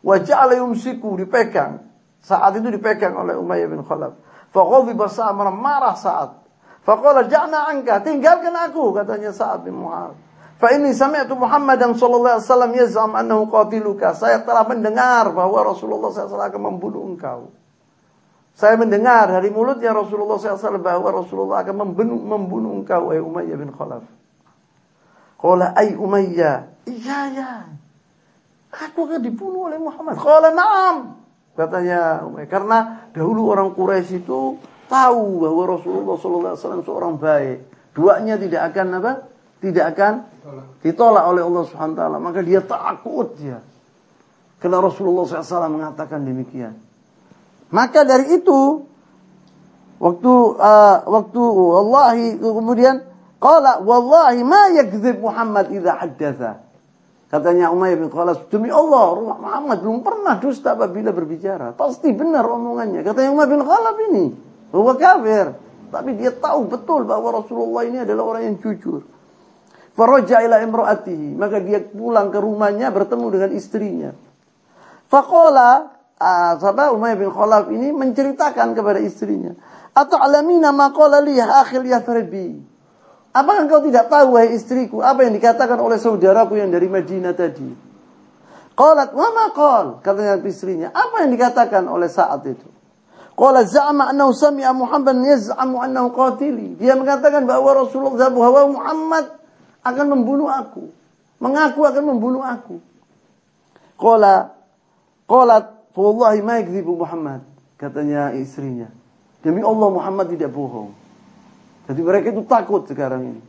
Wa 0.03 0.15
ja'ala 0.23 0.59
yumsiku 0.63 1.19
dipegang. 1.19 1.83
Saat 2.23 2.59
itu 2.59 2.71
dipegang 2.71 3.19
oleh 3.19 3.35
Umayyah 3.35 3.67
bin 3.67 3.83
Khalaf. 3.83 4.15
Faghadiba 4.55 5.11
Sa'ad 5.11 5.35
marah 5.39 5.99
Sa'ad. 5.99 6.31
Faqala 6.87 7.27
ja'na 7.27 7.67
anka, 7.67 7.99
tinggalkan 8.07 8.55
aku 8.55 8.95
katanya 8.95 9.35
Sa'ad 9.35 9.67
bin 9.67 9.75
Mu'adz. 9.75 10.28
Fa 10.59 10.75
ini 10.75 10.91
sami'tu 10.91 11.39
Muhammadan 11.39 11.95
sallallahu 11.95 12.35
alaihi 12.43 12.47
wasallam 12.51 12.73
yaz'am 12.75 13.13
annahu 13.15 13.47
qatiluka. 13.47 14.11
Saya 14.19 14.43
telah 14.43 14.67
mendengar 14.67 15.31
bahwa 15.31 15.63
Rasulullah 15.63 16.11
SAW 16.11 16.35
akan 16.35 16.63
membunuh 16.75 17.07
engkau. 17.07 17.55
Saya 18.59 18.75
mendengar 18.75 19.31
dari 19.31 19.55
mulutnya 19.55 19.95
Rasulullah 19.95 20.35
SAW 20.35 20.83
bahwa 20.83 21.15
Rasulullah 21.15 21.63
akan 21.63 21.75
membunuh, 21.79 22.19
membunuh 22.19 22.75
engkau, 22.75 23.15
wahai 23.15 23.23
Umayyah 23.23 23.55
bin 23.55 23.71
Khalaf. 23.71 24.03
Qala 25.39 25.79
ay 25.79 25.95
Umayyah, 25.95 26.83
iya 26.91 27.21
ya. 27.31 27.53
Aku 28.75 29.07
akan 29.07 29.23
dibunuh 29.23 29.71
oleh 29.71 29.79
Muhammad. 29.79 30.19
Qala 30.19 30.51
na'am. 30.51 31.23
Katanya 31.55 32.27
Umayyah. 32.27 32.51
Karena 32.51 32.79
dahulu 33.15 33.55
orang 33.55 33.71
Quraisy 33.79 34.27
itu 34.27 34.59
tahu 34.91 35.47
bahwa 35.47 35.63
Rasulullah 35.79 36.19
SAW 36.59 36.83
seorang 36.83 37.15
baik. 37.15 37.63
Duanya 37.95 38.35
tidak 38.43 38.75
akan 38.75 38.99
apa? 38.99 39.38
Tidak 39.59 39.85
akan 39.91 40.13
ditolak 40.87 41.25
oleh 41.27 41.43
Allah 41.43 41.63
Subhanahu 41.67 41.95
wa 41.95 41.99
taala, 41.99 42.17
maka 42.23 42.41
dia 42.47 42.63
takut 42.63 43.35
dia. 43.35 43.59
Karena 44.59 44.83
Rasulullah 44.83 45.27
SAW 45.27 45.71
mengatakan 45.71 46.23
demikian. 46.23 46.79
Maka 47.71 48.03
dari 48.03 48.39
itu 48.39 48.87
waktu 49.99 50.35
uh, 50.59 50.97
waktu 51.07 51.43
wallahi 51.43 52.39
kemudian 52.39 53.07
qala 53.39 53.83
wallahi 53.83 54.43
ma 54.43 54.71
yakdzib 54.75 55.23
Muhammad 55.23 55.71
idza 55.75 55.93
haddatha. 55.95 56.53
Katanya 57.29 57.69
Umayyah 57.69 58.01
bin 58.01 58.09
Khalaf, 58.09 58.49
demi 58.49 58.73
Allah, 58.73 59.37
Muhammad 59.37 59.85
belum 59.85 60.01
pernah 60.01 60.41
dusta 60.41 60.73
apabila 60.73 61.13
berbicara. 61.13 61.77
Pasti 61.77 62.09
benar 62.17 62.49
omongannya. 62.49 63.05
Katanya 63.05 63.37
Umayyah 63.37 63.53
bin 63.53 63.63
Khalaf 63.69 63.97
ini, 64.09 64.25
bahwa 64.73 64.93
kafir. 64.97 65.47
Tapi 65.93 66.11
dia 66.17 66.33
tahu 66.33 66.73
betul 66.73 67.05
bahwa 67.05 67.45
Rasulullah 67.45 67.85
ini 67.85 68.01
adalah 68.01 68.33
orang 68.33 68.43
yang 68.49 68.57
jujur. 68.65 69.05
Faraja 69.99 70.47
ila 70.47 70.63
imraatihi. 70.63 71.35
Maka 71.35 71.59
dia 71.59 71.83
pulang 71.83 72.31
ke 72.31 72.39
rumahnya 72.39 72.95
bertemu 72.95 73.27
dengan 73.35 73.51
istrinya. 73.51 74.11
Faqala, 75.11 75.91
uh, 76.23 76.53
sahabat 76.63 76.95
Umayyah 76.95 77.19
bin 77.19 77.35
Khalaf 77.35 77.67
ini 77.75 77.91
menceritakan 77.91 78.79
kepada 78.79 79.03
istrinya. 79.03 79.59
Atau 79.91 80.23
alamina 80.23 80.71
maqala 80.71 81.19
li 81.19 81.43
akhil 81.43 81.91
yathribi. 81.91 82.63
Apakah 83.35 83.67
engkau 83.67 83.83
tidak 83.83 84.07
tahu 84.07 84.39
wahai 84.39 84.55
istriku 84.55 85.03
apa 85.03 85.27
yang 85.27 85.35
dikatakan 85.35 85.77
oleh 85.83 85.99
saudaraku 85.99 86.63
yang 86.63 86.71
dari 86.71 86.87
Madinah 86.87 87.35
tadi? 87.35 87.71
Qalat 88.79 89.11
wa 89.11 89.29
ma 89.35 89.47
qal? 89.51 89.87
Katanya 89.99 90.39
istrinya, 90.47 90.95
apa 90.95 91.27
yang 91.27 91.35
dikatakan 91.35 91.91
oleh 91.91 92.07
saat 92.07 92.47
itu? 92.47 92.67
Qala 93.39 93.63
za'ama 93.67 94.11
annahu 94.11 94.35
sami'a 94.35 94.71
Muhammad 94.75 95.23
yaz'amu 95.23 95.79
annahu 95.79 96.11
qatili. 96.15 96.75
Dia 96.79 96.99
mengatakan 96.99 97.47
bahwa 97.47 97.87
Rasulullah 97.87 98.31
bahwa 98.31 98.75
Muhammad 98.75 99.38
akan 99.83 100.07
membunuh 100.15 100.51
aku. 100.51 100.91
Mengaku 101.39 101.87
akan 101.87 102.05
membunuh 102.15 102.43
aku. 102.43 102.83
Qala 103.99 104.55
qalat 105.27 105.91
wallahi 105.95 106.41
ma 106.43 106.59
Muhammad. 106.83 107.41
Katanya 107.79 108.35
istrinya. 108.35 108.91
Demi 109.39 109.63
Allah 109.63 109.89
Muhammad 109.91 110.35
tidak 110.35 110.51
bohong. 110.51 110.91
Jadi 111.87 112.01
mereka 112.03 112.27
itu 112.35 112.43
takut 112.45 112.85
sekarang 112.91 113.23
ini. 113.33 113.43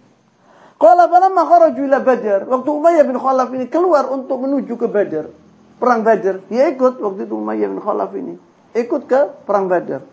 Qala 0.80 1.11
falamma 1.11 1.43
kharaju 1.43 1.81
ila 1.84 1.99
Badar, 1.99 2.47
waktu 2.47 2.69
Umayyah 2.72 3.03
bin 3.03 3.19
Khalaf 3.19 3.51
ini 3.51 3.68
keluar 3.68 4.07
untuk 4.07 4.39
menuju 4.39 4.80
ke 4.80 4.88
Badar, 4.88 5.27
perang 5.76 6.07
Badar, 6.07 6.39
dia 6.47 6.72
ikut 6.72 7.03
waktu 7.03 7.27
itu 7.27 7.35
Umayyah 7.35 7.68
bin 7.68 7.84
Khalaf 7.84 8.15
ini 8.15 8.39
ikut 8.72 9.03
ke 9.10 9.43
perang 9.43 9.68
Badar. 9.68 10.07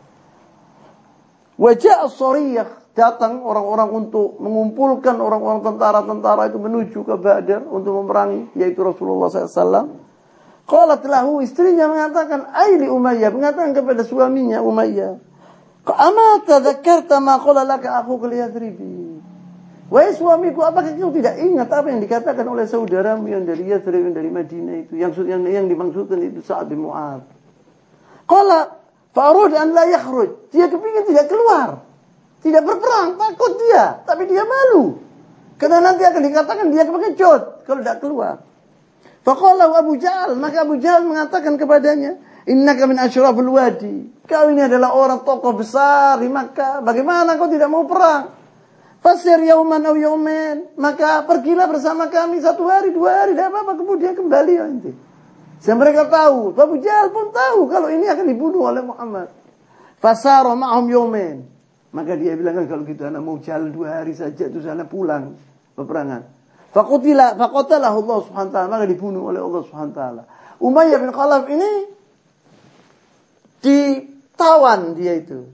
Wajah 1.57 2.05
as 2.05 2.19
datang 2.97 3.45
orang-orang 3.45 3.93
untuk 3.93 4.41
mengumpulkan 4.41 5.21
orang-orang 5.21 5.61
tentara-tentara 5.61 6.49
itu 6.49 6.59
menuju 6.59 6.99
ke 7.05 7.15
Badar 7.21 7.69
untuk 7.69 7.93
memerangi 8.01 8.57
yaitu 8.57 8.81
Rasulullah 8.81 9.29
SAW. 9.29 10.09
Qalat 10.67 11.05
lahu 11.07 11.45
istrinya 11.45 11.87
mengatakan 11.87 12.51
Aili 12.51 12.91
Umayyah 12.91 13.31
mengatakan 13.31 13.71
kepada 13.71 14.03
suaminya 14.03 14.59
Umayyah 14.65 15.27
Ama 15.87 16.43
tadzakarta 16.43 17.23
ma 17.23 17.39
qala 17.39 17.63
laka 17.63 18.03
akhuka 18.03 18.27
Yathribi. 18.27 19.07
Wahai 19.87 20.19
suamiku, 20.19 20.67
apakah 20.67 20.99
kau 20.99 21.15
tidak 21.15 21.39
ingat 21.39 21.71
apa 21.71 21.95
yang 21.95 22.03
dikatakan 22.03 22.43
oleh 22.43 22.67
saudaramu 22.67 23.31
yang 23.31 23.47
dari 23.47 23.71
Yathrib, 23.71 24.11
yang 24.11 24.19
dari 24.19 24.35
Madinah 24.35 24.75
itu? 24.83 24.99
Yang 24.99 25.23
yang, 25.31 25.47
yang 25.47 25.71
dimaksudkan 25.71 26.19
itu 26.27 26.43
saat 26.43 26.67
bin 26.67 26.83
Mu'ad. 26.83 27.23
Qala 28.27 28.83
fa'arud 29.15 29.55
an 29.55 29.71
la 29.71 29.87
yakhruj. 29.87 30.51
Dia 30.51 30.67
kepingin 30.67 31.07
tidak 31.07 31.31
keluar. 31.31 31.86
Tidak 32.47 32.63
berperang, 32.63 33.19
takut 33.19 33.59
dia. 33.59 34.07
Tapi 34.07 34.23
dia 34.31 34.47
malu. 34.47 35.03
Karena 35.59 35.83
nanti 35.83 36.07
akan 36.07 36.23
dikatakan 36.23 36.71
dia 36.71 36.87
kepengecut 36.87 37.67
kalau 37.67 37.81
tidak 37.83 37.99
keluar. 37.99 38.39
Faqala 39.27 39.67
Abu 39.75 39.99
Jahal. 39.99 40.39
Maka 40.39 40.63
Abu 40.63 40.79
Jahal 40.79 41.03
mengatakan 41.03 41.59
kepadanya. 41.59 42.23
Innaka 42.47 42.87
min 42.87 43.03
asyrafil 43.03 43.51
wadi. 43.51 44.15
Kau 44.31 44.47
ini 44.47 44.63
adalah 44.63 44.95
orang 44.95 45.27
tokoh 45.27 45.59
besar 45.59 46.23
di 46.23 46.31
Makkah. 46.31 46.87
Bagaimana 46.87 47.35
kau 47.35 47.51
tidak 47.51 47.67
mau 47.67 47.83
perang? 47.83 48.31
Fasir 49.03 49.43
yauman 49.43 49.83
au 49.83 49.99
yaumen. 49.99 50.79
Maka 50.79 51.27
pergilah 51.27 51.67
bersama 51.67 52.07
kami 52.07 52.39
satu 52.39 52.63
hari, 52.71 52.95
dua 52.95 53.27
hari. 53.27 53.35
Tidak 53.35 53.51
apa-apa. 53.51 53.75
Kemudian 53.75 54.15
kembali 54.15 54.55
nanti. 54.63 54.95
Saya 55.59 55.75
mereka 55.75 56.07
tahu. 56.07 56.55
Abu 56.55 56.79
Jahal 56.79 57.11
pun 57.11 57.35
tahu 57.35 57.67
kalau 57.67 57.91
ini 57.91 58.07
akan 58.07 58.23
dibunuh 58.31 58.71
oleh 58.71 58.87
Muhammad. 58.87 59.35
Fasaro 59.99 60.55
ma'hum 60.55 60.87
yaumen. 60.87 61.56
Maka 61.97 62.13
dia 62.21 62.37
bilang 62.37 62.61
kalau 62.69 62.85
gitu 62.85 63.09
anak 63.09 63.25
mau 63.25 63.41
jalan 63.41 63.73
dua 63.73 64.05
hari 64.05 64.13
saja 64.13 64.53
itu 64.53 64.61
sana 64.61 64.85
pulang 64.85 65.33
peperangan. 65.73 66.29
Fakutilah, 66.77 67.41
fakotalah 67.41 67.89
Allah 67.89 68.19
subhanahu 68.21 68.53
ta'ala. 68.53 68.69
Maka 68.69 68.85
dibunuh 68.85 69.33
oleh 69.33 69.41
Allah 69.41 69.65
subhanahu 69.65 69.97
ta'ala. 69.97 70.23
Umayyah 70.61 71.01
bin 71.01 71.09
Khalaf 71.09 71.49
ini 71.49 71.71
di 73.65 74.05
tawan 74.37 74.93
dia 74.93 75.17
itu. 75.17 75.49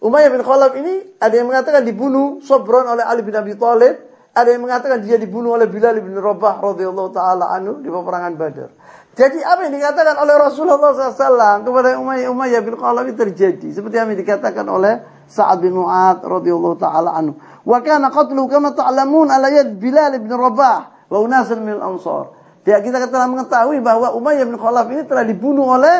Umayyah 0.00 0.32
bin 0.32 0.40
Khalaf 0.40 0.72
ini 0.80 1.20
ada 1.20 1.34
yang 1.36 1.52
mengatakan 1.52 1.84
dibunuh 1.84 2.40
Sobron 2.40 2.88
oleh 2.88 3.04
Ali 3.04 3.20
bin 3.20 3.36
Abi 3.36 3.52
Thalib, 3.52 4.00
ada 4.32 4.48
yang 4.48 4.64
mengatakan 4.64 5.04
dia 5.04 5.20
dibunuh 5.20 5.60
oleh 5.60 5.68
Bilal 5.68 6.00
bin 6.00 6.16
Rabah 6.16 6.56
radhiyallahu 6.72 7.12
taala 7.12 7.52
anhu 7.52 7.84
di 7.84 7.92
peperangan 7.92 8.32
Badar. 8.40 8.72
Jadi 9.12 9.44
apa 9.44 9.60
yang 9.68 9.76
dikatakan 9.76 10.16
oleh 10.24 10.34
Rasulullah 10.40 10.90
SAW 10.90 11.68
kepada 11.68 12.00
Umayyah, 12.00 12.32
Umayyah 12.32 12.60
bin 12.64 12.80
Khalaf 12.80 13.04
itu 13.12 13.20
terjadi 13.20 13.68
seperti 13.76 14.00
yang 14.00 14.08
dikatakan 14.08 14.64
oleh 14.72 15.13
Sa'ad 15.34 15.58
bin 15.58 15.74
Mu'ad 15.74 16.22
radhiyallahu 16.22 16.78
taala 16.78 17.10
anhu. 17.18 17.34
Wa 17.66 17.82
kana 17.82 18.14
qatlu 18.14 18.46
kama 18.46 18.70
ta'lamun 18.70 19.26
ala 19.26 19.50
yad 19.50 19.74
Bilal 19.82 20.14
bin 20.22 20.30
Rabah 20.30 21.10
wa 21.10 21.18
unasan 21.18 21.66
min 21.66 21.74
al-ansar. 21.74 22.30
Dia 22.62 22.78
kita 22.80 23.02
telah 23.10 23.26
mengetahui 23.26 23.82
bahwa 23.82 24.14
Umayyah 24.14 24.46
bin 24.46 24.56
Khalaf 24.56 24.86
ini 24.88 25.02
telah 25.04 25.26
dibunuh 25.26 25.74
oleh 25.74 25.96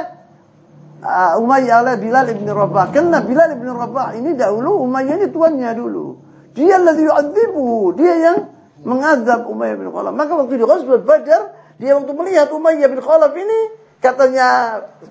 uh, 1.03 1.43
Umayyah 1.43 1.85
oleh 1.85 1.95
Bilal 2.01 2.31
ibn 2.33 2.49
Rabah. 2.49 2.95
Karena 2.95 3.21
Bilal 3.21 3.59
ibn 3.59 3.69
Rabah 3.69 4.17
ini 4.17 4.33
dahulu 4.33 4.81
Umayyah 4.87 5.21
ini 5.21 5.27
tuannya 5.29 5.71
dulu. 5.77 6.23
Dia 6.55 6.79
yang 6.79 6.87
yu'adzibuhu. 6.89 7.99
Dia 7.99 8.15
yang 8.17 8.37
mengazab 8.81 9.45
Umayyah 9.51 9.77
bin 9.77 9.93
Khalaf. 9.93 10.13
Maka 10.17 10.33
waktu 10.41 10.57
di 10.57 10.65
Ghazwat 10.65 11.03
Badar, 11.05 11.43
dia 11.77 11.99
waktu 11.99 12.13
melihat 12.17 12.49
Umayyah 12.49 12.89
bin 12.89 13.01
Khalaf 13.05 13.37
ini, 13.37 13.61
katanya 14.05 14.49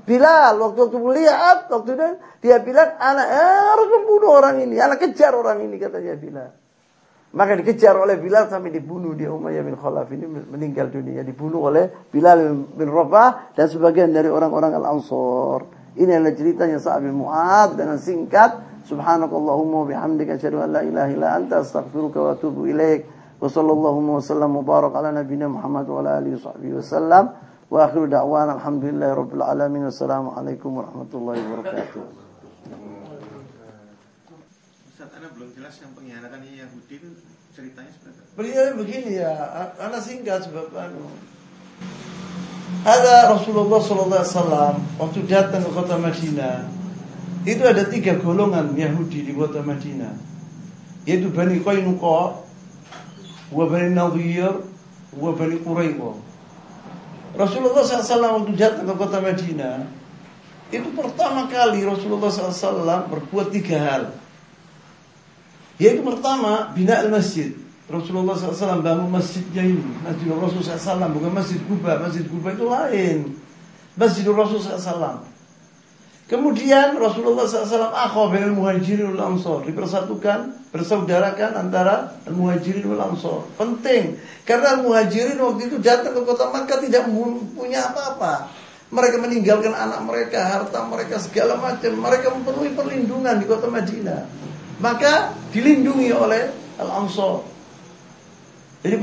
Bilal, 0.05 0.61
waktu 0.61 0.77
waktu 0.85 0.97
melihat, 1.01 1.65
waktu 1.65 1.97
itu 1.97 2.07
dia 2.45 2.61
bilang, 2.61 2.93
anak 3.01 3.27
harus 3.33 3.87
membunuh 3.89 4.37
orang 4.37 4.61
ini, 4.61 4.77
anak 4.77 5.01
kejar 5.01 5.33
orang 5.33 5.65
ini, 5.65 5.81
katanya 5.81 6.13
Bilal. 6.13 6.51
Maka 7.33 7.57
dikejar 7.57 7.97
oleh 7.97 8.21
Bilal 8.21 8.45
sampai 8.45 8.69
dibunuh 8.69 9.17
dia 9.17 9.33
Umayyah 9.33 9.65
bin 9.65 9.73
Khalaf 9.73 10.05
ini 10.13 10.29
meninggal 10.29 10.93
dunia. 10.93 11.25
Dibunuh 11.25 11.65
oleh 11.65 11.89
Bilal 12.13 12.53
bin 12.77 12.93
Rabah 12.93 13.57
dan 13.57 13.65
sebagian 13.65 14.13
dari 14.13 14.29
orang-orang 14.29 14.77
Al-Ansar. 14.77 15.65
Ini 15.97 16.13
adalah 16.13 16.37
ceritanya 16.37 16.77
Sa'ad 16.77 17.01
bin 17.01 17.17
Mu'ad 17.17 17.73
dengan 17.73 17.97
singkat. 17.97 18.85
Subhanakallahumma 18.85 19.89
bihamdika 19.89 20.37
asyhadu 20.37 20.61
an 20.61 20.77
la 20.77 20.85
ilaha 20.85 21.09
illa 21.09 21.27
anta 21.33 21.65
astaghfiruka 21.65 22.21
wa 22.21 22.29
atubu 22.37 22.69
ilaik. 22.69 23.09
Wa 23.41 23.49
sallallahu 23.49 24.13
wa 24.13 24.21
sallam 24.21 24.53
mubarak 24.53 24.93
ala 24.93 25.09
nabiyyina 25.09 25.49
Muhammad 25.49 25.89
wa 25.89 26.05
ala 26.05 26.21
alihi 26.21 26.37
wa 26.69 26.85
sallam. 26.85 27.33
Wa 27.73 27.89
akhiru 27.89 28.05
da'wana 28.05 28.61
alhamdulillahi 28.61 29.17
rabbil 29.17 29.41
alamin. 29.41 29.89
Wassalamualaikum 29.89 30.77
warahmatullahi 30.77 31.41
wabarakatuh. 31.41 32.05
Ustaz, 34.93 35.09
Anda 35.17 35.33
belum 35.33 35.57
jelas 35.57 35.81
yang 35.81 35.89
pengkhianatan 35.97 36.45
Yahudi 36.53 37.01
itu 37.01 37.09
ceritanya 37.49 37.89
seperti 37.89 38.13
apa? 38.21 38.29
Beliau 38.37 38.77
begini 38.77 39.17
ya, 39.17 39.33
anak 39.81 40.05
singkat 40.05 40.45
sebab 40.45 40.69
anu. 40.69 41.01
Ada 42.85 43.33
Rasulullah 43.33 43.81
Sallallahu 43.81 44.21
Alaihi 44.21 44.33
Wasallam 44.37 44.73
waktu 45.01 45.19
datang 45.25 45.65
ke 45.65 45.71
kota 45.73 45.97
Madinah 45.97 46.69
itu 47.41 47.63
ada 47.65 47.89
tiga 47.89 48.21
golongan 48.21 48.77
Yahudi 48.77 49.25
di 49.25 49.33
kota 49.33 49.65
Madinah 49.65 50.13
yaitu 51.09 51.33
Bani 51.33 51.57
Qainuqa, 51.57 52.37
wa 53.49 53.63
Bani 53.65 53.97
Nadir, 53.97 54.61
wa 55.17 55.33
Bani 55.33 55.57
Quraiqa. 55.57 56.32
Rasulullah 57.33 57.81
SAW 57.81 58.45
waktu 58.45 58.53
datang 58.53 58.85
ke 58.85 58.93
kota 58.93 59.17
Madinah 59.17 59.89
itu 60.73 60.89
pertama 60.93 61.45
kali 61.49 61.85
Rasulullah 61.85 62.33
SAW 62.33 63.05
berbuat 63.09 63.53
tiga 63.53 63.77
hal. 63.77 64.03
Yaitu 65.77 66.01
pertama 66.01 66.73
bina 66.73 66.97
al-masjid. 67.01 67.53
Rasulullah 67.89 68.33
SAW 68.33 68.79
bangun 68.79 69.11
masjidnya 69.11 69.59
ini 69.59 69.83
Masjid 70.01 70.31
Rasulullah 70.31 70.79
SAW 70.79 71.11
bukan 71.11 71.31
Masjid 71.35 71.59
Kuba 71.67 71.99
Masjid 71.99 72.23
Kuba 72.23 72.55
itu 72.55 72.63
lain 72.63 73.17
Masjid 73.99 74.23
Rasulullah 74.23 74.79
SAW 74.79 75.32
Kemudian 76.23 76.95
Rasulullah 76.95 77.43
SAW 77.43 77.91
Akhwa 77.91 78.31
bin 78.31 78.55
muhajirin 78.55 79.11
wal 79.11 79.35
ansor 79.35 79.67
Dipersatukan, 79.67 80.71
bersaudarakan 80.71 81.51
antara 81.59 82.15
muhajirin 82.31 82.87
wal 82.87 83.11
ansor 83.11 83.43
Penting 83.59 84.17
Karena 84.47 84.79
muhajirin 84.79 85.35
waktu 85.35 85.67
itu 85.67 85.77
datang 85.83 86.15
ke 86.15 86.21
kota 86.23 86.47
Makkah 86.47 86.79
Tidak 86.79 87.11
punya 87.53 87.91
apa-apa. 87.91 88.49
Mereka 88.93 89.17
meninggalkan 89.19 89.73
anak 89.73 90.05
mereka, 90.05 90.37
harta 90.45 90.85
mereka, 90.85 91.17
segala 91.17 91.57
macam. 91.57 91.97
Mereka 91.97 92.29
mempenuhi 92.29 92.77
perlindungan 92.77 93.41
di 93.41 93.49
kota 93.49 93.65
Madinah. 93.65 94.21
Maka 94.77 95.33
dilindungi 95.49 96.13
oleh 96.13 96.53
Al-Ansor 96.77 97.53
jadi 98.83 98.99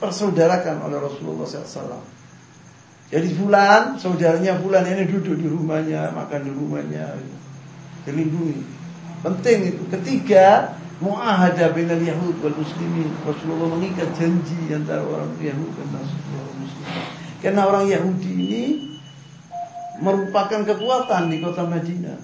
persaudarakan 0.00 0.88
oleh 0.88 0.96
Rasulullah 1.04 1.44
SAW. 1.44 2.17
Jadi 3.08 3.28
Fulan, 3.40 3.96
saudaranya 3.96 4.60
Fulan 4.60 4.84
ini 4.84 5.08
duduk 5.08 5.40
di 5.40 5.48
rumahnya, 5.48 6.12
makan 6.12 6.40
di 6.44 6.52
rumahnya, 6.52 7.16
dilindungi. 8.04 8.60
Penting 9.24 9.58
itu. 9.74 9.82
Ketiga, 9.88 10.76
muahadah 11.00 11.72
bainal 11.72 12.04
yahud 12.04 12.36
wal 12.44 12.54
muslimin. 12.54 13.08
Rasulullah 13.24 13.68
mengikat 13.74 14.12
janji 14.14 14.70
antara 14.70 15.02
orang 15.02 15.32
Yahudi 15.40 15.72
dan 15.74 15.88
orang 15.98 16.56
muslimin. 16.60 17.04
Karena 17.38 17.62
orang 17.64 17.84
Yahudi 17.88 18.30
ini 18.34 18.64
merupakan 20.04 20.62
kekuatan 20.62 21.32
di 21.32 21.36
kota 21.42 21.64
Madinah. 21.66 22.18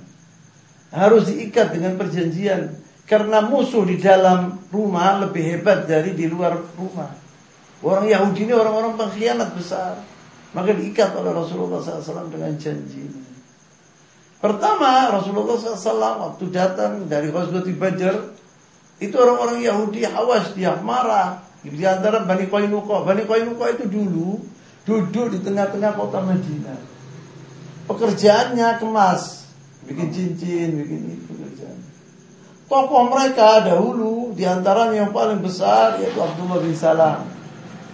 Harus 0.95 1.27
diikat 1.27 1.75
dengan 1.75 1.99
perjanjian 1.99 2.79
karena 3.05 3.43
musuh 3.43 3.83
di 3.83 3.99
dalam 3.99 4.63
rumah 4.71 5.27
lebih 5.27 5.43
hebat 5.43 5.91
dari 5.91 6.15
di 6.15 6.31
luar 6.31 6.55
rumah. 6.79 7.11
Orang 7.83 8.07
Yahudi 8.07 8.47
ini 8.47 8.55
orang-orang 8.55 8.95
pengkhianat 8.95 9.51
besar. 9.59 10.14
Maka 10.55 10.71
diikat 10.71 11.19
oleh 11.19 11.35
Rasulullah 11.35 11.83
SAW 11.83 12.31
dengan 12.31 12.55
janji 12.55 13.11
Pertama 14.45 15.09
Rasulullah 15.09 15.57
SAW 15.57 16.21
waktu 16.31 16.45
datang 16.53 17.09
dari 17.09 17.33
Ghazwati 17.33 17.73
Badr 17.73 18.37
itu 19.01 19.17
orang-orang 19.17 19.65
Yahudi 19.65 20.05
hawas 20.05 20.53
dia 20.53 20.77
marah 20.85 21.41
di 21.65 21.81
antara 21.81 22.29
Bani 22.29 22.45
Qainuqa. 22.53 23.09
Bani 23.09 23.25
Qainuqa 23.25 23.73
itu 23.73 23.89
dulu 23.89 24.45
duduk 24.85 25.33
di 25.33 25.39
tengah-tengah 25.41 25.97
kota 25.97 26.21
Madinah. 26.21 26.77
Pekerjaannya 27.89 28.69
kemas, 28.85 29.49
bikin 29.89 30.13
cincin, 30.13 30.77
bikin 30.77 31.01
itu 31.17 31.25
pekerjaan. 31.25 31.79
Tokoh 32.69 33.09
mereka 33.09 33.65
dahulu 33.65 34.37
di 34.37 34.45
antaranya 34.45 35.09
yang 35.09 35.13
paling 35.17 35.41
besar 35.41 35.97
yaitu 36.05 36.21
Abdullah 36.21 36.61
bin 36.61 36.77
Salam. 36.77 37.25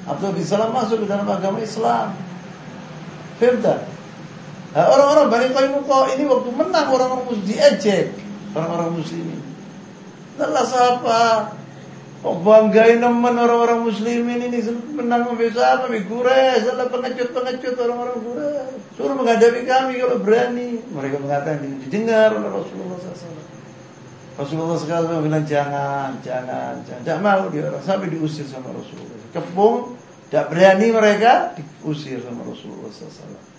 Abdullah 0.03 0.35
bin 0.35 0.43
Salam 0.43 0.74
masuk 0.74 1.03
ke 1.03 1.07
dalam 1.07 1.31
agama 1.31 1.62
Islam. 1.62 2.11
Firda. 3.41 3.75
Nah, 4.71 4.87
orang-orang 4.87 5.27
Bani 5.33 5.49
Qainuqa 5.51 5.99
ini 6.15 6.29
waktu 6.29 6.51
menang 6.55 6.87
orang-orang 6.93 7.27
muslim 7.27 7.49
diejek 7.49 8.12
orang-orang 8.55 8.91
muslimin. 8.95 9.41
Lelah 10.39 10.65
siapa? 10.69 11.21
Kok 12.21 12.37
banggain 12.45 13.01
teman 13.01 13.33
orang-orang 13.41 13.81
muslimin 13.89 14.45
ini 14.45 14.61
menang 14.93 15.25
membesar, 15.25 15.89
lebih 15.89 16.05
gures, 16.05 16.69
adalah 16.69 16.93
pengecut-pengecut 16.93 17.81
orang-orang 17.81 18.19
gures. 18.21 18.77
Suruh 18.93 19.17
menghadapi 19.17 19.65
kami 19.65 19.97
kalau 19.97 20.21
berani. 20.21 20.85
Mereka 20.93 21.17
mengatakan 21.17 21.65
didengar 21.81 22.37
oleh 22.37 22.53
Rasulullah 22.53 23.01
SAW. 23.01 23.41
Rasulullah 24.37 24.77
SAW 24.77 25.25
bilang 25.25 25.49
jangan, 25.49 26.21
jangan, 26.21 26.85
jangan. 26.85 27.03
Tidak 27.09 27.21
mau 27.25 27.49
dia 27.49 27.73
orang 27.73 27.85
sampai 27.89 28.12
diusir 28.12 28.45
sama 28.45 28.69
Rasulullah. 28.69 29.17
Kepung, 29.33 29.97
tidak 30.31 30.47
berani 30.55 30.94
mereka 30.94 31.59
diusir 31.59 32.23
sama 32.23 32.47
Rasulullah 32.47 32.86
SAW 32.86 33.51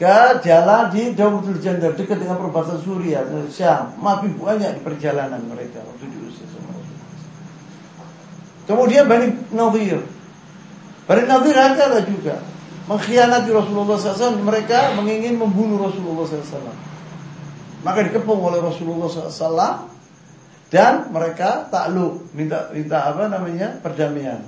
ke 0.00 0.40
jalan 0.40 0.88
di 0.88 1.12
Dautul 1.12 1.60
Jandar 1.60 1.92
dekat 1.92 2.24
dengan 2.24 2.40
perbatasan 2.40 2.80
Suriah 2.80 3.20
Syam. 3.52 4.00
Makin 4.00 4.40
banyak 4.40 4.78
di 4.78 4.80
perjalanan 4.80 5.44
mereka 5.44 5.84
waktu 5.84 6.08
diusir 6.08 6.48
sama 6.48 6.72
Rasulullah. 6.72 7.08
Kemudian 8.64 9.04
Bani 9.04 9.28
Nadir. 9.52 10.00
Bani 11.04 11.22
Nadir 11.28 11.52
ada 11.52 12.00
juga 12.00 12.40
mengkhianati 12.88 13.52
Rasulullah 13.52 14.00
SAW. 14.00 14.40
Mereka 14.40 14.96
mengingin 14.96 15.36
membunuh 15.36 15.76
Rasulullah 15.76 16.24
SAW. 16.24 16.72
Maka 17.84 18.00
dikepung 18.08 18.40
oleh 18.40 18.64
Rasulullah 18.64 19.04
SAW 19.12 19.84
dan 20.72 21.12
mereka 21.12 21.68
takluk 21.68 22.24
minta 22.32 22.72
minta 22.72 23.04
apa 23.04 23.28
namanya 23.28 23.76
perdamaian. 23.84 24.40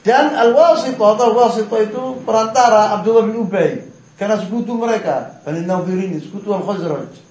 Dan 0.00 0.32
al-wasitah 0.32 1.08
atau 1.16 1.36
wasitah 1.36 1.80
itu 1.84 2.02
perantara 2.24 2.96
Abdullah 2.96 3.28
bin 3.28 3.36
Ubay. 3.44 3.84
Karena 4.16 4.36
sekutu 4.36 4.76
mereka, 4.76 5.40
Bani 5.44 5.64
Nadir 5.64 5.96
ini, 5.96 6.20
sekutu 6.20 6.52
Al-Khazraj. 6.52 7.30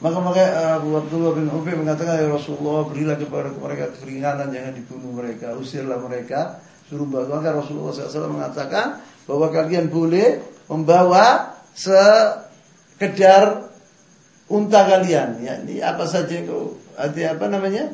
Maka 0.00 0.16
maka 0.16 0.40
Abu 0.80 0.96
Abdullah 0.96 1.36
bin 1.36 1.52
Ubay 1.52 1.76
mengatakan 1.76 2.24
ya 2.24 2.32
Rasulullah 2.32 2.88
berilah 2.88 3.20
kepada 3.20 3.52
mereka 3.52 3.92
keringanan 4.00 4.48
jangan 4.48 4.72
dibunuh 4.72 5.12
mereka 5.12 5.52
usirlah 5.60 6.00
mereka 6.00 6.64
suruh 6.88 7.04
bawa 7.04 7.38
maka 7.38 7.52
Rasulullah 7.52 7.92
SAW 7.92 8.32
mengatakan 8.32 9.04
bahwa 9.28 9.52
kalian 9.52 9.92
boleh 9.92 10.40
membawa 10.72 11.52
sekedar 11.76 13.68
unta 14.48 14.80
kalian. 14.88 15.44
Ya 15.44 15.60
ini 15.60 15.84
apa 15.84 16.08
saja 16.08 16.32
yang 16.32 16.48
arti 16.96 17.22
apa 17.28 17.46
namanya 17.52 17.92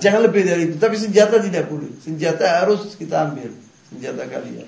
jangan 0.00 0.20
lebih 0.24 0.42
dari 0.48 0.72
itu 0.72 0.76
tapi 0.80 0.96
senjata 0.96 1.40
tidak 1.44 1.68
boleh 1.68 1.92
senjata 2.00 2.64
harus 2.64 2.96
kita 2.96 3.28
ambil 3.28 3.52
senjata 3.92 4.24
kalian 4.24 4.64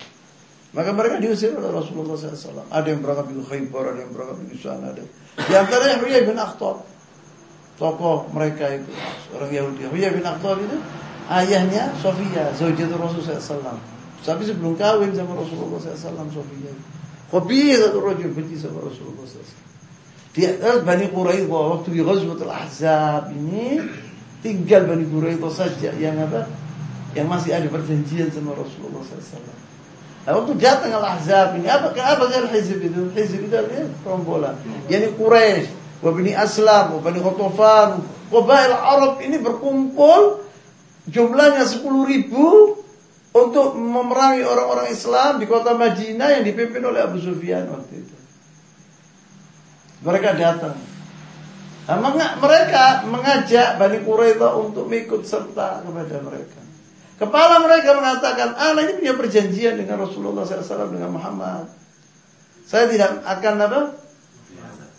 maka 0.77 0.93
mereka 0.93 1.17
diusir 1.17 1.57
oleh 1.57 1.73
Rasulullah 1.73 2.21
SAW. 2.21 2.69
Ada 2.69 2.93
yang 2.93 3.01
berangkat 3.01 3.33
di 3.33 3.41
Khaybar, 3.41 3.97
ada 3.97 4.05
yang 4.05 4.13
berangkat 4.13 4.45
di 4.45 4.61
sana. 4.61 4.93
Ada. 4.93 5.09
Di 5.41 5.55
antaranya 5.57 5.97
Huyai 6.05 6.29
bin 6.29 6.37
Akhtar. 6.37 6.85
Tokoh 7.81 8.29
mereka 8.37 8.69
itu. 8.77 8.93
Orang 9.33 9.49
Yahudi. 9.49 9.89
Huyai 9.89 10.13
bin 10.13 10.21
Akhtar 10.21 10.61
itu 10.61 10.77
ayahnya 11.33 11.97
Sofia. 11.97 12.53
Zawjatul 12.53 13.01
Rasulullah 13.01 13.41
SAW. 13.41 13.81
Tapi 14.21 14.43
sebelum 14.45 14.77
kawin 14.77 15.17
sama 15.17 15.41
Rasulullah 15.41 15.81
SAW. 15.81 16.29
Sofia. 16.29 16.73
Satu 17.33 17.99
rajul 18.05 18.37
benci 18.37 18.61
sama 18.61 18.85
Rasulullah 18.85 19.25
SAW. 19.25 19.65
Atas 20.37 20.85
Bani 20.85 21.09
Quraidah 21.09 21.49
waktu 21.49 21.97
di 21.97 22.05
Ghazwatul 22.05 22.53
Ahzab 22.53 23.33
ini 23.33 23.81
tinggal 24.47 24.87
Bani 24.87 25.03
Quraidah 25.11 25.51
saja 25.51 25.91
yang 25.99 26.15
apa? 26.23 26.47
Yang 27.19 27.27
masih 27.27 27.51
ada 27.59 27.67
perjanjian 27.67 28.31
sama 28.31 28.55
Rasulullah 28.55 29.03
SAW. 29.03 29.43
Nah, 30.27 30.33
waktu 30.43 30.53
datang 30.59 30.91
al-ahzab 30.95 31.59
ini 31.59 31.67
apa 31.67 31.91
apa 31.91 32.25
kan 32.31 32.51
hizb 32.51 32.83
itu? 32.83 33.11
Hizb 33.15 33.47
itu 33.47 33.55
adalah 33.55 33.91
rombolan. 34.07 34.55
Yani 34.87 35.15
Quraisy, 35.19 35.71
wa 36.03 36.11
bani 36.15 36.33
Aslam, 36.35 36.99
wa 36.99 37.01
bani 37.03 37.19
Ghatafan, 37.19 37.91
qabail 38.31 38.75
Arab 38.75 39.23
ini 39.23 39.39
berkumpul 39.43 40.43
jumlahnya 41.07 41.63
10 41.63 41.83
ribu 42.11 42.75
untuk 43.31 43.79
memerangi 43.79 44.43
orang-orang 44.43 44.91
Islam 44.91 45.39
di 45.39 45.47
kota 45.47 45.79
Madinah 45.79 46.41
yang 46.41 46.45
dipimpin 46.47 46.83
oleh 46.83 47.07
Abu 47.07 47.23
Sufyan 47.23 47.71
waktu 47.71 48.03
itu. 48.03 48.17
Mereka 50.03 50.35
datang. 50.39 50.96
Nah, 51.87 52.03
mereka 52.43 53.07
mengajak 53.07 53.79
Bani 53.79 54.03
Quraidah 54.03 54.59
untuk 54.59 54.91
mengikut 54.91 55.23
serta 55.23 55.87
kepada 55.87 56.19
mereka. 56.19 56.59
Kepala 57.17 57.63
mereka 57.63 57.95
mengatakan, 57.95 58.59
anak 58.59 58.83
ini 58.91 58.93
punya 59.01 59.15
perjanjian 59.15 59.75
dengan 59.79 60.03
Rasulullah 60.03 60.43
SAW 60.43 60.91
dengan 60.91 61.15
Muhammad. 61.15 61.71
Saya 62.67 62.91
tidak 62.91 63.23
akan 63.23 63.55
apa? 63.63 63.81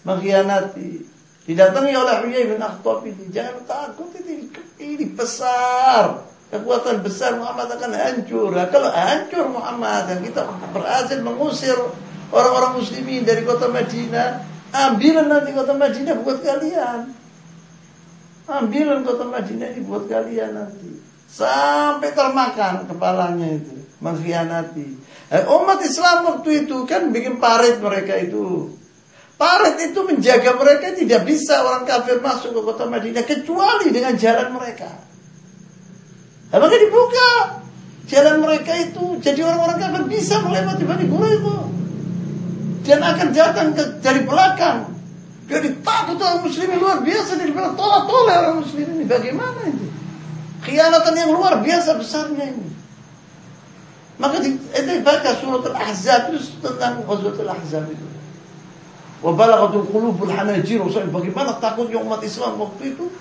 Mengkhianati. 0.07 1.03
Didatangi 1.43 1.93
oleh 1.93 2.15
Huyai 2.23 2.43
bin 2.47 2.63
Akhtab 2.63 3.03
ini. 3.03 3.29
Jangan 3.35 3.67
takut 3.67 4.09
ini, 4.23 4.47
ini 4.79 5.05
besar. 5.11 6.23
Kekuatan 6.47 7.03
besar 7.03 7.35
Muhammad 7.35 7.67
akan 7.75 7.91
hancur. 7.91 8.55
Nah, 8.55 8.71
kalau 8.71 8.87
hancur 8.87 9.51
Muhammad 9.51 10.07
dan 10.07 10.23
kita 10.23 10.47
berhasil 10.71 11.19
mengusir 11.19 11.75
orang-orang 12.31 12.79
muslimin 12.79 13.27
dari 13.27 13.43
kota 13.43 13.67
Madinah, 13.67 14.56
ambilan 14.77 15.25
nanti 15.25 15.49
kota 15.51 15.73
Madinah 15.73 16.15
buat 16.21 16.39
kalian. 16.45 16.99
Ambilan 18.47 19.03
kota 19.03 19.25
Madinah 19.27 19.75
ini 19.75 19.81
buat 19.83 20.05
kalian 20.05 20.51
nanti. 20.55 20.91
Sampai 21.27 22.15
termakan 22.15 22.87
kepalanya 22.87 23.59
itu. 23.59 23.75
Mengkhianati. 23.97 24.87
Eh, 25.33 25.43
umat 25.49 25.81
Islam 25.83 26.17
waktu 26.31 26.63
itu 26.63 26.85
kan 26.85 27.09
bikin 27.09 27.41
parit 27.41 27.81
mereka 27.81 28.15
itu. 28.21 28.71
Parit 29.35 29.77
itu 29.81 29.99
menjaga 30.05 30.55
mereka 30.55 30.95
tidak 30.95 31.27
bisa 31.27 31.61
orang 31.61 31.83
kafir 31.83 32.23
masuk 32.23 32.55
ke 32.55 32.61
kota 32.61 32.85
Madinah. 32.87 33.25
Kecuali 33.27 33.91
dengan 33.91 34.15
jalan 34.15 34.55
mereka. 34.55 34.89
Nah, 36.53 36.57
maka 36.61 36.75
dibuka. 36.79 37.29
Jalan 38.07 38.39
mereka 38.39 38.71
itu. 38.79 39.19
Jadi 39.19 39.43
orang-orang 39.43 39.77
kafir 39.83 40.03
bisa 40.07 40.39
melewati 40.39 40.83
Bani 40.87 41.03
itu. 41.03 41.55
Dan 42.87 43.03
akan 43.03 43.27
datang 43.35 43.75
ke, 43.75 43.83
dari 43.99 44.23
belakang. 44.23 44.95
Jadi 45.47 45.83
takut 45.83 46.15
orang 46.23 46.47
muslimin 46.47 46.79
luar 46.79 47.03
biasa. 47.03 47.35
Jadi 47.35 47.51
tolak-tolak 47.51 48.35
orang 48.47 48.57
muslim 48.63 48.87
ini. 48.95 49.03
Bagaimana 49.03 49.59
itu? 49.67 49.85
Khianatan 50.63 51.13
yang 51.19 51.31
luar 51.35 51.59
biasa 51.59 51.99
besarnya 51.99 52.47
ini. 52.47 52.67
Maka 54.17 54.41
di, 54.41 54.57
itu 54.57 54.91
baca 55.05 55.29
surat 55.37 55.61
Al-Ahzab 55.67 56.33
itu 56.33 56.41
tentang 56.57 57.05
Ghazwatul 57.05 57.51
Ahzab 57.51 57.85
itu. 57.91 58.07
Wa 59.21 59.31
balaghatul 59.35 59.85
qulubul 59.93 60.33
hanajir. 60.33 60.81
Bagaimana 61.11 61.61
takutnya 61.61 62.01
umat 62.01 62.25
Islam 62.25 62.57
waktu 62.57 62.97
itu 62.97 63.11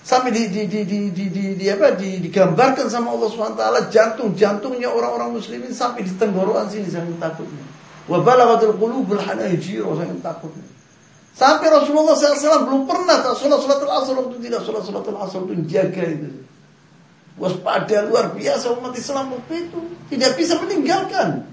sampai 0.00 0.32
di 0.32 0.48
di 0.48 0.64
di 0.64 0.80
di 0.88 0.98
di, 1.12 1.24
di, 1.28 1.44
di 1.60 1.66
apa 1.68 1.92
di, 1.92 2.24
digambarkan 2.24 2.88
sama 2.88 3.12
Allah 3.12 3.28
SWT 3.28 3.92
jantung-jantungnya 3.92 4.88
orang-orang 4.88 5.36
muslimin 5.36 5.76
sampai 5.76 6.08
di 6.08 6.12
tenggorokan 6.16 6.72
sini 6.72 6.88
saking 6.88 7.20
takutnya. 7.20 7.79
Wa 8.10 8.18
balaghatul 8.26 8.74
qulubul 8.74 9.22
hanajir 9.22 9.86
saking 9.86 10.18
takutnya. 10.18 10.66
Sampai 11.30 11.70
Rasulullah 11.70 12.18
SAW 12.18 12.66
belum 12.66 12.82
pernah 12.90 13.22
tak 13.22 13.38
sholat 13.38 13.62
sholat 13.62 13.86
asar 13.86 14.18
waktu 14.18 14.36
tidak 14.42 14.66
sholat 14.66 14.82
sholat 14.82 15.06
asar 15.06 15.46
itu 15.46 15.62
jaga 15.70 16.04
itu. 16.10 16.28
Waspada 17.38 18.04
luar 18.10 18.34
biasa 18.34 18.74
umat 18.76 18.92
Islam 18.98 19.38
waktu 19.38 19.70
itu. 19.70 19.80
Tidak 20.10 20.34
bisa 20.34 20.58
meninggalkan. 20.58 21.46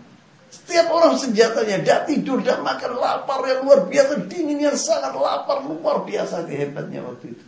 Setiap 0.49 0.89
orang 0.89 1.13
senjatanya 1.15 1.77
tidak 1.85 2.01
tidur 2.09 2.41
tidak 2.41 2.65
makan 2.65 2.91
lapar 2.97 3.39
yang 3.45 3.61
luar 3.61 3.85
biasa 3.85 4.25
dingin 4.25 4.57
yang 4.57 4.75
sangat 4.79 5.13
lapar 5.13 5.61
luar 5.61 6.03
biasa 6.09 6.49
hebatnya 6.49 7.05
waktu 7.05 7.37
itu. 7.37 7.45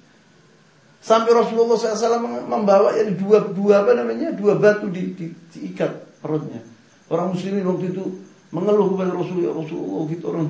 Sampai 1.01 1.31
Rasulullah 1.31 1.79
SAW 1.79 2.45
membawa 2.45 2.93
yang 2.93 3.17
dua 3.17 3.41
dua 3.49 3.87
apa 3.87 3.97
namanya? 3.97 4.35
Dua 4.35 4.53
batu 4.53 4.85
di, 4.91 5.17
di, 5.17 5.31
diikat 5.31 6.21
perutnya. 6.21 6.61
Orang 7.09 7.33
muslimin 7.33 7.65
waktu 7.65 7.89
itu 7.91 8.28
mengeluh 8.49 8.97
kepada 8.97 9.11
Rasulullah, 9.13 9.45
ya 9.45 9.53
Rasulullah 9.53 10.01
gitu 10.09 10.23
orang 10.33 10.47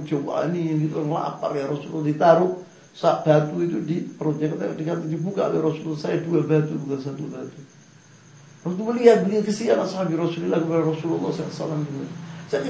ini, 0.56 0.88
gitu 0.88 0.94
orang 1.04 1.12
lapar 1.20 1.52
ya 1.56 1.66
Rasulullah 1.68 2.06
ditaruh 2.08 2.52
sak 2.96 3.24
batu 3.24 3.56
itu 3.64 3.78
di 3.86 3.98
perutnya 4.04 4.52
kata 4.52 4.76
dikata 4.76 5.06
dibuka 5.08 5.48
oleh 5.48 5.62
Rasulullah 5.62 6.00
saya 6.00 6.20
dua 6.20 6.44
batu 6.44 6.76
bukan 6.80 7.00
satu 7.00 7.24
batu. 7.28 7.60
Waktu 8.60 8.82
melihat 8.84 9.18
beliau 9.24 9.42
kesian 9.44 9.80
ashabi 9.80 10.20
Rasulullah 10.20 10.60
kepada 10.60 10.84
Rasulullah 10.84 11.32
SAW. 11.32 11.80
Jadi 12.52 12.70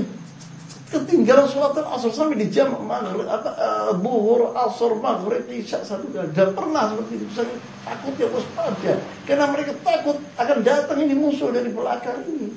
ketinggalan 0.89 1.45
sholat 1.45 1.77
asar 1.77 2.09
sampai 2.09 2.41
di 2.41 2.49
jam 2.49 2.73
maghrib 2.73 3.29
apa 3.29 3.53
uh, 3.53 3.93
buhur 3.93 4.57
asar 4.57 4.97
maghrib 4.97 5.45
isya 5.45 5.85
satu 5.85 6.09
kali 6.09 6.33
dan 6.33 6.49
pernah 6.57 6.89
seperti 6.89 7.13
itu 7.21 7.27
saya 7.37 7.53
takut 7.85 8.13
ya 8.17 8.27
waspada 8.33 8.93
karena 9.29 9.45
mereka 9.53 9.71
takut 9.85 10.17
akan 10.41 10.57
datang 10.65 10.97
ini 11.05 11.13
musuh 11.13 11.53
dari 11.53 11.69
belakang 11.69 12.25
ini 12.25 12.49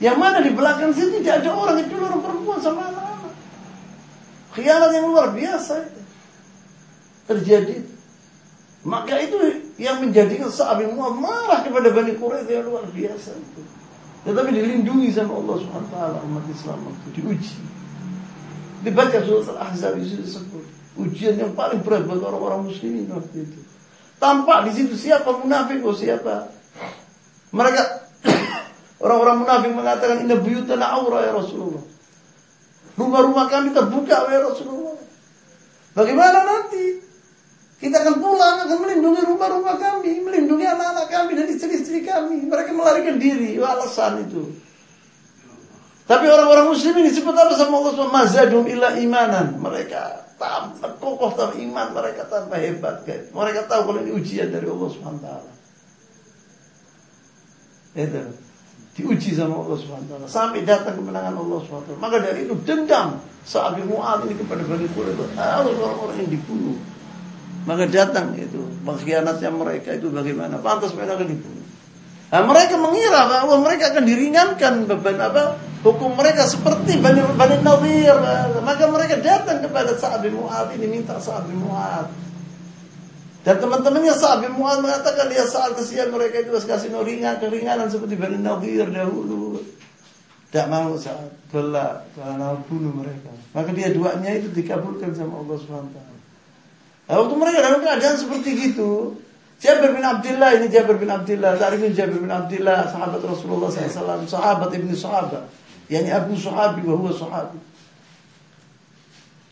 yang 0.00 0.16
mana 0.16 0.40
di 0.40 0.50
belakang 0.56 0.96
sini 0.96 1.20
tidak 1.20 1.44
ada 1.44 1.50
orang 1.52 1.76
itu 1.84 1.94
orang 2.00 2.20
perempuan 2.24 2.58
sama 2.58 2.88
anak-anak 2.88 3.32
khianat 4.56 4.90
yang 4.96 5.06
luar 5.06 5.28
biasa 5.36 5.72
itu 5.86 6.00
terjadi 7.28 7.76
maka 8.80 9.20
itu 9.20 9.36
yang 9.76 10.00
menjadikan 10.00 10.48
sahabat 10.48 10.88
marah 10.96 11.60
kepada 11.60 11.92
Bani 11.92 12.16
Quraisy 12.16 12.48
yang 12.48 12.64
luar 12.64 12.88
biasa 12.88 13.36
itu 13.36 13.62
tetapi 14.20 14.52
dilindungi 14.52 15.08
sama 15.16 15.40
Allah 15.40 15.56
SWT 15.64 15.96
umat 16.28 16.44
Islam 16.52 16.78
waktu 16.92 17.08
diuji. 17.16 17.56
Dibaca 18.84 19.18
surat 19.24 19.48
Al-Ahzab 19.56 19.96
itu 19.96 20.20
disebut 20.20 20.64
ujian 21.00 21.40
yang 21.40 21.52
paling 21.56 21.80
berat 21.80 22.04
bagi 22.04 22.20
orang-orang 22.20 22.68
muslimin 22.68 23.08
waktu 23.08 23.48
itu. 23.48 23.60
Tampak 24.20 24.68
di 24.68 24.72
situ 24.76 24.92
siapa 24.96 25.40
munafik 25.40 25.80
atau 25.80 25.96
siapa. 25.96 26.52
Mereka 27.56 27.99
orang-orang 29.00 29.36
munafik 29.42 29.72
mengatakan 29.72 30.16
inna 30.22 30.36
buyutana 30.36 30.86
aura 30.96 31.24
ya 31.24 31.32
Rasulullah. 31.34 31.84
Rumah-rumah 33.00 33.46
kami 33.48 33.72
terbuka 33.72 34.28
ya 34.28 34.40
Rasulullah. 34.44 35.00
Bagaimana 35.96 36.38
nanti? 36.44 37.10
Kita 37.80 37.96
akan 38.04 38.20
pulang, 38.20 38.68
akan 38.68 38.76
melindungi 38.84 39.24
rumah-rumah 39.24 39.80
kami, 39.80 40.20
melindungi 40.20 40.68
anak-anak 40.68 41.08
kami 41.08 41.32
dan 41.32 41.48
istri-istri 41.48 42.04
kami. 42.04 42.44
Mereka 42.44 42.76
melarikan 42.76 43.16
diri, 43.16 43.56
alasan 43.56 44.28
itu. 44.28 44.52
Tapi 46.04 46.26
orang-orang 46.28 46.68
muslim 46.68 46.92
ini 47.00 47.08
disebut 47.08 47.32
apa 47.32 47.56
sama 47.56 47.80
Allah 47.80 47.92
SWT? 47.96 48.12
Mazadum 48.12 48.68
illa 48.68 49.00
imanan. 49.00 49.56
Mereka 49.56 50.28
tanpa 50.36 50.92
kokoh 51.00 51.32
tanpa 51.32 51.56
iman, 51.56 51.88
mereka 51.96 52.28
tanpa 52.28 52.60
hebat. 52.60 53.00
Guys. 53.08 53.32
Mereka 53.32 53.64
tahu 53.64 53.80
kalau 53.88 54.00
ini 54.04 54.12
ujian 54.12 54.52
dari 54.52 54.68
Allah 54.68 54.88
SWT. 54.90 55.28
Itu. 57.96 58.49
Diuji 59.00 59.32
sama 59.32 59.64
Allah 59.64 59.76
SWT. 59.80 60.12
Sampai 60.28 60.62
datang 60.68 61.00
kemenangan 61.00 61.34
Allah 61.40 61.58
SWT. 61.64 61.96
Maka 61.96 62.16
dari 62.20 62.44
itu 62.44 62.54
dendam. 62.62 63.18
Saat 63.40 63.80
Mu'ad 63.80 64.28
ini 64.28 64.36
kepada 64.36 64.60
Bani 64.68 64.86
Quraidah. 64.92 65.28
Harus 65.34 65.74
orang-orang 65.80 66.16
yang 66.20 66.30
dibunuh. 66.36 66.76
Maka 67.64 67.84
datang 67.88 68.36
itu 68.36 68.60
pengkhianatnya 68.84 69.50
mereka 69.52 69.96
itu 69.96 70.08
bagaimana? 70.12 70.60
Pantas 70.60 70.92
mereka 70.92 71.20
akan 71.20 71.28
dibunuh. 71.28 71.64
Nah, 72.30 72.46
mereka 72.46 72.78
mengira 72.78 73.26
bahwa 73.26 73.58
mereka 73.58 73.90
akan 73.90 74.04
diringankan 74.06 74.86
beban 74.86 75.18
apa 75.18 75.58
hukum 75.82 76.14
mereka 76.14 76.46
seperti 76.46 77.02
Bani 77.02 77.20
Bani 77.34 77.56
Nadir. 77.58 78.16
Maka 78.62 78.86
mereka 78.86 79.18
datang 79.18 79.58
kepada 79.66 79.98
Sa'ad 79.98 80.22
bin 80.22 80.38
Mu'ad 80.38 80.70
ini 80.78 80.86
minta 81.00 81.18
Sa'ad 81.18 81.50
bin 81.50 81.58
Mu'ad. 81.58 82.29
Dan 83.40 83.56
teman-temannya 83.56 84.12
Sa'ad 84.12 84.44
bin 84.44 84.52
Mu'ad 84.60 84.84
mengatakan 84.84 85.32
dia 85.32 85.48
saat 85.48 85.72
kesian 85.72 86.12
mereka 86.12 86.44
itu 86.44 86.52
kasih 86.52 86.92
ringan 86.92 87.40
keringanan 87.40 87.88
seperti 87.88 88.20
Bani 88.20 88.36
Nadir 88.36 88.92
dahulu. 88.92 89.64
Tidak 90.50 90.66
mau 90.68 90.92
saat 91.00 91.30
belak 91.48 92.10
karena 92.12 92.58
bunuh 92.68 92.92
mereka. 92.92 93.32
Maka 93.56 93.72
dia 93.72 93.94
duanya 93.96 94.36
itu 94.36 94.52
dikabulkan 94.52 95.16
sama 95.16 95.40
Allah 95.40 95.56
SWT. 95.56 95.96
Nah, 97.08 97.14
waktu 97.16 97.34
mereka 97.38 97.58
dalam 97.64 97.80
keadaan 97.80 98.16
seperti 98.20 98.50
gitu, 98.70 99.16
Jabir 99.56 99.92
bin 99.96 100.04
Abdullah 100.04 100.60
ini 100.60 100.66
Jabir 100.68 101.00
bin 101.00 101.08
Abdullah, 101.08 101.56
Tarifin 101.56 101.96
Jabir 101.96 102.20
bin 102.20 102.32
Abdullah, 102.32 102.92
sahabat 102.92 103.24
Rasulullah 103.24 103.72
SAW, 103.72 104.24
sahabat 104.28 104.70
ibni 104.76 104.92
sahabat, 104.92 105.48
yani 105.88 106.12
Abu 106.12 106.36
Sahabi 106.36 106.84
wa 106.86 106.96
huwa 106.96 107.12
sahabi. 107.12 107.58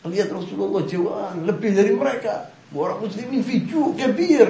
Lihat 0.09 0.33
Rasulullah 0.33 0.83
jawaan 0.89 1.45
lebih 1.45 1.77
dari 1.77 1.93
mereka. 1.93 2.58
Orang 2.77 3.01
muslimin 3.01 3.41
fiju 3.41 3.97
kabir. 3.97 4.49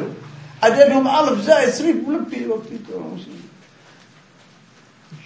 Ada 0.59 0.91
dua 0.91 1.07
alaf 1.07 1.39
zaid 1.47 1.71
seribu 1.71 2.19
lebih 2.19 2.51
waktu 2.51 2.83
itu 2.83 2.89
orang 2.99 3.15
muslim. 3.15 3.39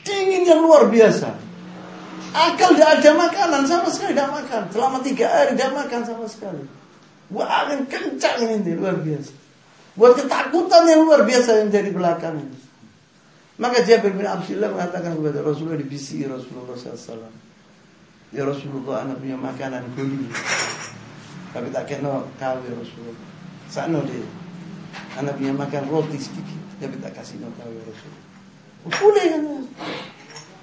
Dingin 0.05 0.45
yang 0.45 0.61
luar 0.61 0.93
biasa. 0.93 1.33
Akal 2.33 2.77
tidak 2.77 3.01
ada 3.01 3.11
makanan 3.17 3.63
sama 3.65 3.89
sekali 3.89 4.13
tidak 4.13 4.33
makan. 4.33 4.63
Selama 4.73 4.99
tiga 5.01 5.27
hari 5.29 5.57
tidak 5.57 5.73
makan 5.73 6.01
sama 6.05 6.25
sekali. 6.29 6.65
Buat 7.33 7.49
angin 7.49 7.81
kencang 7.89 8.45
ini 8.45 8.73
luar 8.77 9.01
biasa. 9.01 9.33
Buat 9.97 10.13
ketakutan 10.21 10.85
yang 10.89 11.09
luar 11.09 11.25
biasa 11.25 11.65
yang 11.65 11.69
dari 11.73 11.93
belakang 11.93 12.41
ini. 12.41 12.59
Maka 13.61 13.85
Jabir 13.85 14.17
bin 14.17 14.25
Abdullah 14.25 14.73
mengatakan 14.73 15.17
kepada 15.17 15.45
Rasulullah 15.45 15.81
di 15.81 15.89
bisi 15.89 16.25
Rasulullah 16.25 16.77
SAW. 16.77 17.29
Ya 18.33 18.49
Rasulullah 18.49 19.05
anak 19.05 19.21
punya 19.21 19.37
makanan. 19.37 19.93
Tapi 21.53 21.69
tak 21.69 21.85
kena 21.85 22.25
kau 22.41 22.57
Rasulullah. 22.65 23.29
Sana 23.69 24.01
dia. 24.09 24.25
Anak 25.21 25.37
punya 25.37 25.53
makan 25.53 25.85
roti 25.93 26.17
sedikit. 26.17 26.61
Tapi 26.81 26.97
tak 26.99 27.13
kasih 27.13 27.45
no 27.45 27.53
kau 27.61 27.69
Rasulullah. 27.69 28.25
Boleh 28.89 29.25
kan? 29.29 29.43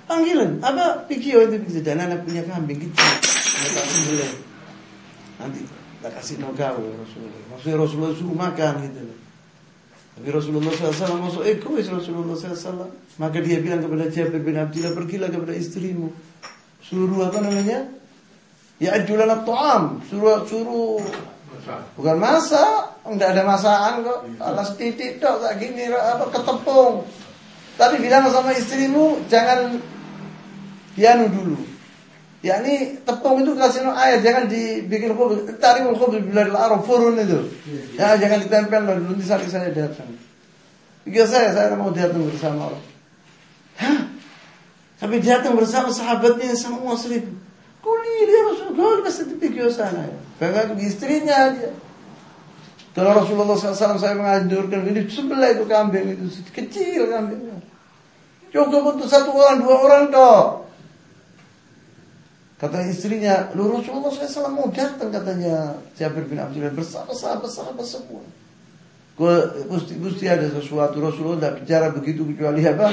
Panggilan. 0.10 0.52
Apa 0.66 1.06
pikir 1.06 1.46
itu 1.46 1.62
bisa. 1.62 1.80
Dan 1.86 2.02
anak 2.02 2.26
punya 2.26 2.42
kambing. 2.50 2.90
Tak 2.90 3.86
boleh. 4.10 4.34
Nanti 5.38 5.62
tak 6.02 6.12
kasih 6.18 6.42
no 6.42 6.50
kau 6.58 6.82
Rasulullah. 6.82 7.42
Maksudnya 7.54 7.78
Rasulullah 7.78 8.12
suruh 8.18 8.38
makan 8.38 8.74
gitu. 8.90 9.02
Tapi 10.20 10.36
Rasulullah 10.36 10.74
SAW 10.76 11.24
masuk 11.24 11.48
egois 11.48 11.88
Rasulullah 11.88 12.36
SAW. 12.36 12.92
Maka 13.22 13.40
dia 13.40 13.62
bilang 13.64 13.80
kepada 13.80 14.10
Jabir 14.12 14.42
bin 14.44 14.58
Abdullah, 14.58 14.92
pergilah 14.92 15.30
kepada 15.32 15.54
istrimu. 15.56 16.12
Suruh 16.84 17.24
apa 17.24 17.40
namanya? 17.40 17.99
Ya 18.80 18.96
ajulana 18.96 19.44
ta'am. 19.44 20.00
Suruh, 20.08 20.48
suruh. 20.48 21.04
Bukan 22.00 22.18
masa. 22.18 22.96
Enggak 23.04 23.36
ada 23.36 23.44
masaan 23.44 24.08
kok. 24.08 24.20
Alas 24.40 24.74
titik 24.80 25.20
dok. 25.20 25.44
Tak 25.44 25.60
gini 25.60 25.92
apa 25.92 26.26
ketepung. 26.32 27.04
Tapi 27.80 27.96
bilang 28.04 28.28
sama 28.28 28.52
istrimu, 28.52 29.24
jangan 29.32 29.80
pianu 31.00 31.32
dulu. 31.32 31.56
Ya 32.40 32.60
ini 32.64 33.00
tepung 33.04 33.44
itu 33.44 33.52
kasih 33.56 33.84
no 33.84 33.92
air, 33.96 34.24
jangan 34.24 34.48
dibikin 34.48 35.16
khubz. 35.16 35.48
Tarik 35.60 35.88
khubz 35.96 36.20
bila 36.24 36.48
arab 36.56 36.84
furun 36.84 37.20
itu. 37.20 37.52
Ya 38.00 38.16
jangan 38.20 38.44
ditempel 38.44 38.84
loh, 38.84 38.96
nanti 39.00 39.24
saat 39.24 39.44
saya 39.48 39.72
datang. 39.72 40.12
Tiga 41.04 41.24
saya, 41.28 41.56
saya 41.56 41.76
mau 41.76 41.92
datang 41.92 42.24
bersama. 42.28 42.76
Hah? 43.80 44.00
Tapi 45.00 45.24
datang 45.24 45.56
bersama 45.56 45.92
sahabatnya 45.92 46.56
semua 46.60 47.00
seribu. 47.00 47.32
Kuli 47.80 48.16
dia 48.28 48.42
Rasulullah, 48.44 49.04
pasti 49.08 49.24
dipikir 49.32 49.72
sana. 49.72 50.12
Bahkan 50.40 50.76
istrinya 50.84 51.56
dia. 51.56 51.72
Kalau 52.92 53.16
Rasulullah 53.16 53.56
SAW 53.56 54.02
saya 54.02 54.18
menganjurkan 54.18 54.84
ini 54.92 55.08
sebelah 55.08 55.56
itu 55.56 55.64
kambing 55.70 56.20
itu 56.20 56.26
kecil 56.52 57.08
kambingnya. 57.08 57.58
Cukup 58.50 58.98
untuk 58.98 59.08
satu 59.08 59.30
orang 59.32 59.62
dua 59.62 59.76
orang 59.78 60.04
toh. 60.10 60.68
Kata 62.60 62.84
istrinya, 62.92 63.48
lu 63.56 63.72
Rasulullah 63.72 64.12
SAW 64.12 64.52
mau 64.52 64.68
datang 64.68 65.08
katanya 65.16 65.80
Jabir 65.96 66.28
bin 66.28 66.44
Abdullah 66.44 66.76
bersama 66.76 67.16
sahabat-sahabat 67.16 67.88
semua. 67.88 68.20
Gusti, 69.68 69.96
Gusti 69.96 70.28
ada 70.28 70.48
sesuatu 70.52 71.00
Rasulullah 71.00 71.40
tidak 71.40 71.56
bicara 71.64 71.88
begitu 71.92 72.28
kecuali 72.36 72.64
apa? 72.68 72.92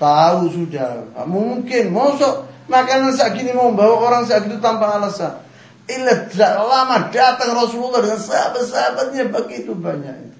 Tahu 0.00 0.40
sudah. 0.48 1.12
Mungkin 1.28 1.92
mosok 1.92 2.48
makanan 2.70 3.10
saat 3.18 3.34
gini 3.34 3.50
mau 3.50 3.74
bawa 3.74 4.06
orang 4.06 4.22
saat 4.30 4.46
itu 4.46 4.62
tanpa 4.62 4.96
alasan. 4.96 5.42
Illa 5.90 6.30
lama 6.62 7.10
datang 7.10 7.50
Rasulullah 7.58 7.98
dengan 7.98 8.22
sahabat-sahabatnya 8.22 9.26
begitu 9.34 9.74
banyak. 9.74 10.30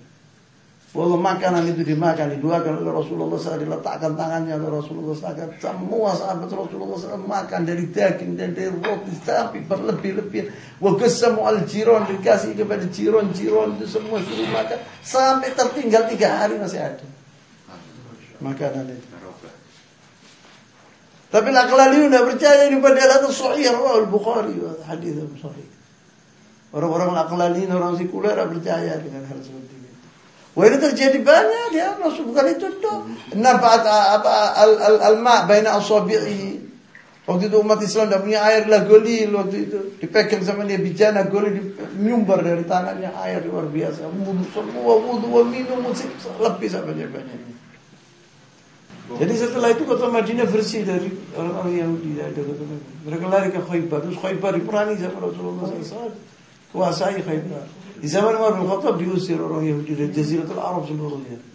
Bahwa 0.91 1.23
makanan 1.23 1.71
itu 1.71 1.87
dimakan, 1.87 2.35
diduakan 2.35 2.83
oleh 2.83 2.91
Rasulullah 2.91 3.39
SAW, 3.39 3.63
diletakkan 3.63 4.19
tangannya 4.19 4.59
oleh 4.59 4.75
Rasulullah 4.75 5.15
SAW. 5.15 5.55
Semua 5.63 6.11
sahabat 6.19 6.51
Rasulullah 6.51 6.99
SAW 6.99 7.31
makan 7.31 7.63
dari 7.63 7.87
daging 7.95 8.35
dan 8.35 8.59
dari 8.59 8.75
roti 8.75 9.15
sampai 9.23 9.63
berlebih-lebih. 9.71 10.51
semua 11.07 11.55
al 11.55 11.63
jiron 11.63 12.11
dikasih 12.11 12.59
kepada 12.59 12.91
jiron-jiron 12.91 13.79
itu 13.79 13.87
semua 13.87 14.19
suruh 14.19 14.51
makan. 14.51 14.79
Sampai 15.03 15.55
tertinggal 15.55 16.11
tiga 16.11 16.43
hari 16.43 16.59
masih 16.59 16.83
ada. 16.83 17.07
Makanan 18.43 18.91
itu. 18.91 19.10
Tapi 21.31 21.49
laklali 21.55 22.11
sudah 22.11 22.23
percaya 22.27 22.67
ini 22.67 22.83
pada 22.83 23.23
itu 23.23 23.31
sahih 23.31 23.71
al-Bukhari 23.71 24.59
hadis 24.83 25.15
sahih. 25.39 25.67
Orang-orang 26.75 27.15
laklali, 27.15 27.71
orang 27.71 27.95
sekuler 27.95 28.35
percaya 28.35 28.99
dengan 28.99 29.27
hal 29.27 29.39
seperti 29.39 29.75
itu. 29.79 29.91
Wah 30.59 30.67
ini 30.67 30.77
terjadi 30.83 31.19
banyak 31.23 31.67
dia 31.71 31.95
masuk 32.03 32.35
bukan 32.35 32.47
itu 32.51 32.67
tuh. 32.83 33.07
Nampak 33.39 33.87
apa 33.87 34.59
al 34.59 34.73
al 34.75 34.97
al 34.99 35.17
ma 35.23 35.47
baina 35.47 35.79
asabi'i. 35.79 36.67
Waktu 37.31 37.47
itu 37.47 37.57
umat 37.63 37.79
Islam 37.79 38.11
tidak 38.11 38.23
punya 38.27 38.41
air 38.43 38.67
lah 38.67 38.83
golil 38.91 39.31
waktu 39.39 39.57
itu 39.71 39.79
dipegang 40.03 40.43
sama 40.43 40.67
dia 40.67 40.83
bijana 40.83 41.31
golil 41.31 41.79
nyumbar 41.95 42.43
dari 42.43 42.67
tangannya 42.67 43.15
air 43.23 43.47
luar 43.47 43.71
biasa. 43.71 44.11
Semua 44.51 44.99
wudhu 44.99 45.47
minum 45.47 45.79
musik 45.79 46.11
lebih 46.43 46.67
sampai 46.67 46.99
dia 46.99 47.07
banyak. 47.07 47.60
Jadi 49.19 49.35
setelah 49.35 49.75
itu 49.75 49.83
kota 49.83 50.07
Madinah 50.07 50.47
bersih 50.47 50.87
dari 50.87 51.11
orang-orang 51.35 51.75
Yahudi 51.83 52.11
Mereka 53.03 53.25
lari 53.27 53.51
ke 53.51 53.59
Khaybar. 53.59 54.07
Terus 54.07 54.19
Khaybar 54.23 54.55
diperangi 54.55 55.03
sama 55.03 55.27
Rasulullah 55.27 55.67
SAW. 55.67 56.15
Kuasai 56.71 57.19
Khaybar. 57.19 57.67
Di 57.99 58.07
zaman 58.07 58.39
Umar 58.39 58.55
bin 58.55 58.71
Khattab 58.71 58.95
diusir 59.03 59.43
orang 59.43 59.67
Yahudi 59.67 59.99
dari 59.99 60.11
Jaziratul 60.15 60.63
Arab 60.63 60.87
seluruhnya. 60.87 61.50